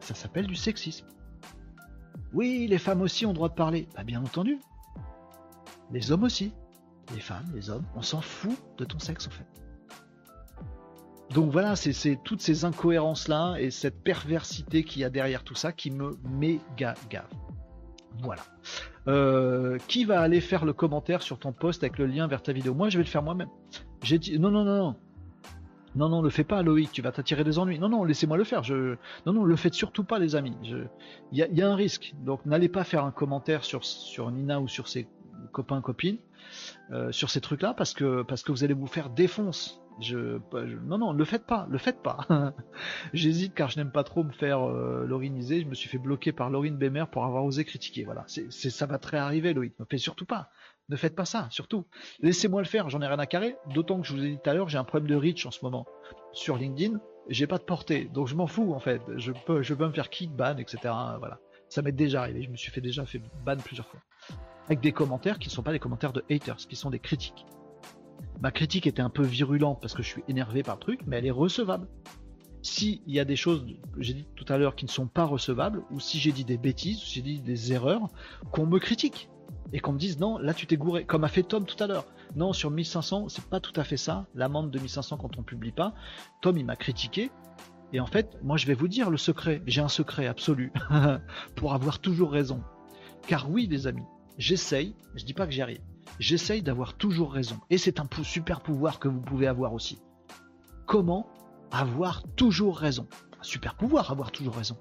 [0.00, 1.06] Ça s'appelle du sexisme.
[2.32, 3.88] Oui, les femmes aussi ont droit de parler.
[3.96, 4.58] Bah, bien entendu.
[5.90, 6.52] Les hommes aussi.
[7.14, 9.46] Les femmes, les hommes, on s'en fout de ton sexe en fait.
[11.30, 15.72] Donc voilà, c'est toutes ces incohérences-là et cette perversité qu'il y a derrière tout ça
[15.72, 17.28] qui me méga gave.
[18.20, 18.42] Voilà.
[19.06, 22.52] Euh, qui va aller faire le commentaire sur ton post avec le lien vers ta
[22.52, 22.74] vidéo?
[22.74, 23.50] Moi, je vais le faire moi-même.
[24.02, 24.96] J'ai dit non, non, non, non.
[25.96, 27.78] Non, non, le fais pas, Loïc, tu vas t'attirer des ennuis.
[27.78, 28.64] Non, non, laissez-moi le faire.
[28.64, 28.96] Je...
[29.26, 30.56] Non, non, le faites surtout pas, les amis.
[31.30, 32.14] Il y, a, un risque.
[32.24, 35.06] Donc, n'allez pas faire un commentaire sur, sur Nina ou sur ses
[35.52, 36.18] copains, copines,
[36.90, 39.72] euh, sur ces trucs-là, parce que, parce que vous allez vous faire défoncer.
[40.00, 40.38] Je,
[40.86, 42.26] non, non, le faites pas, le faites pas.
[43.12, 45.06] J'hésite car je n'aime pas trop me faire euh.
[45.08, 48.04] Je me suis fait bloquer par Laurine Bemer pour avoir osé critiquer.
[48.04, 49.78] Voilà, ça va très arriver, Loïc.
[49.78, 50.50] Ne faites surtout pas.
[50.88, 51.86] Ne faites pas ça, surtout.
[52.20, 53.56] Laissez-moi le faire, j'en ai rien à carrer.
[53.72, 55.50] D'autant que je vous ai dit tout à l'heure, j'ai un problème de reach en
[55.50, 55.86] ce moment
[56.32, 57.00] sur LinkedIn.
[57.28, 59.00] J'ai pas de portée, donc je m'en fous en fait.
[59.16, 60.78] Je peux, je peux me faire kick, ban, etc.
[61.18, 61.38] Voilà,
[61.68, 62.42] ça m'est déjà arrivé.
[62.42, 64.00] Je me suis fait déjà fait ban plusieurs fois
[64.66, 67.46] avec des commentaires qui ne sont pas des commentaires de haters, qui sont des critiques.
[68.40, 71.16] Ma critique était un peu virulente parce que je suis énervé par le truc, mais
[71.16, 71.88] elle est recevable.
[72.62, 73.64] S'il y a des choses,
[73.98, 76.56] j'ai dit tout à l'heure, qui ne sont pas recevables, ou si j'ai dit des
[76.56, 78.08] bêtises, ou si j'ai dit des erreurs,
[78.52, 79.28] qu'on me critique.
[79.72, 81.86] Et qu'on me dise non, là tu t'es gouré, comme a fait Tom tout à
[81.86, 82.06] l'heure.
[82.36, 84.26] Non, sur 1500, c'est pas tout à fait ça.
[84.34, 85.94] L'amende de 1500 quand on publie pas.
[86.40, 87.30] Tom, il m'a critiqué.
[87.92, 89.62] Et en fait, moi je vais vous dire le secret.
[89.66, 90.72] J'ai un secret absolu
[91.56, 92.62] pour avoir toujours raison.
[93.26, 94.04] Car oui, les amis,
[94.38, 95.80] j'essaye, je dis pas que j'y arrive,
[96.18, 97.58] j'essaye d'avoir toujours raison.
[97.70, 99.98] Et c'est un super pouvoir que vous pouvez avoir aussi.
[100.86, 101.26] Comment
[101.70, 103.06] avoir toujours raison?
[103.42, 104.76] Super pouvoir, avoir toujours raison.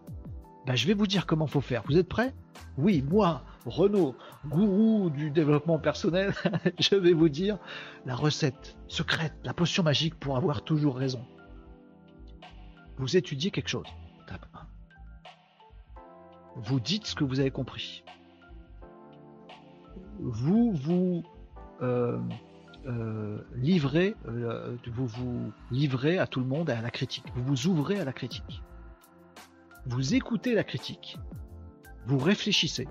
[0.65, 1.83] Ben, je vais vous dire comment faut faire.
[1.87, 2.33] Vous êtes prêts?
[2.77, 6.33] Oui, moi, Renaud, gourou du développement personnel,
[6.79, 7.57] je vais vous dire
[8.05, 11.25] la recette secrète, la potion magique pour avoir toujours raison.
[12.97, 13.87] Vous étudiez quelque chose.
[16.55, 18.03] Vous dites ce que vous avez compris
[20.19, 21.23] vous vous
[21.81, 22.19] euh,
[22.85, 27.25] euh, livrez, euh, vous vous livrez à tout le monde et à la critique.
[27.35, 28.61] Vous vous ouvrez à la critique.
[29.85, 31.17] Vous écoutez la critique.
[32.05, 32.87] Vous réfléchissez.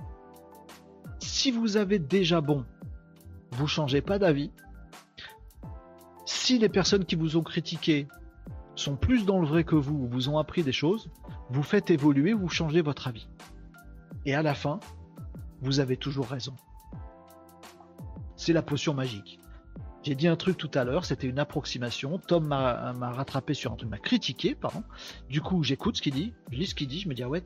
[1.19, 2.65] Si vous avez déjà bon,
[3.53, 4.51] vous changez pas d'avis.
[6.25, 8.09] Si les personnes qui vous ont critiqué
[8.75, 11.11] sont plus dans le vrai que vous, ou vous ont appris des choses,
[11.51, 13.29] vous faites évoluer, vous changez votre avis.
[14.25, 14.81] Et à la fin,
[15.61, 16.55] vous avez toujours raison.
[18.43, 19.39] C'est la potion magique.
[20.03, 22.19] J'ai dit un truc tout à l'heure, c'était une approximation.
[22.19, 24.83] Tom m'a rattrapé sur un truc, m'a critiqué, pardon.
[25.31, 27.29] Du coup, j'écoute ce qu'il dit, je lis ce qu'il dit, je me dis, ah
[27.29, 27.45] ouais,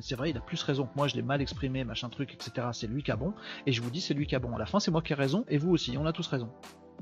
[0.00, 2.68] c'est vrai, il a plus raison que moi, je l'ai mal exprimé, machin truc, etc.
[2.72, 3.34] C'est lui qui a bon.
[3.66, 4.56] Et je vous dis, c'est lui qui a bon.
[4.56, 6.48] À la fin, c'est moi qui ai raison, et vous aussi, on a tous raison.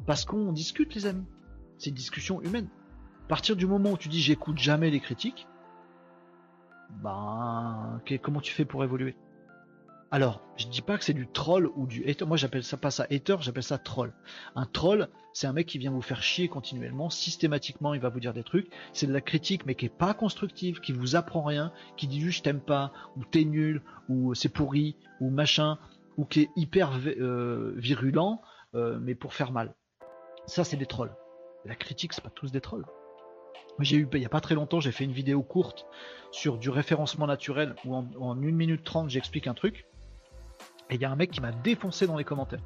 [0.07, 1.27] Parce qu'on discute, les amis.
[1.79, 2.67] C'est une discussion humaine.
[3.27, 5.47] À partir du moment où tu dis, j'écoute jamais les critiques,
[7.01, 9.15] ben, comment tu fais pour évoluer?
[10.13, 12.25] Alors, je dis pas que c'est du troll ou du hater.
[12.27, 14.13] Moi, j'appelle ça pas ça hater, j'appelle ça troll.
[14.55, 18.21] Un troll, c'est un mec qui vient vous faire chier continuellement, systématiquement, il va vous
[18.21, 18.71] dire des trucs.
[18.93, 22.21] C'est de la critique, mais qui est pas constructive, qui vous apprend rien, qui dit
[22.21, 25.77] juste t'aime pas, ou t'es nul, ou c'est pourri, ou machin,
[26.17, 28.41] ou qui est hyper euh, virulent,
[28.75, 29.75] euh, mais pour faire mal.
[30.47, 31.15] Ça, c'est des trolls.
[31.65, 32.87] La critique, c'est pas tous des trolls.
[33.81, 35.87] J'ai eu, il n'y a pas très longtemps, j'ai fait une vidéo courte
[36.31, 39.85] sur du référencement naturel où en, en 1 minute 30 j'explique un truc.
[40.91, 42.63] Et il y a un mec qui m'a défoncé dans les commentaires.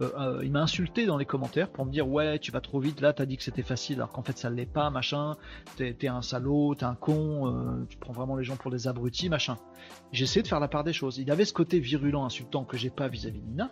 [0.00, 2.80] Euh, euh, il m'a insulté dans les commentaires pour me dire ouais tu vas trop
[2.80, 5.36] vite là t'as dit que c'était facile alors qu'en fait ça l'est pas machin.
[5.76, 9.30] T'es un salaud t'es un con euh, tu prends vraiment les gens pour des abrutis
[9.30, 9.56] machin.
[10.12, 11.16] J'essaie de faire la part des choses.
[11.18, 13.70] Il avait ce côté virulent insultant que j'ai pas vis-à-vis de Nina.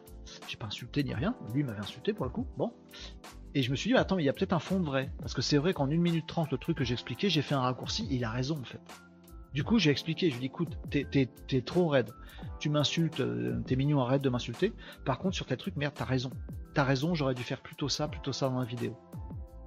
[0.49, 1.35] J'ai pas insulté ni rien.
[1.53, 2.47] Lui m'avait insulté pour le coup.
[2.57, 2.73] Bon.
[3.55, 5.11] Et je me suis dit attends il y a peut-être un fond de vrai.
[5.19, 7.55] Parce que c'est vrai qu'en 1 minute 30 le truc que j'ai expliqué j'ai fait
[7.55, 8.09] un raccourci.
[8.11, 8.81] Il a raison en fait
[9.55, 12.11] du coup, j'ai expliqué, je lui ai dit, écoute, t'es, trop raide.
[12.59, 14.73] Tu m'insultes, euh, t'es mignon, arrête de m'insulter.
[15.05, 16.31] Par contre, sur tel truc, merde, t'as raison.
[16.75, 18.97] T'as raison, j'aurais dû faire plutôt ça, plutôt ça dans la vidéo.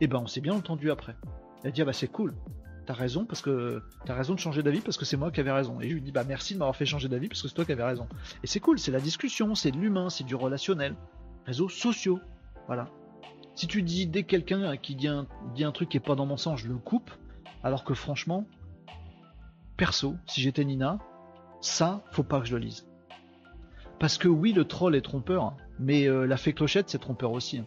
[0.02, 1.16] Et ben, on s'est bien entendu après.
[1.64, 2.36] Elle a dit, ah bah c'est cool.
[2.86, 5.52] T'as raison parce que t'as raison de changer d'avis parce que c'est moi qui avais
[5.52, 5.80] raison.
[5.80, 7.66] Et je lui dis, bah merci de m'avoir fait changer d'avis parce que c'est toi
[7.66, 8.08] qui avais raison.
[8.44, 10.96] Et c'est cool, c'est la discussion, c'est de l'humain, c'est du relationnel.
[11.46, 12.20] Réseaux sociaux.
[12.68, 12.90] Voilà.
[13.56, 16.26] Si tu dis dès quelqu'un qui dit un, dit un truc qui est pas dans
[16.26, 17.12] mon sens, je le coupe.
[17.64, 18.46] Alors que franchement,
[19.78, 21.00] perso, si j'étais Nina,
[21.62, 22.88] ça, faut pas que je le lise.
[24.00, 27.64] Parce que oui, le troll est trompeur, mais euh, la fée clochette, c'est trompeur aussi.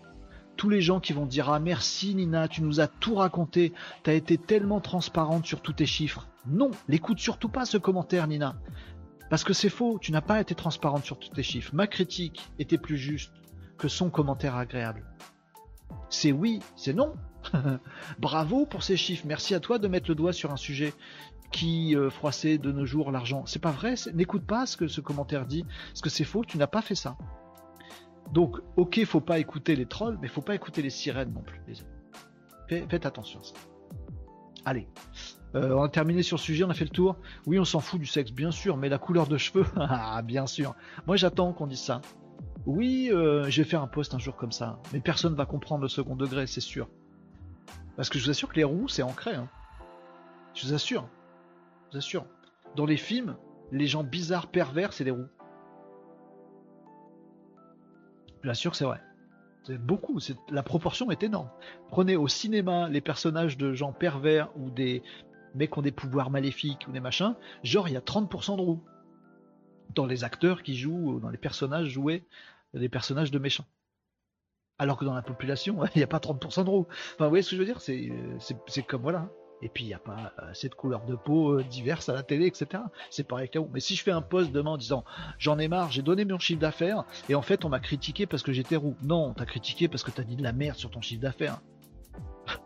[0.57, 3.73] Tous les gens qui vont dire Ah merci Nina, tu nous as tout raconté,
[4.03, 6.29] t'as été tellement transparente sur tous tes chiffres.
[6.47, 8.57] Non, l'écoute surtout pas ce commentaire, Nina.
[9.31, 11.75] Parce que c'est faux, tu n'as pas été transparente sur tous tes chiffres.
[11.75, 13.33] Ma critique était plus juste
[13.79, 15.05] que son commentaire agréable.
[16.09, 17.15] C'est oui, c'est non.
[18.19, 19.25] Bravo pour ces chiffres.
[19.27, 20.93] Merci à toi de mettre le doigt sur un sujet
[21.51, 23.45] qui euh, froissait de nos jours l'argent.
[23.47, 26.59] C'est pas vrai, n'écoute pas ce que ce commentaire dit, parce que c'est faux, tu
[26.59, 27.17] n'as pas fait ça.
[28.33, 31.61] Donc, ok, faut pas écouter les trolls, mais faut pas écouter les sirènes non plus,
[32.69, 33.55] Faites, attention à ça.
[34.65, 34.89] Allez,
[35.57, 37.17] euh, on a terminé sur le sujet, on a fait le tour.
[37.47, 40.47] Oui, on s'en fout du sexe, bien sûr, mais la couleur de cheveux, ah, bien
[40.47, 40.77] sûr.
[41.09, 42.01] Moi, j'attends qu'on dise ça.
[42.67, 45.83] Oui, euh, je vais faire un post un jour comme ça, mais personne va comprendre
[45.83, 46.89] le second degré, c'est sûr.
[47.97, 49.35] Parce que je vous assure que les roues, c'est ancré.
[49.35, 49.49] Hein.
[50.55, 51.09] Je vous assure
[51.91, 52.27] vous assure.
[52.77, 53.37] Dans les films,
[53.73, 55.29] les gens bizarres, pervers, c'est des roues.
[58.43, 59.01] Je vous c'est vrai.
[59.65, 60.19] C'est beaucoup,
[60.51, 61.51] la proportion est énorme.
[61.91, 65.03] Prenez au cinéma les personnages de gens pervers ou des
[65.55, 68.63] mecs qui ont des pouvoirs maléfiques ou des machins, genre il y a 30% de
[68.63, 68.83] roues.
[69.95, 72.25] Dans les acteurs qui jouent, dans les personnages joués,
[72.73, 73.67] des personnages de méchants.
[74.79, 76.87] Alors que dans la population, il n'y a pas 30% de roues.
[77.15, 77.81] Enfin, vous voyez ce que je veux dire?
[77.81, 79.29] C'est comme voilà.
[79.63, 82.23] Et puis il n'y a pas assez de couleurs de peau euh, diverses à la
[82.23, 82.83] télé, etc.
[83.11, 85.05] C'est pareil que Mais si je fais un post demain en disant
[85.39, 88.43] j'en ai marre, j'ai donné mon chiffre d'affaires, et en fait on m'a critiqué parce
[88.43, 88.97] que j'étais roux.
[89.03, 91.61] Non, t'as critiqué parce que t'as dit de la merde sur ton chiffre d'affaires.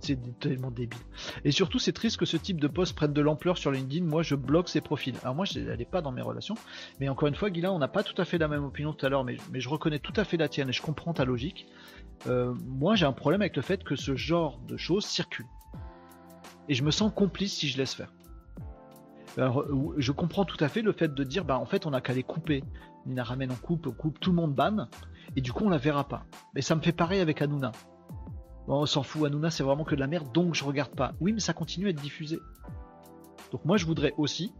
[0.00, 1.00] c'est tellement débile.
[1.44, 4.04] Et surtout, c'est triste que ce type de post prenne de l'ampleur sur LinkedIn.
[4.04, 5.14] Moi, je bloque ces profils.
[5.22, 6.54] Alors moi, je n'allais pas dans mes relations.
[7.00, 9.04] Mais encore une fois, Guilain, on n'a pas tout à fait la même opinion tout
[9.06, 11.66] à l'heure, mais, je reconnais tout à fait la tienne et je comprends ta logique.
[12.26, 15.46] Euh, moi, j'ai un problème avec le fait que ce genre de choses circule
[16.72, 18.10] et je me sens complice si je laisse faire.
[19.36, 22.00] Euh, je comprends tout à fait le fait de dire, bah en fait, on a
[22.00, 22.64] qu'à les couper.
[23.04, 24.88] Nina ramène en coupe, coupe, tout le monde banne,
[25.36, 26.24] et du coup, on la verra pas.
[26.54, 27.72] Mais ça me fait pareil avec Hanouna.
[28.68, 31.12] On s'en fout, Hanouna, c'est vraiment que de la merde, donc je regarde pas.
[31.20, 32.40] Oui, mais ça continue à être diffusé.
[33.50, 34.54] Donc moi, je voudrais aussi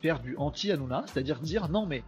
[0.00, 2.04] faire du anti-Hanouna, c'est-à-dire dire, non, mais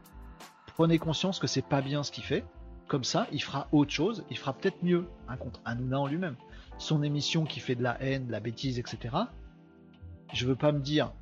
[0.77, 2.45] prenez conscience que c'est pas bien ce qu'il fait.
[2.87, 5.09] Comme ça, il fera autre chose, il fera peut-être mieux,
[5.41, 6.37] contre Hanouna en lui-même
[6.81, 9.15] son émission qui fait de la haine, de la bêtise, etc.
[10.32, 11.12] Je veux pas me dire,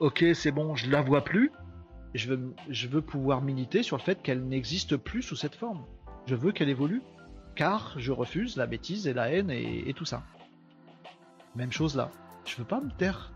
[0.00, 1.52] ok, c'est bon, je la vois plus.
[2.14, 2.32] Je
[2.88, 5.84] veux, pouvoir militer sur le fait qu'elle n'existe plus sous cette forme.
[6.26, 7.02] Je veux qu'elle évolue,
[7.54, 10.22] car je refuse la bêtise et la haine et, tout ça.
[11.54, 12.10] Même chose là.
[12.46, 13.32] Je veux pas me taire.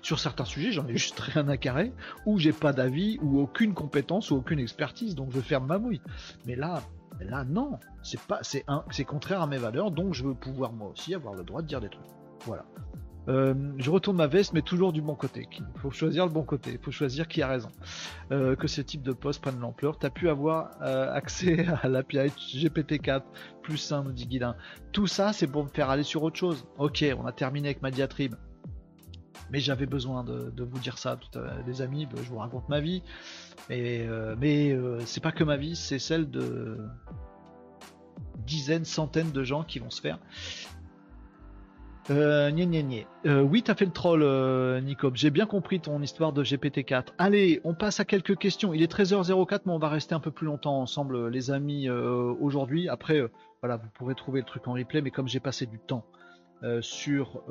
[0.00, 1.92] Sur certains sujets, j'en ai juste rien à carrer,
[2.24, 6.00] ou j'ai pas d'avis, ou aucune compétence, ou aucune expertise, donc je ferme ma mouille.
[6.46, 6.82] Mais là,
[7.20, 10.88] Là, non, c'est pas, un, c'est contraire à mes valeurs, donc je veux pouvoir moi
[10.90, 12.06] aussi avoir le droit de dire des trucs.
[12.44, 12.64] Voilà.
[13.28, 15.48] Euh, je retourne ma veste, mais toujours du bon côté.
[15.52, 16.72] Il faut choisir le bon côté.
[16.72, 17.70] Il faut choisir qui a raison.
[18.32, 19.98] Euh, que ce type de poste prenne l'ampleur.
[19.98, 23.22] Tu as pu avoir euh, accès à l'API GPT-4
[23.62, 24.56] plus 1, nous dit Guilin.
[24.92, 26.66] Tout ça, c'est pour me faire aller sur autre chose.
[26.78, 28.34] Ok, on a terminé avec ma diatribe.
[29.50, 32.06] Mais j'avais besoin de, vous dire ça, tout les amis.
[32.16, 33.02] Je vous raconte ma vie.
[33.70, 34.06] Mais,
[34.36, 34.76] mais
[35.06, 36.76] c'est pas que ma vie, c'est celle de
[38.46, 40.18] dizaines, centaines de gens qui vont se faire.
[42.10, 42.50] Euh,
[43.26, 45.10] euh, oui, t'as fait le troll, euh, Nico.
[45.14, 47.08] J'ai bien compris ton histoire de GPT-4.
[47.18, 48.72] Allez, on passe à quelques questions.
[48.72, 52.34] Il est 13h04, mais on va rester un peu plus longtemps ensemble, les amis, euh,
[52.40, 52.88] aujourd'hui.
[52.88, 53.20] Après,
[53.62, 56.04] voilà, vous pourrez trouver le truc en replay, mais comme j'ai passé du temps
[56.80, 57.42] sur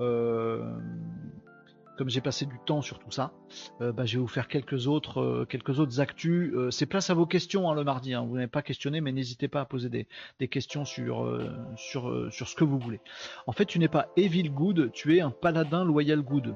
[1.97, 3.33] comme j'ai passé du temps sur tout ça,
[3.81, 6.53] euh, bah, je vais vous faire quelques autres, euh, quelques autres actus.
[6.53, 8.13] Euh, c'est place à vos questions hein, le mardi.
[8.13, 8.25] Hein.
[8.27, 11.27] Vous n'avez pas questionné, mais n'hésitez pas à poser des, questions sur,
[11.75, 13.01] sur, sur ce que vous voulez.
[13.47, 16.55] En fait, tu n'es pas Evil Good, tu es un paladin loyal good.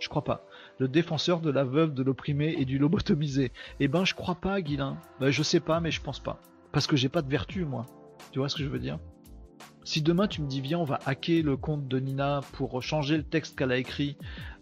[0.00, 0.46] Je crois pas.
[0.78, 3.52] Le défenseur de la veuve, de l'opprimé et du lobotomisé.
[3.80, 4.98] Eh ben, je crois pas, Guilin.
[5.20, 6.40] Bah, je sais pas, mais je pense pas.
[6.72, 7.86] Parce que j'ai pas de vertu, moi.
[8.32, 8.98] Tu vois ce que je veux dire?
[9.84, 13.16] Si demain tu me dis viens on va hacker le compte de Nina pour changer
[13.16, 14.16] le texte qu'elle a écrit,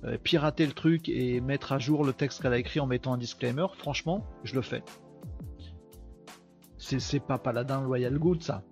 [0.04, 3.14] euh, pirater le truc et mettre à jour le texte qu'elle a écrit en mettant
[3.14, 4.82] un disclaimer, franchement, je le fais.
[6.76, 8.62] C'est pas Paladin Loyal Good ça.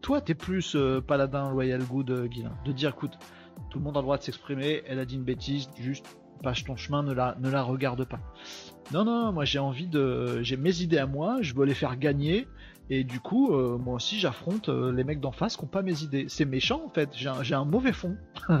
[0.00, 2.28] Toi t'es plus euh, Paladin Loyal Good euh,
[2.64, 3.18] de dire écoute,
[3.70, 6.06] tout le monde a le droit de s'exprimer, elle a dit une bêtise, juste
[6.42, 8.20] passe ton chemin, ne la, ne la regarde pas.
[8.92, 10.42] Non, non, moi j'ai envie de.
[10.42, 12.46] J'ai mes idées à moi, je veux les faire gagner,
[12.92, 15.82] et du coup, euh, moi aussi, j'affronte euh, les mecs d'en face qui n'ont pas
[15.82, 16.26] mes idées.
[16.28, 18.16] C'est méchant en fait, j'ai un, mauvais fond.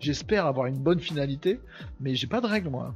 [0.00, 1.60] J'espère avoir une bonne finalité,
[2.00, 2.94] mais j'ai pas de règles moi.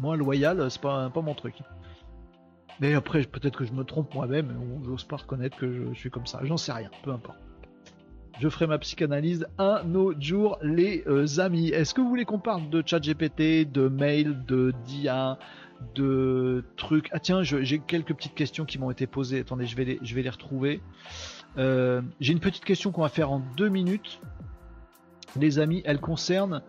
[0.00, 1.56] Moi, loyal, c'est pas, pas mon truc.
[2.80, 6.10] Mais après, peut-être que je me trompe moi-même, ou j'ose pas reconnaître que je suis
[6.10, 6.38] comme ça.
[6.44, 7.40] J'en sais rien, peu importe.
[8.38, 11.70] Je ferai ma psychanalyse un autre jour, les euh, amis.
[11.70, 15.40] Est-ce que vous voulez qu'on parle de chat GPT, de mail, de DIA,
[15.94, 17.08] de trucs.
[17.12, 19.40] Ah tiens, j'ai quelques petites questions qui m'ont été posées.
[19.40, 19.84] Attendez, je vais
[20.22, 20.80] les, retrouver.
[21.56, 24.20] Euh, j'ai une petite question qu'on va faire en deux minutes.
[25.36, 26.62] Les amis, elle concerne.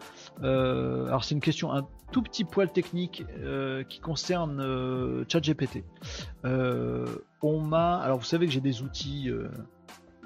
[0.44, 5.84] Euh, alors c'est une question un tout petit poil technique euh, qui concerne ChatGPT.
[6.44, 7.98] on m'a.
[7.98, 9.32] Alors vous savez que j'ai des outils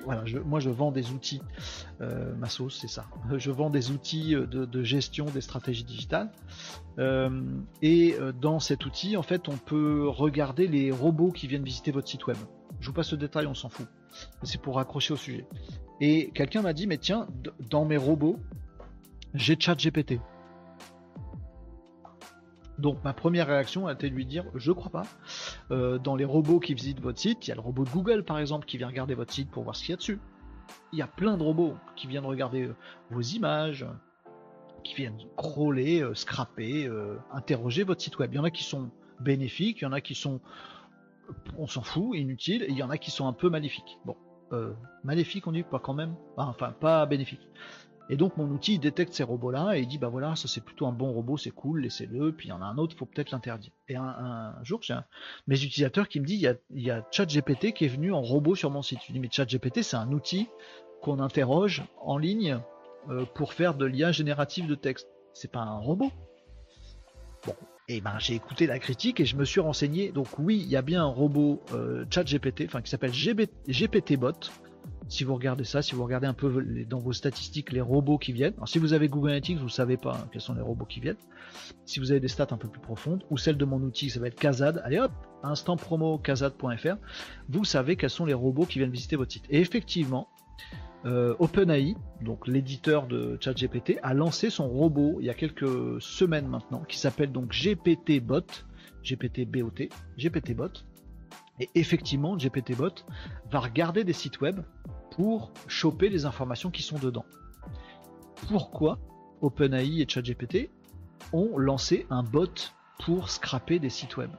[0.06, 1.42] voilà, moi je vends des outils,
[2.02, 3.06] euh, ma sauce c'est ça.
[3.38, 6.32] Je vends des outils euh, de, gestion des stratégies digitales.
[7.00, 7.42] Euh,
[7.82, 12.08] et dans cet outil, en fait, on peut regarder les robots qui viennent visiter votre
[12.08, 12.38] site web.
[12.80, 13.88] Je vous passe le détail, on s'en fout.
[14.44, 15.46] C'est pour raccrocher au sujet.
[16.02, 17.28] Et quelqu'un m'a dit, mais tiens,
[17.70, 18.40] dans mes robots,
[19.34, 20.20] j'ai ChatGPT.
[22.80, 25.06] Donc ma première réaction a été de lui dire je crois pas.
[25.72, 28.24] Euh, dans les robots qui visitent votre site, il y a le robot de Google
[28.24, 30.20] par exemple qui vient regarder votre site pour voir ce qu'il y a dessus.
[30.92, 32.76] Il y a plein de robots qui viennent regarder euh,
[33.12, 33.86] vos images,
[34.84, 36.90] qui viennent crawler, euh, scraper,
[37.32, 38.34] interroger votre site web.
[38.34, 38.90] Il y en a qui sont
[39.20, 40.42] bénéfiques, il y en a qui sont
[41.58, 43.98] on s'en fout, inutiles, et il y en a qui sont un peu maléfiques.
[44.06, 44.18] Bon,
[45.04, 47.48] maléfiques on dit pas quand même, enfin pas bénéfiques.
[48.10, 50.86] Et donc mon outil détecte ces robots-là et il dit bah voilà, ça c'est plutôt
[50.88, 52.34] un bon robot, c'est cool, laissez-le.
[52.34, 53.72] Puis il y en a un autre, faut peut-être l'interdire.
[53.88, 54.96] Et un, jour, j'ai
[55.48, 58.72] mes utilisateurs qui me dit il y a, ChatGPT qui est venu en robot sur
[58.72, 59.00] mon site.
[59.08, 60.50] Je dis mais ChatGPT c'est un outil
[61.02, 62.60] qu'on interroge en ligne
[63.10, 65.08] euh, pour faire de l'IA générative de texte.
[65.34, 66.12] C'est pas un robot.
[67.46, 67.56] Bon,
[67.90, 70.12] et ben j'ai écouté la critique et je me suis renseigné.
[70.12, 74.34] Donc oui, il y a bien un robot euh, ChatGPT, enfin qui s'appelle GPTBot
[75.08, 78.34] si vous regardez ça, si vous regardez un peu dans vos statistiques les robots qui
[78.34, 80.86] viennent, si vous avez Google Analytics, vous ne savez pas hein, quels sont les robots
[80.86, 81.18] qui viennent.
[81.86, 84.20] Si vous avez des stats un peu plus profondes, ou celle de mon outil, ça
[84.20, 85.12] va être Kazad, allez hop,
[85.44, 86.96] instant promo kazad.fr,
[87.50, 89.46] vous savez quels sont les robots qui viennent visiter votre site.
[89.50, 90.30] Et effectivement,
[91.06, 96.48] euh, OpenAI, donc l'éditeur de ChatGPT, a lancé son robot il y a quelques semaines
[96.48, 98.48] maintenant, qui s'appelle donc GPTBot,
[99.04, 100.72] GPTBOT, GPTBot.
[101.60, 103.06] Et effectivement, GPTBot
[103.52, 104.62] va regarder des sites web
[105.12, 107.26] pour choper les informations qui sont dedans.
[108.48, 109.00] Pourquoi
[109.42, 110.70] OpenAI et ChatGPT
[111.32, 114.32] ont lancé un bot pour scraper des sites web?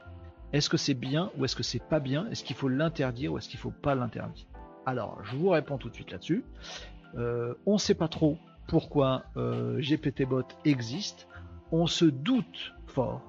[0.51, 2.27] Est-ce que c'est bien ou est-ce que c'est pas bien?
[2.29, 4.45] Est-ce qu'il faut l'interdire ou est-ce qu'il faut pas l'interdire?
[4.85, 6.43] Alors, je vous réponds tout de suite là-dessus.
[7.17, 8.37] Euh, on ne sait pas trop
[8.67, 11.27] pourquoi euh, GPTBot existe.
[11.71, 13.21] On se doute fort,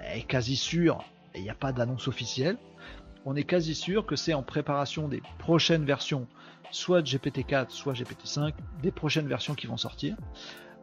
[0.00, 1.04] est quasi sûr,
[1.34, 2.58] il n'y a pas d'annonce officielle,
[3.24, 6.26] on est quasi sûr que c'est en préparation des prochaines versions,
[6.70, 10.16] soit GPT-4, soit GPT-5, des prochaines versions qui vont sortir.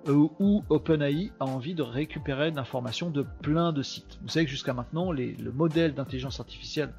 [0.08, 4.20] euh, où OpenAI a envie de récupérer l'information de plein de sites.
[4.22, 6.94] Vous savez que jusqu'à maintenant, le modèle d'intelligence artificielle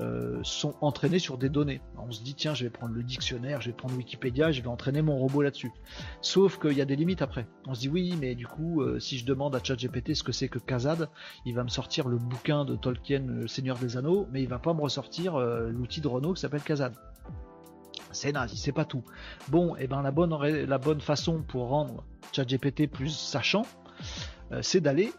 [0.00, 1.80] euh, sont entraînés sur des données.
[1.98, 4.68] On se dit tiens, je vais prendre le dictionnaire, je vais prendre Wikipédia, je vais
[4.68, 5.72] entraîner mon robot là-dessus.
[6.20, 7.46] Sauf qu'il y a des limites après.
[7.66, 10.32] On se dit oui, mais du coup, euh, si je demande à ChatGPT ce que
[10.32, 11.08] c'est que Kazad,
[11.46, 14.58] il va me sortir le bouquin de Tolkien, le Seigneur des Anneaux, mais il va
[14.58, 16.94] pas me ressortir l'outil de Renault qui s'appelle Kazad.
[18.12, 19.04] C'est nazi, c'est pas tout.
[19.48, 23.66] Bon, et eh ben la bonne, la bonne façon pour rendre ChatGPT plus sachant,
[24.52, 25.12] euh, c'est d'aller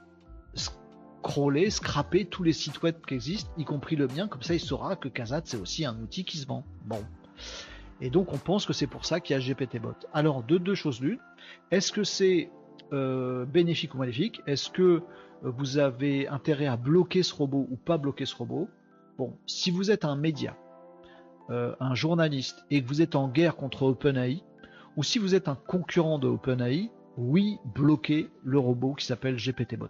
[1.19, 4.59] scroller, scraper tous les sites web qui existent, y compris le mien, comme ça il
[4.59, 6.63] saura que Kazat c'est aussi un outil qui se vend.
[6.85, 7.03] Bon.
[8.01, 9.95] Et donc on pense que c'est pour ça qu'il y a GPTBot.
[10.13, 11.19] Alors de deux choses l'une,
[11.71, 12.49] est-ce que c'est
[12.93, 14.41] euh, bénéfique ou maléfique?
[14.47, 15.01] Est-ce que euh,
[15.43, 18.69] vous avez intérêt à bloquer ce robot ou pas bloquer ce robot?
[19.17, 20.55] Bon, si vous êtes un média,
[21.49, 24.43] un journaliste et que vous êtes en guerre contre OpenAI,
[24.95, 29.89] ou si vous êtes un concurrent de OpenAI, oui, bloquez le robot qui s'appelle GPTBot.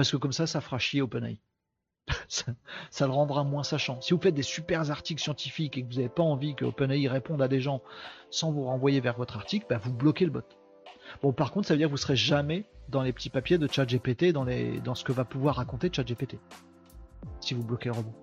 [0.00, 1.42] Parce que comme ça, ça fera chier OpenAI.
[2.28, 4.00] ça, le rendra moins sachant.
[4.00, 7.06] Si vous faites des super articles scientifiques et que vous n'avez pas envie que OpenAI
[7.06, 7.82] réponde à des gens
[8.30, 10.40] sans vous renvoyer vers votre article, bah, vous bloquez le bot.
[11.20, 13.70] Bon, par contre, ça veut dire que vous serez jamais dans les petits papiers de
[13.70, 14.46] ChatGPT, dans,
[14.82, 16.38] dans ce que va pouvoir raconter ChatGPT.
[17.42, 18.14] Si vous bloquez le robot.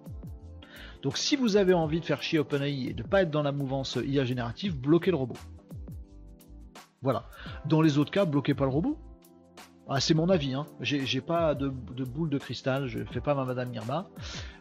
[1.04, 3.44] Donc si vous avez envie de faire chier OpenAI et de ne pas être dans
[3.44, 5.38] la mouvance IA générative, bloquez le robot.
[7.04, 7.30] Voilà.
[7.66, 8.98] Dans les autres cas, bloquez pas le robot.
[9.90, 10.66] Ah, c'est mon avis, hein.
[10.82, 14.10] j'ai pas de, boule de cristal, je fais pas ma Madame Irma.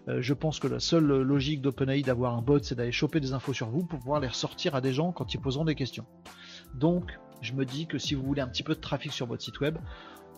[0.09, 3.33] Euh, je pense que la seule logique d'OpenAI d'avoir un bot, c'est d'aller choper des
[3.33, 6.07] infos sur vous pour pouvoir les ressortir à des gens quand ils poseront des questions.
[6.75, 9.43] Donc, je me dis que si vous voulez un petit peu de trafic sur votre
[9.43, 9.79] site web,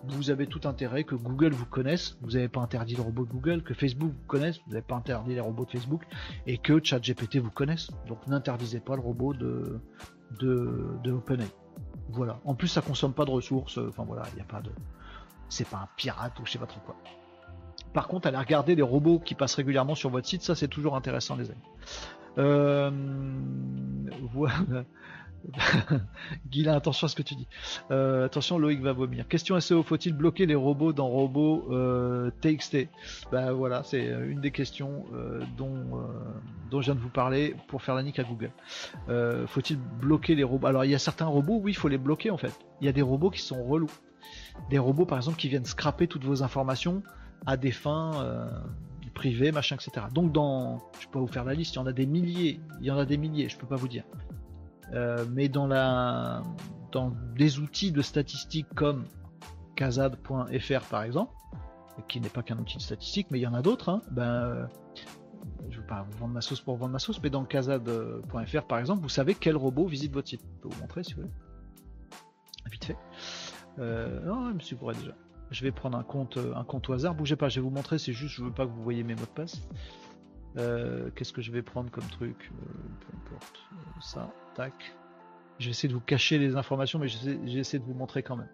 [0.04, 3.30] vous avez tout intérêt que Google vous connaisse, vous n'avez pas interdit le robot de
[3.30, 6.04] Google, que Facebook vous connaisse, vous n'avez pas interdit les robots de Facebook,
[6.46, 7.90] et que ChatGPT vous connaisse.
[8.06, 9.80] Donc n'interdisez pas le robot de,
[10.38, 11.46] de, OpenAI.
[12.10, 12.38] Voilà.
[12.44, 13.78] En plus, ça consomme pas de ressources.
[13.78, 14.70] Enfin voilà, il n'y a pas de.
[15.48, 16.96] C'est pas un pirate ou je sais pas trop quoi.
[17.92, 20.94] Par contre, allez regarder les robots qui passent régulièrement sur votre site, ça c'est toujours
[20.94, 21.60] intéressant, les amis.
[22.38, 22.90] Euh,
[24.32, 24.84] voilà.
[26.50, 27.46] Guilain, attention à ce que tu dis.
[27.90, 29.26] Euh, attention, Loïc va vomir.
[29.28, 32.88] Question SEO, faut-il bloquer les robots dans Robot euh, TXT
[33.32, 35.04] Bah voilà, c'est euh, une des questions
[35.56, 35.84] dont,
[36.70, 38.50] dont je viens de vous parler pour faire la nique à Google.
[39.46, 40.66] faut-il bloquer les robots?
[40.66, 42.52] Alors il y a certains robots, oui, il faut les bloquer en fait.
[42.80, 43.90] Il y a des robots qui sont relous.
[44.70, 47.02] Des robots par exemple qui viennent scraper toutes vos informations
[47.46, 48.50] à des fins
[49.14, 50.06] privées, machin, etc.
[50.14, 52.86] Donc dans, je peux vous faire la liste, il y en a des milliers, il
[52.86, 54.04] y en a des milliers, je peux pas vous dire.
[54.94, 56.42] Euh, mais dans, la,
[56.92, 59.04] dans des outils de statistiques comme
[59.76, 61.32] kazad.fr par exemple,
[62.08, 64.22] qui n'est pas qu'un outil de statistique, mais il y en a d'autres, hein, ben,
[64.22, 64.66] euh,
[65.68, 68.62] je ne veux pas vous vendre ma sauce pour vendre ma sauce, mais dans kazad.fr
[68.66, 70.42] par exemple, vous savez quel robot visite votre site.
[70.56, 71.32] Je peux vous montrer si vous voulez.
[72.70, 72.96] Vite fait.
[73.78, 75.14] Euh, non, je me suis déjà.
[75.50, 77.14] Je vais prendre un compte, un compte au hasard.
[77.14, 77.98] Bougez pas, je vais vous montrer.
[77.98, 79.62] C'est juste, je veux pas que vous voyez mes mots de passe.
[80.58, 82.50] Euh, qu'est-ce que je vais prendre comme truc
[83.00, 83.58] Peu importe.
[84.00, 84.30] Ça.
[85.58, 88.48] Je vais essayer de vous cacher les informations, mais j'essaie de vous montrer quand même.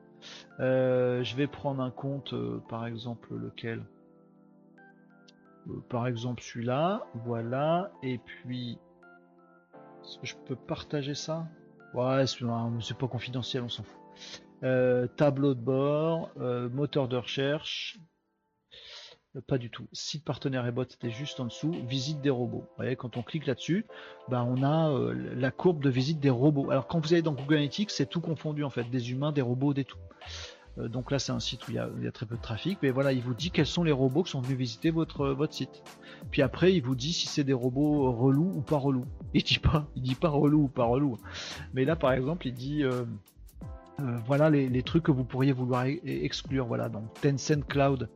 [0.60, 3.84] Euh, je vais prendre un compte, euh, par exemple, lequel
[5.68, 7.06] euh, Par exemple, celui-là.
[7.14, 7.90] Voilà.
[8.02, 8.78] Et puis,
[10.02, 11.46] est-ce que je peux partager ça?
[11.94, 14.00] Ouais, c'est pas confidentiel, on s'en fout.
[15.16, 16.30] tableau de bord,
[16.72, 18.00] moteur de recherche,
[19.40, 19.88] pas du tout.
[19.92, 21.74] Site partenaire et bot, c'était juste en dessous.
[21.86, 22.64] Visite des robots.
[22.68, 23.86] Vous voyez, quand on clique là-dessus,
[24.28, 26.70] bah, on a euh, la courbe de visite des robots.
[26.70, 29.42] Alors quand vous allez dans Google Analytics, c'est tout confondu en fait, des humains, des
[29.42, 29.98] robots, des tout.
[30.78, 32.90] Euh, donc là, c'est un site où il y, a, très peu de trafic, mais
[32.90, 35.82] voilà, il vous dit quels sont les robots qui sont venus visiter votre site.
[36.30, 39.06] Puis après, il vous dit si c'est des robots relous ou pas relous.
[39.34, 41.18] Il dit pas, il dit pas relou ou pas relou.
[41.74, 43.04] Mais là, par exemple, il dit euh,
[44.00, 46.66] euh, voilà les, trucs que vous pourriez vouloir e-, exclure.
[46.66, 48.08] Voilà, donc Tencent Cloud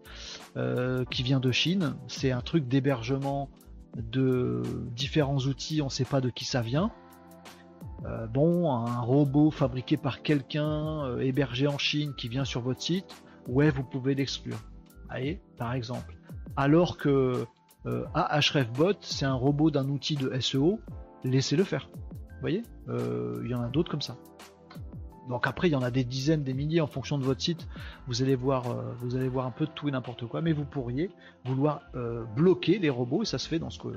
[0.57, 3.49] euh, qui vient de Chine, c'est un truc d'hébergement
[3.97, 4.63] de
[4.95, 6.91] différents outils, on ne sait pas de qui ça vient.
[8.05, 13.23] Euh, bon, un robot fabriqué par quelqu'un, hébergé en Chine, qui vient sur votre site,
[13.47, 14.59] ouais, vous pouvez l'exclure.
[15.09, 16.17] Voyez, par exemple.
[16.57, 17.47] Alors que
[18.15, 20.81] Ahrefbot, c'est un robot d'un outil de SEO,
[21.25, 21.89] laissez-le faire.
[21.93, 24.17] Vous voyez, il y en a d'autres comme ça.
[25.29, 27.67] Donc après, il y en a des dizaines, des milliers en fonction de votre site.
[28.07, 30.53] Vous allez voir, euh, vous allez voir un peu de tout et n'importe quoi, mais
[30.53, 31.11] vous pourriez
[31.45, 33.89] vouloir euh, bloquer les robots et ça se fait dans ce que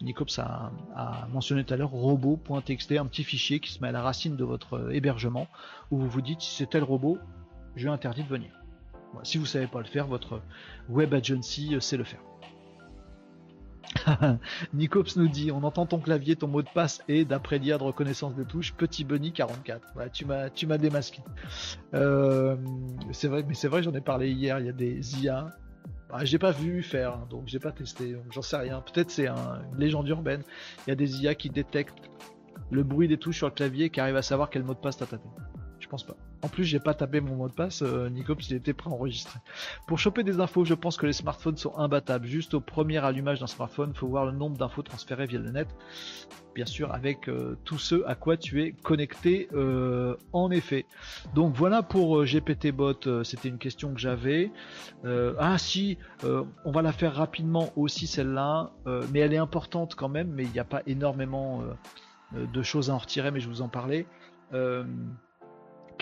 [0.00, 0.72] Nicops a,
[1.32, 4.44] mentionné tout à l'heure, robot.txt, un petit fichier qui se met à la racine de
[4.44, 5.46] votre euh, hébergement
[5.90, 7.18] où vous vous dites si c'est tel robot,
[7.76, 8.50] je lui interdit de venir.
[9.22, 10.40] si vous savez pas le faire, votre
[10.88, 12.20] web agency sait le faire.
[14.74, 17.82] Nicops nous dit on entend ton clavier, ton mot de passe et d'après l'IA de
[17.82, 20.10] reconnaissance des touches, petit bunny 44.
[20.12, 21.22] tu m'as tu m'as démasqué.
[21.94, 22.56] Euh,
[23.12, 24.58] c'est vrai, mais c'est vrai, j'en ai parlé hier.
[24.60, 25.50] Il y a des IA.
[26.10, 28.82] Bah, j'ai pas vu faire, hein, donc j'ai pas testé, j'en sais rien.
[28.82, 30.42] Peut-être c'est une légende urbaine.
[30.86, 32.10] Il y a des IA qui détectent
[32.70, 34.98] le bruit des touches sur le clavier, qui arrivent à savoir quel mot de passe
[34.98, 35.28] t'as tapé.
[36.00, 36.16] Pas.
[36.40, 39.38] En plus, j'ai pas tapé mon mot de passe, euh, Nicops, il était préenregistré.
[39.86, 42.26] Pour choper des infos, je pense que les smartphones sont imbattables.
[42.26, 45.68] Juste au premier allumage d'un smartphone, faut voir le nombre d'infos transférées via le net.
[46.54, 50.86] Bien sûr, avec euh, tout ce à quoi tu es connecté, euh, en effet.
[51.34, 54.50] Donc voilà pour GPT Bot, c'était une question que j'avais.
[55.04, 58.70] ah si, on va la faire rapidement aussi celle-là,
[59.12, 61.62] mais elle est importante quand même, mais il n'y a pas énormément
[62.32, 64.06] de choses à en retirer, mais je vous en parlais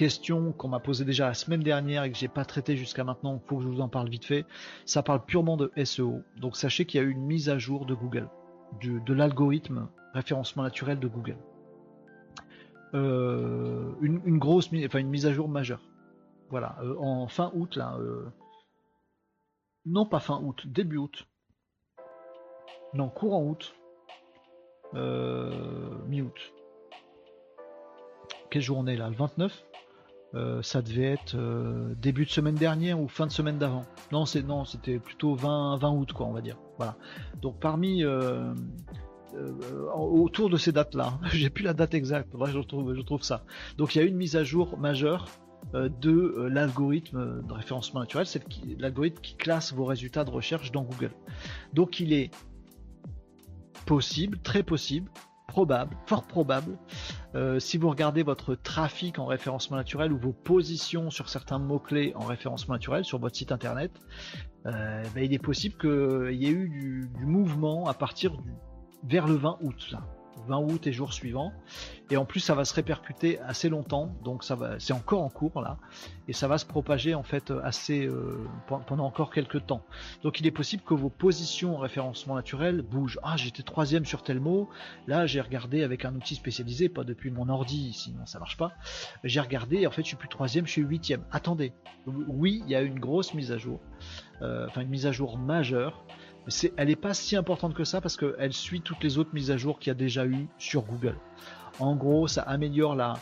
[0.01, 3.35] question qu'on m'a posée déjà la semaine dernière et que j'ai pas traité jusqu'à maintenant,
[3.35, 4.47] il faut que je vous en parle vite fait.
[4.87, 6.23] Ça parle purement de SEO.
[6.39, 8.31] Donc sachez qu'il y a eu une mise à jour de Google,
[8.83, 11.37] de l'algorithme référencement naturel de Google.
[12.95, 15.83] Euh, une, grosse, enfin une mise à jour majeure.
[16.49, 17.99] Voilà, euh, en fin août là.
[18.01, 18.25] Euh,
[19.85, 21.29] non pas fin août, début août.
[22.95, 23.75] Non, courant août.
[24.95, 26.55] mi-août.
[28.49, 29.11] Quelle journée là?
[29.11, 29.67] Le 29
[30.35, 33.85] euh, ça devait être euh, début de semaine dernière ou fin de semaine d'avant.
[34.13, 36.57] Non, c'est non, c'était plutôt 20, 20 août quoi, on va dire.
[36.77, 36.97] Voilà.
[37.43, 38.55] Donc parmi euh,
[39.95, 42.33] autour de ces dates-là, j'ai plus la date exacte.
[42.47, 43.45] je trouve, je trouve ça.
[43.77, 45.27] Donc il y a une mise à jour majeure
[45.75, 48.43] de l'algorithme de référencement naturel, c'est
[48.79, 51.13] l'algorithme qui classe vos résultats de recherche dans Google.
[51.75, 52.31] Donc il est
[53.85, 55.11] possible, très possible,
[55.51, 56.79] probable, fort probable,
[57.35, 62.13] euh, si vous regardez votre trafic en référencement naturel ou vos positions sur certains mots-clés
[62.15, 63.93] en référencement naturel sur votre site internet,
[64.67, 68.53] euh, ben, il est possible qu'il y ait eu du, mouvement à partir du,
[69.05, 69.95] vers le 20 août.
[70.47, 71.53] 20 août et jours suivants.
[72.11, 75.29] Et en plus, ça va se répercuter assez longtemps, donc ça va, c'est encore en
[75.29, 75.79] cours là,
[76.27, 79.85] et ça va se propager en fait assez euh, pendant encore quelques temps.
[80.25, 83.21] Donc il est possible que vos positions en référencement naturel bougent.
[83.23, 84.69] Ah, j'étais troisième sur tel mot,
[85.07, 88.73] là j'ai regardé avec un outil spécialisé, pas depuis mon ordi, sinon ça marche pas.
[89.23, 91.23] J'ai regardé, en fait je suis plus troisième, je suis huitième.
[91.31, 91.73] Attendez,
[92.07, 93.79] oui, il y a une grosse mise à jour,
[94.43, 96.05] euh, enfin une mise à jour majeure
[96.77, 99.57] elle n'est pas si importante que ça parce qu'elle suit toutes les autres mises à
[99.57, 101.17] jour qu'il y a déjà eu sur Google.
[101.79, 103.15] En gros, ça améliore la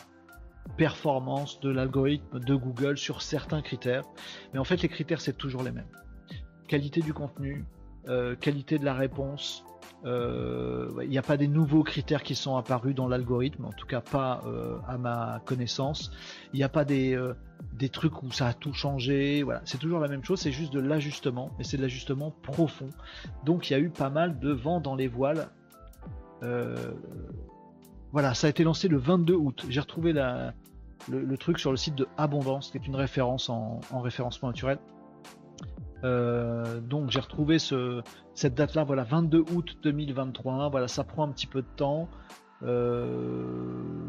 [0.77, 4.03] performance de l'algorithme de Google sur certains critères.
[4.53, 5.87] Mais en fait, les critères, c'est toujours les mêmes.
[6.67, 7.65] Qualité du contenu,
[8.07, 9.63] euh, qualité de la réponse,
[10.05, 14.01] il n'y a pas des nouveaux critères qui sont apparus dans l'algorithme, en tout cas
[14.01, 16.11] pas euh, à ma connaissance.
[16.53, 17.33] Il n'y a pas des, euh,
[17.73, 19.43] des trucs où ça a tout changé.
[19.43, 22.89] Voilà, c'est toujours la même chose, c'est juste de l'ajustement, mais c'est de l'ajustement profond.
[23.45, 25.49] Donc il y a eu pas mal de vent dans les voiles.
[28.11, 29.65] voilà, ça a été lancé le 22 août.
[29.69, 34.49] J'ai retrouvé le, truc sur le site de Abondance, qui est une référence en référencement
[34.49, 34.79] naturel.
[36.03, 38.01] Euh, donc j'ai retrouvé ce,
[38.33, 40.69] cette date-là, voilà, 22 août 2023.
[40.69, 42.09] Voilà, ça prend un petit peu de temps.
[42.63, 43.99] Euh,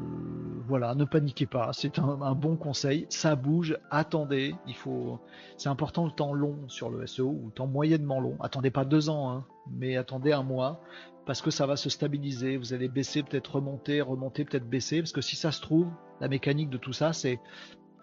[0.66, 3.06] voilà, ne paniquez pas, c'est un, bon conseil.
[3.08, 4.54] Ça bouge, attendez.
[4.66, 5.18] Il faut,
[5.56, 8.36] c'est important le temps long sur le SEO ou le temps moyennement long.
[8.40, 10.80] Attendez pas deux ans, hein, mais attendez un mois
[11.26, 12.56] parce que ça va se stabiliser.
[12.56, 15.00] Vous allez baisser, peut-être remonter, remonter, peut-être baisser.
[15.00, 15.88] Parce que si ça se trouve,
[16.20, 17.40] la mécanique de tout ça, c'est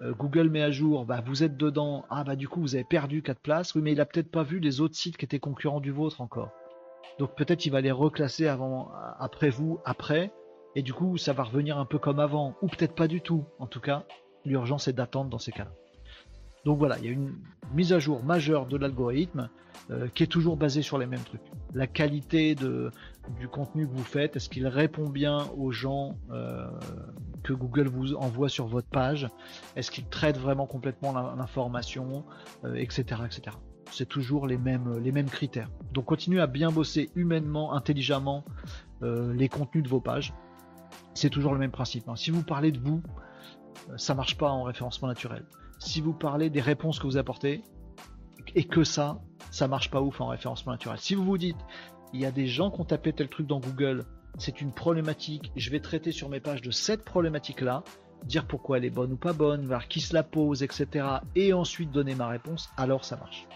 [0.01, 3.23] Google met à jour, bah, vous êtes dedans, ah bah du coup vous avez perdu
[3.23, 5.79] 4 places, oui mais il a peut-être pas vu les autres sites qui étaient concurrents
[5.79, 6.51] du vôtre encore.
[7.17, 10.31] Donc peut-être il va les reclasser avant, après vous, après,
[10.75, 13.45] et du coup ça va revenir un peu comme avant, ou peut-être pas du tout.
[13.57, 14.05] En tout cas,
[14.45, 15.71] l'urgence est d'attendre dans ces cas-là.
[16.65, 17.33] Donc voilà, il y a une
[17.73, 19.49] mise à jour majeure de l'algorithme
[19.89, 21.41] euh, qui est toujours basée sur les mêmes trucs.
[21.73, 26.67] La qualité du contenu que vous faites, est-ce qu'il répond bien aux gens euh,
[27.43, 29.27] que Google vous envoie sur votre page?
[29.75, 32.25] Est-ce qu'il traite vraiment complètement l'information,
[32.75, 33.57] etc., euh, etc.
[33.91, 35.69] C'est toujours les mêmes, critères.
[35.93, 38.43] Donc continuez à bien bosser humainement, intelligemment
[39.01, 40.33] les contenus de vos pages.
[41.13, 42.09] C'est toujours le même principe.
[42.09, 42.17] Hein.
[42.17, 43.01] Si vous parlez de vous,
[43.95, 45.45] ça marche pas en référencement naturel
[45.79, 47.63] si vous parlez des réponses que vous apportez,
[48.55, 49.21] et que ça,
[49.51, 50.97] ça marche pas ouf en référencement naturel.
[50.99, 51.57] Si vous vous dites,
[52.13, 54.05] il y a des gens qui ont tapé tel truc dans Google,
[54.37, 57.83] c'est une problématique, je vais traiter sur mes pages de cette problématique-là,
[58.23, 61.05] dire pourquoi elle est bonne ou pas bonne, voir qui se la pose, etc.
[61.35, 63.47] Et ensuite donner ma réponse, alors ça marche.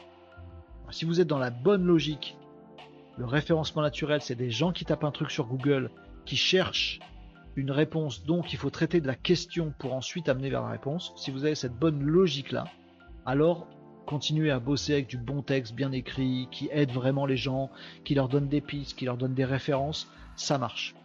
[0.92, 2.38] Si vous êtes dans la bonne logique,
[3.18, 5.90] le référencement naturel, c'est des gens qui tapent un truc sur Google,
[6.26, 7.00] qui cherchent
[7.56, 11.14] une réponse, donc il faut traiter de la question pour ensuite amener vers la réponse.
[11.16, 12.66] Si vous avez cette bonne logique-là,
[13.26, 13.68] alors
[14.06, 17.70] continuez à bosser avec du bon texte bien écrit, qui aide vraiment les gens,
[18.04, 20.96] qui leur donne des pistes, qui leur donne des références, ça marche.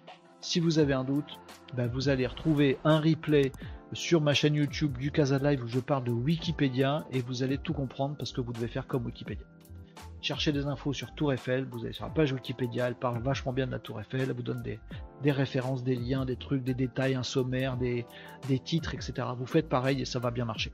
[0.41, 1.39] Si vous avez un doute,
[1.75, 3.53] ben, vous allez retrouver un replay
[3.93, 7.59] sur ma chaîne YouTube du Casa Live où je parle de Wikipédia et vous allez
[7.59, 9.45] tout comprendre parce que vous devez faire comme Wikipédia.
[10.27, 13.53] Cherchez des infos sur Tour Eiffel, vous allez sur la page Wikipédia, elle parle vachement
[13.53, 16.75] bien de la Tour Eiffel, elle vous donne des, références, des liens, des trucs, des
[16.75, 18.05] détails, un sommaire, des,
[18.65, 19.29] titres, etc.
[19.39, 20.73] Vous faites pareil et ça va bien marcher.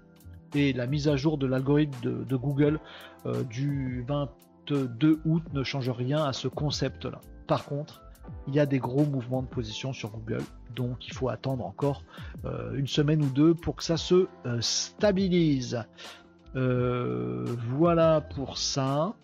[0.54, 2.80] Et la mise à jour de l'algorithme de, Google
[3.26, 7.20] euh, du 22 août ne change rien à ce concept-là.
[7.46, 8.00] Par contre,
[8.48, 12.04] il y a des gros mouvements de position sur Google, donc il faut attendre encore
[12.46, 15.84] euh, une semaine ou deux pour que ça se euh, stabilise.
[16.54, 19.14] voilà pour ça.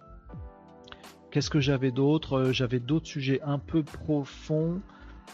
[1.31, 4.81] Qu'est-ce que j'avais d'autre euh, J'avais d'autres sujets un peu profonds.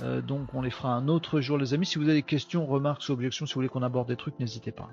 [0.03, 1.87] Euh, donc on les fera un autre jour les amis.
[1.87, 4.39] Si vous avez des questions, remarques ou objections, si vous voulez qu'on aborde des trucs,
[4.41, 4.91] n'hésitez pas.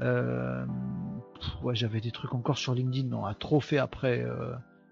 [0.00, 0.64] Euh,
[1.62, 4.24] ouais, j'avais des trucs encore sur LinkedIn, on a trop fait après.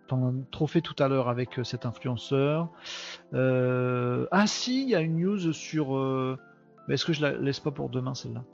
[0.09, 2.69] Enfin, trop fait tout à l'heure avec cet influenceur.
[3.33, 6.39] ah si, il y a une news sur...
[6.89, 8.45] Mais est-ce que je la laisse pas pour demain celle-là?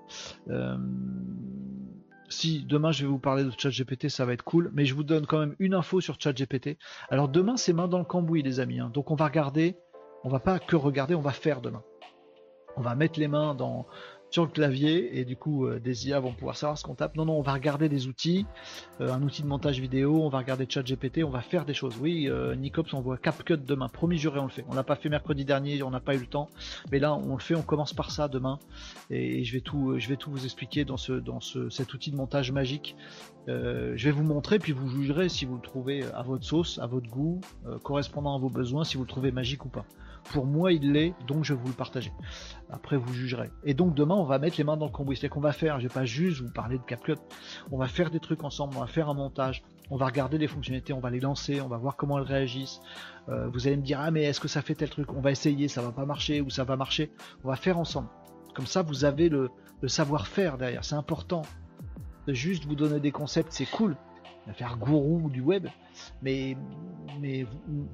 [2.32, 5.04] Si demain je vais vous parler de ChatGPT, ça va être cool, mais je vous
[5.04, 6.78] donne quand même une info sur ChatGPT.
[7.10, 8.90] Alors demain c'est main dans le cambouis les amis, hein.
[8.92, 9.76] donc on va regarder,
[10.24, 11.82] on va pas que regarder, on va faire demain.
[12.76, 13.86] On va mettre les mains dans,
[14.32, 17.16] sur le clavier et du coup euh, des IA vont pouvoir savoir ce qu'on tape.
[17.16, 18.46] Non, non, on va regarder des outils,
[19.00, 21.98] euh, un outil de montage vidéo, on va regarder ChatGPT, on va faire des choses.
[22.00, 23.88] Oui, euh, Nicops, on voit CapCut demain.
[23.88, 24.64] Promis juré, on le fait.
[24.68, 26.48] On l'a pas fait mercredi dernier, on n'a pas eu le temps,
[26.90, 27.54] mais là on le fait.
[27.54, 28.58] On commence par ça demain
[29.10, 29.98] et je vais tout,
[30.30, 32.96] vous expliquer dans ce, dans ce, cet outil de montage magique.
[33.46, 36.86] je vais vous montrer, puis vous jugerez si vous le trouvez à votre sauce, à
[36.86, 37.42] votre goût,
[37.82, 39.84] correspondant à vos besoins, si vous le trouvez magique ou pas.
[40.30, 42.12] Pour moi, il l'est, donc je vais vous le partager.
[42.70, 43.50] Après, vous jugerez.
[43.64, 45.16] Et donc demain, on va mettre les mains dans le cambouis.
[45.16, 47.16] C'est qu'on va faire, je vais pas juste vous parler de CapCut,
[47.70, 50.46] on va faire des trucs ensemble, on va faire un montage, on va regarder les
[50.46, 52.80] fonctionnalités, on va les lancer, on va voir comment elles réagissent.
[53.28, 55.12] Euh, vous allez me dire, ah mais est-ce que ça fait tel truc?
[55.12, 57.10] On va essayer, ça va pas marcher ou ça va marcher.
[57.44, 58.08] On va faire ensemble.
[58.54, 59.50] Comme ça, vous avez le,
[59.86, 60.84] savoir-faire derrière.
[60.84, 61.42] C'est important.
[62.26, 63.96] De juste vous donner des concepts, c'est cool.
[64.54, 65.68] Faire gourou du web,
[66.22, 66.56] mais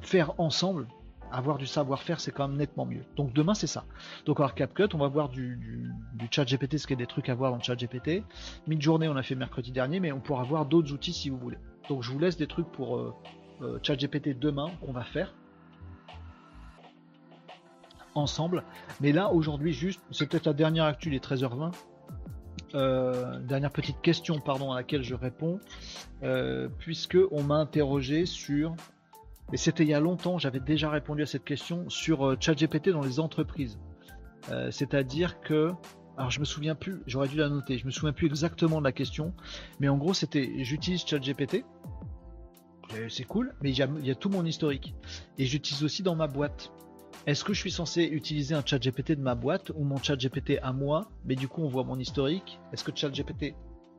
[0.01, 0.87] faire ensemble,
[1.33, 3.05] avoir du savoir-faire, c'est quand même nettement mieux.
[3.17, 3.85] Donc demain, c'est ça.
[4.27, 5.93] Donc alors CapCut, on va voir du,
[6.31, 8.25] chat GPT, ce qui est des trucs à voir dans le chat GPT.
[8.67, 11.59] Mid-journée, on a fait mercredi dernier, mais on pourra voir d'autres outils si vous voulez.
[11.89, 13.15] Donc je vous laisse des trucs pour euh,
[13.63, 15.35] euh, chat GPT demain qu'on va faire
[18.15, 18.65] ensemble.
[19.01, 21.73] Mais là, aujourd'hui, juste, c'est peut-être la dernière actu, les 13h20.
[22.75, 25.59] Euh, dernière petite question pardon à laquelle je réponds
[26.79, 28.75] puisque on m'a interrogé sur
[29.53, 32.91] et c'était il y a longtemps, j'avais déjà répondu à cette question sur euh, ChatGPT
[32.91, 33.79] dans les entreprises.
[34.51, 35.73] Euh, c'est-à-dire que,
[36.17, 38.85] alors je me souviens plus, j'aurais dû la noter, je me souviens plus exactement de
[38.85, 39.35] la question,
[39.81, 41.65] mais en gros c'était j'utilise ChatGPT,
[42.95, 44.95] euh, c'est cool, mais il y, a, tout mon historique.
[45.37, 46.73] Et j'utilise aussi dans ma boîte.
[47.27, 50.73] Est-ce que je suis censé utiliser un ChatGPT de ma boîte ou mon ChatGPT à
[50.73, 53.55] moi, mais du coup on voit mon historique Est-ce que ChatGPT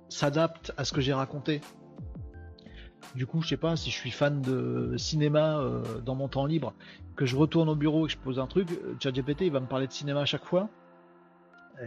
[0.09, 1.61] s'adapte à ce que j'ai raconté?
[3.15, 6.45] Du coup, je sais pas si je suis fan de cinéma euh, dans mon temps
[6.45, 6.73] libre,
[7.15, 9.59] que je retourne au bureau et que je pose un truc, euh, ChatGPT il va
[9.59, 10.69] me parler de cinéma à chaque fois.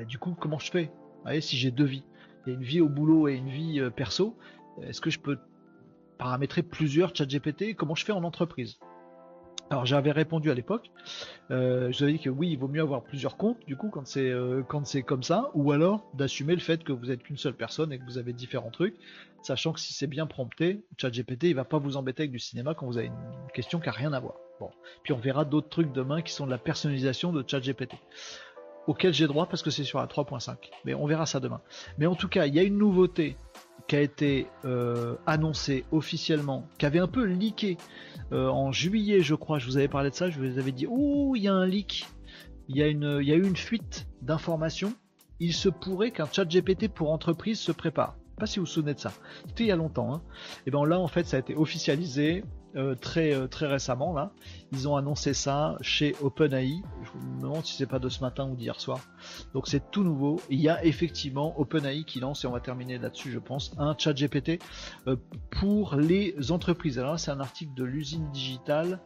[0.09, 0.91] du coup, comment je fais?
[1.25, 2.05] Vous si j'ai deux vies,
[2.47, 4.37] il une vie au boulot et une vie euh, perso,
[4.83, 5.39] est-ce que je peux
[6.19, 7.75] paramétrer plusieurs ChatGPT?
[7.77, 8.79] Comment je fais en entreprise?
[9.73, 10.91] Alors j'avais répondu à l'époque,
[11.51, 13.91] euh, je vous avais dit que oui, il vaut mieux avoir plusieurs comptes du coup
[13.91, 17.23] quand c'est euh, quand c'est comme ça, ou alors d'assumer le fait que vous êtes
[17.23, 18.97] qu'une seule personne et que vous avez différents trucs,
[19.43, 22.75] sachant que si c'est bien prompté, ChatGPT il va pas vous embêter avec du cinéma
[22.75, 24.35] quand vous avez une question qui a rien à voir.
[24.61, 24.71] Bon,
[25.03, 27.95] puis on verra d'autres trucs demain qui sont de la personnalisation de ChatGPT
[28.87, 30.57] auquel j'ai droit parce que c'est sur la 3.5.
[30.85, 31.61] Mais on verra ça demain.
[31.99, 33.37] Mais en tout cas, il y a une nouveauté
[33.89, 37.77] qui a été euh, annoncée officiellement, qui avait un peu leaké
[38.33, 39.59] euh, en juillet, je crois.
[39.59, 40.31] Je vous avais parlé de ça.
[40.31, 42.07] Je vous avais dit, oh, il y a un leak.
[42.69, 44.95] Il y a, y a eu une fuite d'informations.
[45.41, 48.17] Il se pourrait qu'un chat GPT pour entreprise se prépare.
[48.39, 49.13] Pas si vous vous souvenez de ça.
[49.49, 50.15] C'était il y a longtemps.
[50.15, 50.23] Hein.
[50.67, 52.45] Et bien là, en fait, ça a été officialisé.
[52.75, 54.33] Euh, très, euh, très récemment là.
[54.73, 56.83] Ils ont annoncé ça chez OpenAI.
[57.03, 59.01] Je me demande si c'est pas de ce matin ou d'hier soir.
[59.53, 60.41] Donc c'est tout nouveau.
[60.49, 63.95] Il y a effectivement OpenAI qui lance, et on va terminer là-dessus je pense, un
[63.99, 64.59] chat GPT
[65.07, 65.17] euh,
[65.51, 66.99] pour les entreprises.
[66.99, 69.01] Alors là c'est un article de l'usine digitale.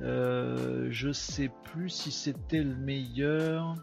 [0.00, 3.74] je sais plus si c'était le meilleur.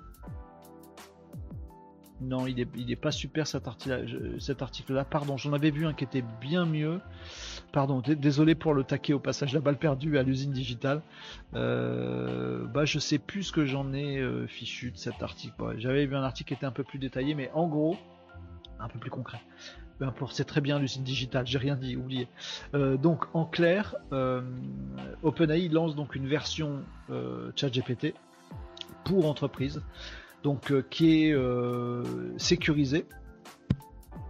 [2.21, 5.05] Non, il est, il est pas super cet article-là.
[5.05, 7.01] Pardon, j'en avais vu un qui était bien mieux.
[7.71, 11.01] Pardon, désolé pour le taquet au passage, la balle perdue à l'usine digitale.
[11.53, 15.55] Euh, bah, je sais plus ce que j'en ai euh, fichu de cet article.
[15.77, 17.95] J'avais vu un article qui était un peu plus détaillé, mais en gros,
[18.79, 19.39] un peu plus concret.
[20.31, 22.27] c'est très bien Lucide Digital, j'ai rien dit, oubliez.
[22.73, 23.95] donc en clair,
[25.23, 26.81] OpenAI lance donc une version
[27.55, 28.15] ChatGPT
[29.05, 29.81] pour entreprise,
[30.43, 31.35] donc qui est
[32.37, 33.05] sécurisée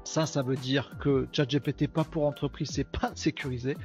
[0.04, 3.78] ça, ça veut dire que ChatGPT pas pour entreprise, c'est pas sécurisé.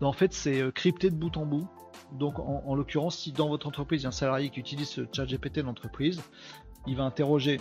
[0.00, 1.68] en fait, c'est euh, crypté de bout en bout.
[2.12, 5.00] Donc, en, l'occurrence, si dans votre entreprise, il y a un salarié qui utilise ce
[5.10, 6.22] ChatGPT d'entreprise,
[6.86, 7.60] il va interroger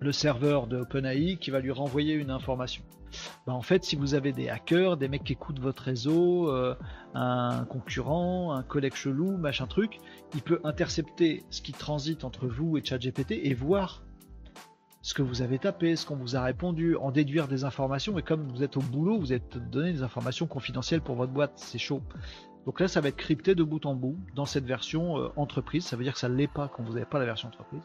[0.00, 2.84] le serveur de OpenAI qui va lui renvoyer une information.
[3.46, 6.76] Bah, en fait, si vous avez des hackers, des mecs qui écoutent votre réseau, euh,
[7.14, 9.98] un concurrent, un collègue chelou, machin truc,
[10.34, 14.02] il peut intercepter ce qui transite entre vous et ChatGPT et voir
[15.02, 18.18] ce que vous avez tapé, ce qu'on vous a répondu, en déduire des informations.
[18.18, 21.52] Et comme vous êtes au boulot, vous êtes donné des informations confidentielles pour votre boîte.
[21.56, 22.02] C'est chaud.
[22.66, 25.86] Donc là, ça va être crypté de bout en bout dans cette version euh, entreprise.
[25.86, 27.80] Ça veut dire que ça ne l'est pas quand vous n'avez pas la version entreprise.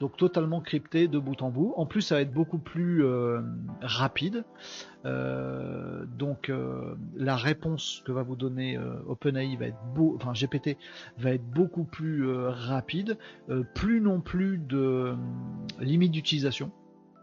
[0.00, 1.74] Donc totalement crypté de bout en bout.
[1.76, 3.40] En plus, ça va être beaucoup plus euh,
[3.82, 4.44] rapide.
[5.04, 10.78] Euh, donc euh, la réponse que va vous donner OpenAI va être beau, enfin GPT
[11.18, 13.18] va être beaucoup plus rapide.
[13.74, 15.14] plus non plus de
[15.80, 16.72] limite d'utilisation.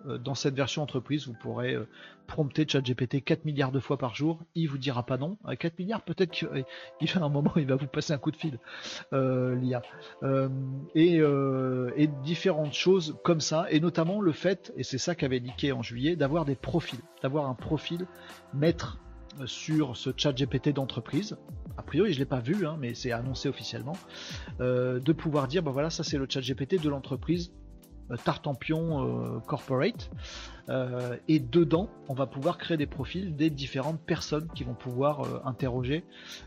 [0.07, 1.88] Euh, dans cette version entreprise, vous pourrez euh,
[2.27, 4.39] prompter ChatGPT 4 milliards de fois par jour.
[4.55, 5.38] Il vous dira pas non.
[5.45, 8.38] À 4 milliards, peut-être qu'il va un moment, il va vous passer un coup de
[8.38, 8.59] fil,
[9.13, 9.81] euh, l'IA.
[10.95, 15.81] et, différentes choses comme ça, et notamment le fait, et c'est ça qu'avait indiqué en
[15.81, 18.05] juillet, d'avoir des profils, d'avoir un profil
[18.53, 18.99] maître
[19.45, 21.38] sur ce chat GPT d'entreprise.
[21.77, 23.95] A priori, je l'ai pas vu, hein, mais c'est annoncé officiellement,
[24.59, 27.66] de pouvoir dire, ben voilà, ça c'est le chat GPT de l'entreprise euh,
[28.23, 30.09] Tartampion euh, Corporate.
[30.69, 35.45] Euh, et dedans, on va pouvoir créer des profils des différentes personnes qui vont pouvoir
[35.45, 36.03] interroger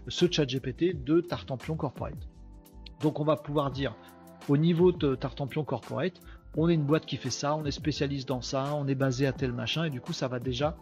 [0.09, 2.29] ce chat GPT de Tartampion Corporate.
[3.01, 3.95] Donc on va pouvoir dire
[4.49, 6.21] au niveau de Tartampion Corporate,
[6.57, 9.27] on est une boîte qui fait ça, on est spécialiste dans ça, on est basé
[9.27, 10.77] à tel machin, et du coup ça va déjà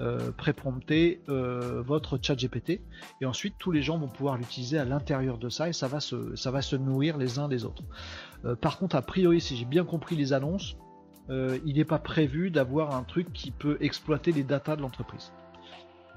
[0.00, 2.80] euh, préprompter euh, votre chat GPT
[3.20, 6.00] et ensuite tous les gens vont pouvoir l'utiliser à l'intérieur de ça et ça va
[6.00, 7.82] se nourrir les uns des autres.
[8.44, 10.76] Euh, par contre, a priori, si j'ai bien compris les annonces,
[11.64, 15.32] il n'est pas prévu d'avoir un truc qui peut exploiter les datas de l'entreprise.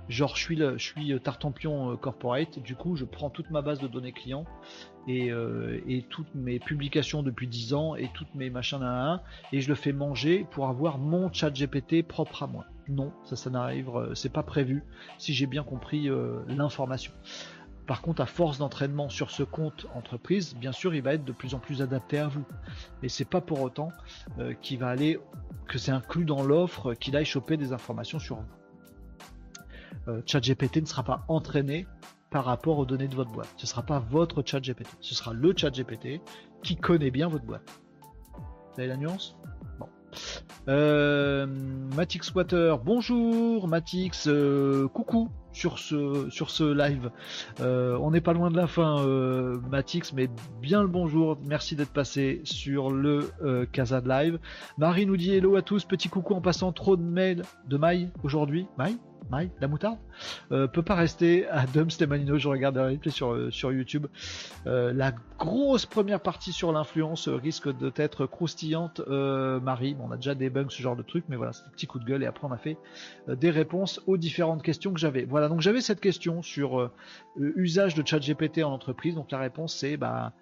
[0.10, 4.12] Genre, je suis, suis Tartampion Corporate, du coup, je prends toute ma base de données
[4.12, 4.46] clients
[5.08, 5.32] et,
[6.10, 9.22] toutes mes publications depuis 10 ans et toutes mes machins à un,
[9.54, 12.66] et je le fais manger pour avoir mon chat GPT propre à moi.
[12.88, 14.84] Non, ça, ça n'arrive, euh, c'est pas prévu,
[15.18, 17.12] si j'ai bien compris euh, l'information.
[17.88, 21.32] Par contre, à force d'entraînement sur ce compte entreprise, bien sûr, il va être de
[21.32, 22.44] plus en plus adapté à vous.
[23.04, 23.90] Et c'est pas pour autant
[24.40, 25.20] euh, qu'il va aller,
[25.68, 28.46] que c'est inclus dans l'offre, qu'il aille choper des informations sur vous.
[30.26, 31.88] ChatGPT ne sera pas entraîné
[32.30, 33.50] par rapport aux données de votre boîte.
[33.58, 34.88] Ce ne sera pas votre ChatGPT.
[35.00, 36.22] Ce sera le ChatGPT
[36.64, 37.82] qui connaît bien votre boîte.
[38.74, 39.38] Vous avez la nuance?
[40.68, 41.46] Euh,
[41.96, 47.10] Matix Water, bonjour Matix, euh, coucou sur ce, live.
[47.62, 50.30] Euh, on n'est pas loin de la fin, euh, Matix, mais
[50.62, 51.38] bien le bonjour.
[51.46, 54.40] Merci d'être passé sur le de Live.
[54.78, 58.10] Marie nous dit hello à tous, petit coucou en passant trop de mails de mailles
[58.24, 58.68] aujourd'hui.
[58.78, 58.98] Maille
[59.32, 59.98] Maille, la moutarde,
[60.52, 62.38] euh, peut pas rester à Dum Stemanino.
[62.38, 64.06] Je regarde la replay sur, euh, YouTube.
[64.68, 69.02] Euh, la grosse première partie sur l'influence risque d'être croustillante.
[69.08, 72.00] Marie, on a déjà bugs, ce genre de truc, mais voilà, c'est un petit coup
[72.00, 72.24] de gueule.
[72.24, 72.78] Et après, on a fait
[73.28, 75.26] des réponses aux différentes questions que j'avais.
[75.26, 76.92] Voilà, donc j'avais cette question sur
[77.38, 79.16] usage de ChatGPT en entreprise.
[79.16, 80.34] Donc la réponse, c'est bah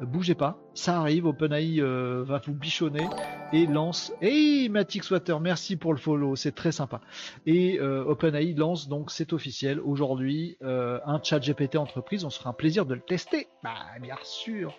[0.00, 3.06] bougez pas, ça arrive, OpenAI euh, va vous bichonner
[3.52, 4.12] et lance.
[4.20, 7.00] Hey Matix Water, merci pour le follow, c'est très sympa.
[7.46, 12.24] Et euh, OpenAI lance donc, c'est officiel, aujourd'hui euh, un chat GPT entreprise.
[12.24, 13.48] On se fera un plaisir de le tester.
[13.62, 14.74] Bah bien sûr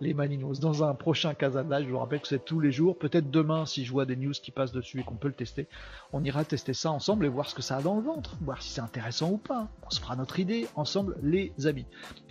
[0.00, 2.98] les Maninos dans un prochain Live, Je vous rappelle que c'est tous les jours.
[2.98, 5.68] Peut-être demain, si je vois des news qui passent dessus et qu'on peut le tester,
[6.12, 8.62] on ira tester ça ensemble et voir ce que ça a dans le ventre, voir
[8.62, 9.68] si c'est intéressant ou pas.
[9.86, 11.86] On se fera notre idée ensemble, les amis.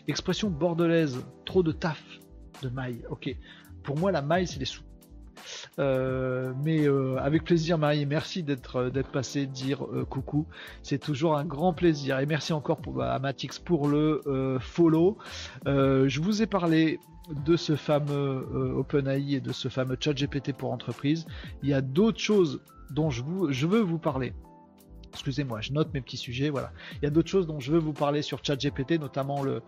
[0.08, 2.17] Expression bordelaise, trop de taf
[2.62, 3.04] de maille.
[3.10, 3.36] Ok.
[3.84, 4.84] Pour moi, la maille, c'est les sous.
[5.80, 10.46] Euh, mais euh, avec plaisir Marie, merci d'être euh, d'être passé, dire coucou,
[10.84, 15.18] c'est toujours un grand plaisir et merci encore pour, à Matix pour le follow.
[15.66, 17.00] je vous ai parlé
[17.46, 21.28] de ce fameux OpenAI et de ce fameux chat GPT pour entreprise.
[21.62, 24.34] Il y a d'autres choses dont je, vous, je veux vous parler.
[25.18, 26.50] Excusez-moi, je note mes petits sujets.
[26.50, 26.72] Voilà.
[26.96, 29.62] Il y a d'autres choses dont je veux vous parler sur ChatGPT, notamment le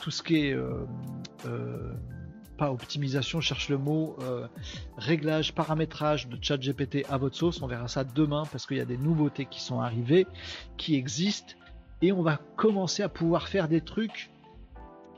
[0.00, 0.56] tout ce qui est
[2.56, 4.46] pas optimisation, cherche le mot, euh,
[4.96, 7.62] réglage, paramétrage de chat GPT à votre sauce.
[7.62, 10.26] On verra ça demain parce qu'il y a des nouveautés qui sont arrivées,
[10.76, 11.54] qui existent,
[12.02, 14.30] et on va commencer à pouvoir faire des trucs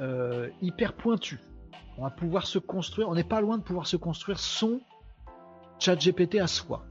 [0.00, 1.38] euh, hyper pointus.
[1.96, 4.80] On va pouvoir se construire, on n'est pas loin de pouvoir se construire son
[5.78, 6.84] chat GPT à soi.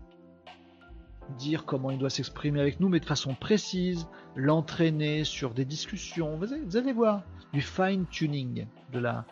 [1.38, 6.38] Dire comment il doit s'exprimer avec nous, mais de façon précise, l'entraîner sur des discussions.
[6.38, 7.24] Vous allez, voir
[7.54, 9.26] du fine tuning, de la,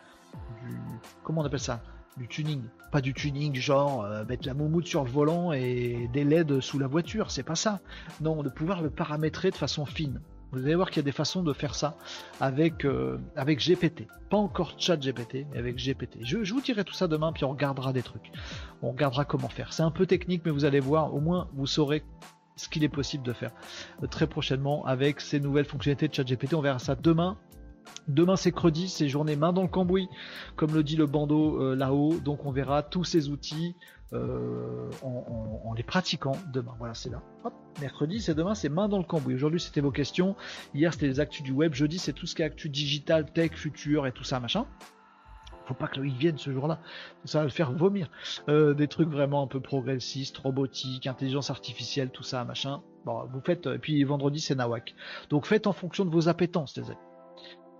[0.62, 0.76] du,
[1.22, 1.82] comment on appelle ça,
[2.16, 2.62] du tuning,
[2.92, 6.78] pas du tuning genre euh, mettre la moumoute sur le volant et des LED sous
[6.78, 7.80] la voiture, c'est pas ça.
[8.20, 10.20] Non, de pouvoir le paramétrer de façon fine.
[10.52, 11.96] Vous allez voir qu'il y a des façons de faire ça
[12.40, 14.06] avec, euh, avec GPT.
[14.30, 16.18] Pas encore chat GPT, mais avec GPT.
[16.22, 18.32] Je, vous dirai tout ça demain, puis on regardera des trucs.
[18.82, 19.72] On regardera comment faire.
[19.72, 22.04] C'est un peu technique, mais vous allez voir, au moins vous saurez
[22.54, 23.50] ce qu'il est possible de faire
[24.02, 26.54] euh, très prochainement avec ces nouvelles fonctionnalités de chat GPT.
[26.54, 27.36] On verra ça demain
[28.08, 30.08] Demain c'est credi, c'est journée main dans le cambouis,
[30.54, 32.18] comme le dit le bandeau euh, là-haut.
[32.18, 33.74] Donc on verra tous ces outils
[34.12, 36.74] euh, en, les pratiquant demain.
[36.78, 37.22] Voilà, c'est là.
[37.80, 39.34] mercredi c'est demain, c'est main dans le cambouis.
[39.34, 40.36] Aujourd'hui c'était vos questions.
[40.74, 41.74] Hier c'était les actus du web.
[41.74, 44.66] Jeudi c'est tout ce qui est actu digital, tech, futur et tout ça machin.
[45.66, 46.78] Faut pas que Loïc vienne ce jour-là,
[47.24, 48.08] ça va le faire vomir.
[48.48, 52.82] Euh, des trucs vraiment un peu progressistes, robotique, intelligence artificielle, tout ça machin.
[53.04, 53.66] Bon, vous faites.
[53.66, 54.94] Et puis vendredi c'est Nawak.
[55.30, 56.98] Donc faites en fonction de vos appétences, les amis.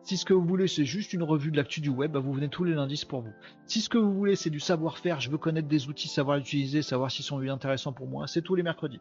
[0.07, 2.33] Si ce que vous voulez, c'est juste une revue de l'actu du web, bah, vous
[2.33, 3.33] venez tous les lundis pour vous.
[3.67, 6.83] Si ce que vous voulez, c'est du savoir-faire, je veux connaître des outils, savoir l'utiliser,
[6.83, 9.01] savoir s'ils sont intéressants pour moi, c'est tous les mercredis.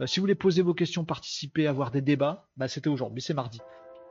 [0.00, 3.34] Euh, si vous voulez poser vos questions, participer, avoir des débats, bah, c'était aujourd'hui, c'est
[3.34, 3.60] mardi.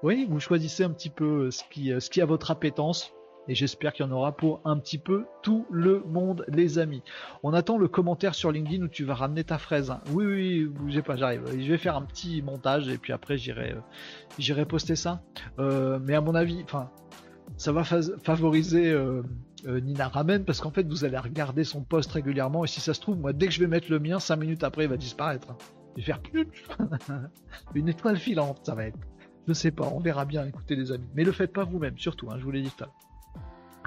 [0.03, 3.11] Oui, vous choisissez un petit peu ce qui, euh, ce qui a votre appétence.
[3.47, 7.01] Et j'espère qu'il y en aura pour un petit peu tout le monde, les amis.
[7.43, 9.93] On attend le commentaire sur LinkedIn où tu vas ramener ta fraise.
[10.11, 11.43] Oui, oui, bougez pas, j'arrive.
[11.51, 13.81] Je vais faire un petit montage et puis après j'irai, euh,
[14.37, 15.21] j'irai poster ça.
[15.59, 16.89] Euh, mais à mon avis, enfin,
[17.55, 19.23] ça va favoriser euh,
[19.65, 22.99] Nina Ramen parce qu'en fait vous allez regarder son post régulièrement et si ça se
[22.99, 25.55] trouve, moi dès que je vais mettre le mien, 5 minutes après il va disparaître.
[25.95, 26.47] Je vais faire plus
[27.75, 28.99] une étoile filante, ça va être.
[29.47, 31.07] Je sais pas, on verra bien, écoutez les amis.
[31.15, 33.06] Mais le faites pas vous-même, surtout, hein, je vous l'ai dit tout à l'heure.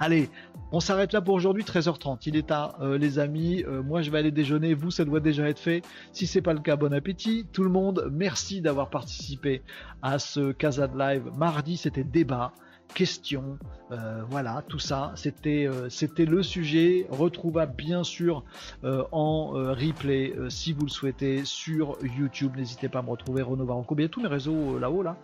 [0.02, 0.31] Allez,
[0.72, 2.22] on s'arrête là pour aujourd'hui, 13h30.
[2.24, 3.62] Il est tard, euh, les amis.
[3.68, 4.72] Euh, moi, je vais aller déjeuner.
[4.72, 5.82] Vous, ça doit déjà être fait.
[6.12, 7.47] Si c'est pas le cas, bon appétit.
[7.52, 9.62] Tout le monde, merci d'avoir participé
[10.01, 11.24] à ce Casa Live.
[11.36, 12.52] Mardi, c'était débat
[12.95, 13.59] questions,
[13.93, 15.89] euh, voilà, tout ça, c'était euh,
[16.19, 18.45] le sujet, retrouvable bien sûr
[18.85, 22.57] euh, en replay si vous le souhaitez sur YouTube.
[22.57, 25.17] N'hésitez pas à me retrouver Renaud Varanco, bien tous mes réseaux là-haut là.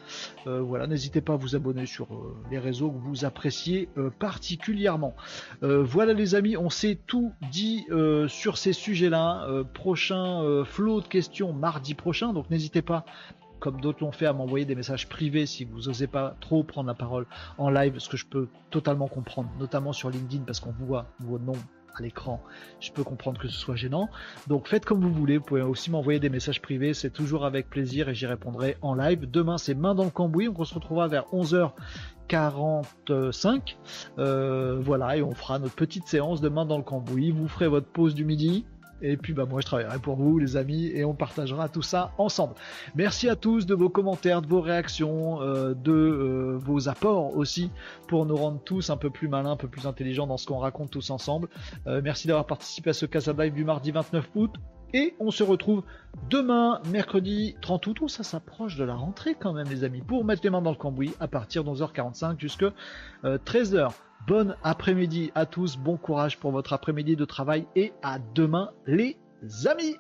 [0.47, 2.09] voilà, n'hésitez pas à vous abonner sur
[2.51, 3.89] les réseaux que vous appréciez
[4.19, 5.15] particulièrement.
[5.61, 7.87] voilà les amis, on s'est tout dit
[8.29, 9.47] sur ces sujets-là.
[9.75, 13.05] prochain flot de questions mardi prochain, donc n'hésitez pas
[13.61, 16.89] comme d'autres l'ont fait, à m'envoyer des messages privés si vous n'osez pas trop prendre
[16.89, 17.27] la parole
[17.59, 21.39] en live, ce que je peux totalement comprendre, notamment sur LinkedIn parce qu'on voit vos
[21.39, 21.59] noms
[21.99, 22.43] à l'écran,
[22.81, 24.11] je peux comprendre que ce soit gênant.
[24.49, 27.71] Donc faites comme vous voulez, vous pouvez aussi m'envoyer des messages privés, c'est toujours avec
[27.71, 29.31] plaisir et j'y répondrai en live.
[29.31, 33.77] Demain c'est main dans le cambouis, donc on se retrouvera vers 11h45.
[34.19, 37.31] Euh, voilà, et on fera notre petite séance de main dans le cambouis.
[37.31, 38.67] Vous ferez votre pause du midi
[39.03, 42.13] et puis bah moi je travaillerai pour vous les amis et on partagera tout ça
[42.19, 42.55] ensemble.
[42.95, 47.71] Merci à tous de vos commentaires, de vos réactions, euh, de euh, vos apports aussi
[48.09, 50.59] pour nous rendre tous un peu plus malins, un peu plus intelligents dans ce qu'on
[50.59, 51.49] raconte tous ensemble.
[51.87, 54.55] Euh, merci d'avoir participé à ce Casa du mardi 29 août.
[54.95, 55.83] Et on se retrouve
[56.31, 60.25] demain, mercredi 30 août, où ça s'approche de la rentrée quand même les amis, pour
[60.25, 62.73] mettre les mains dans le cambouis à partir de 11h45 jusqu'à
[63.25, 63.91] 13h.
[64.27, 69.17] Bonne après-midi à tous, bon courage pour votre après-midi de travail et à demain les
[69.67, 69.97] amis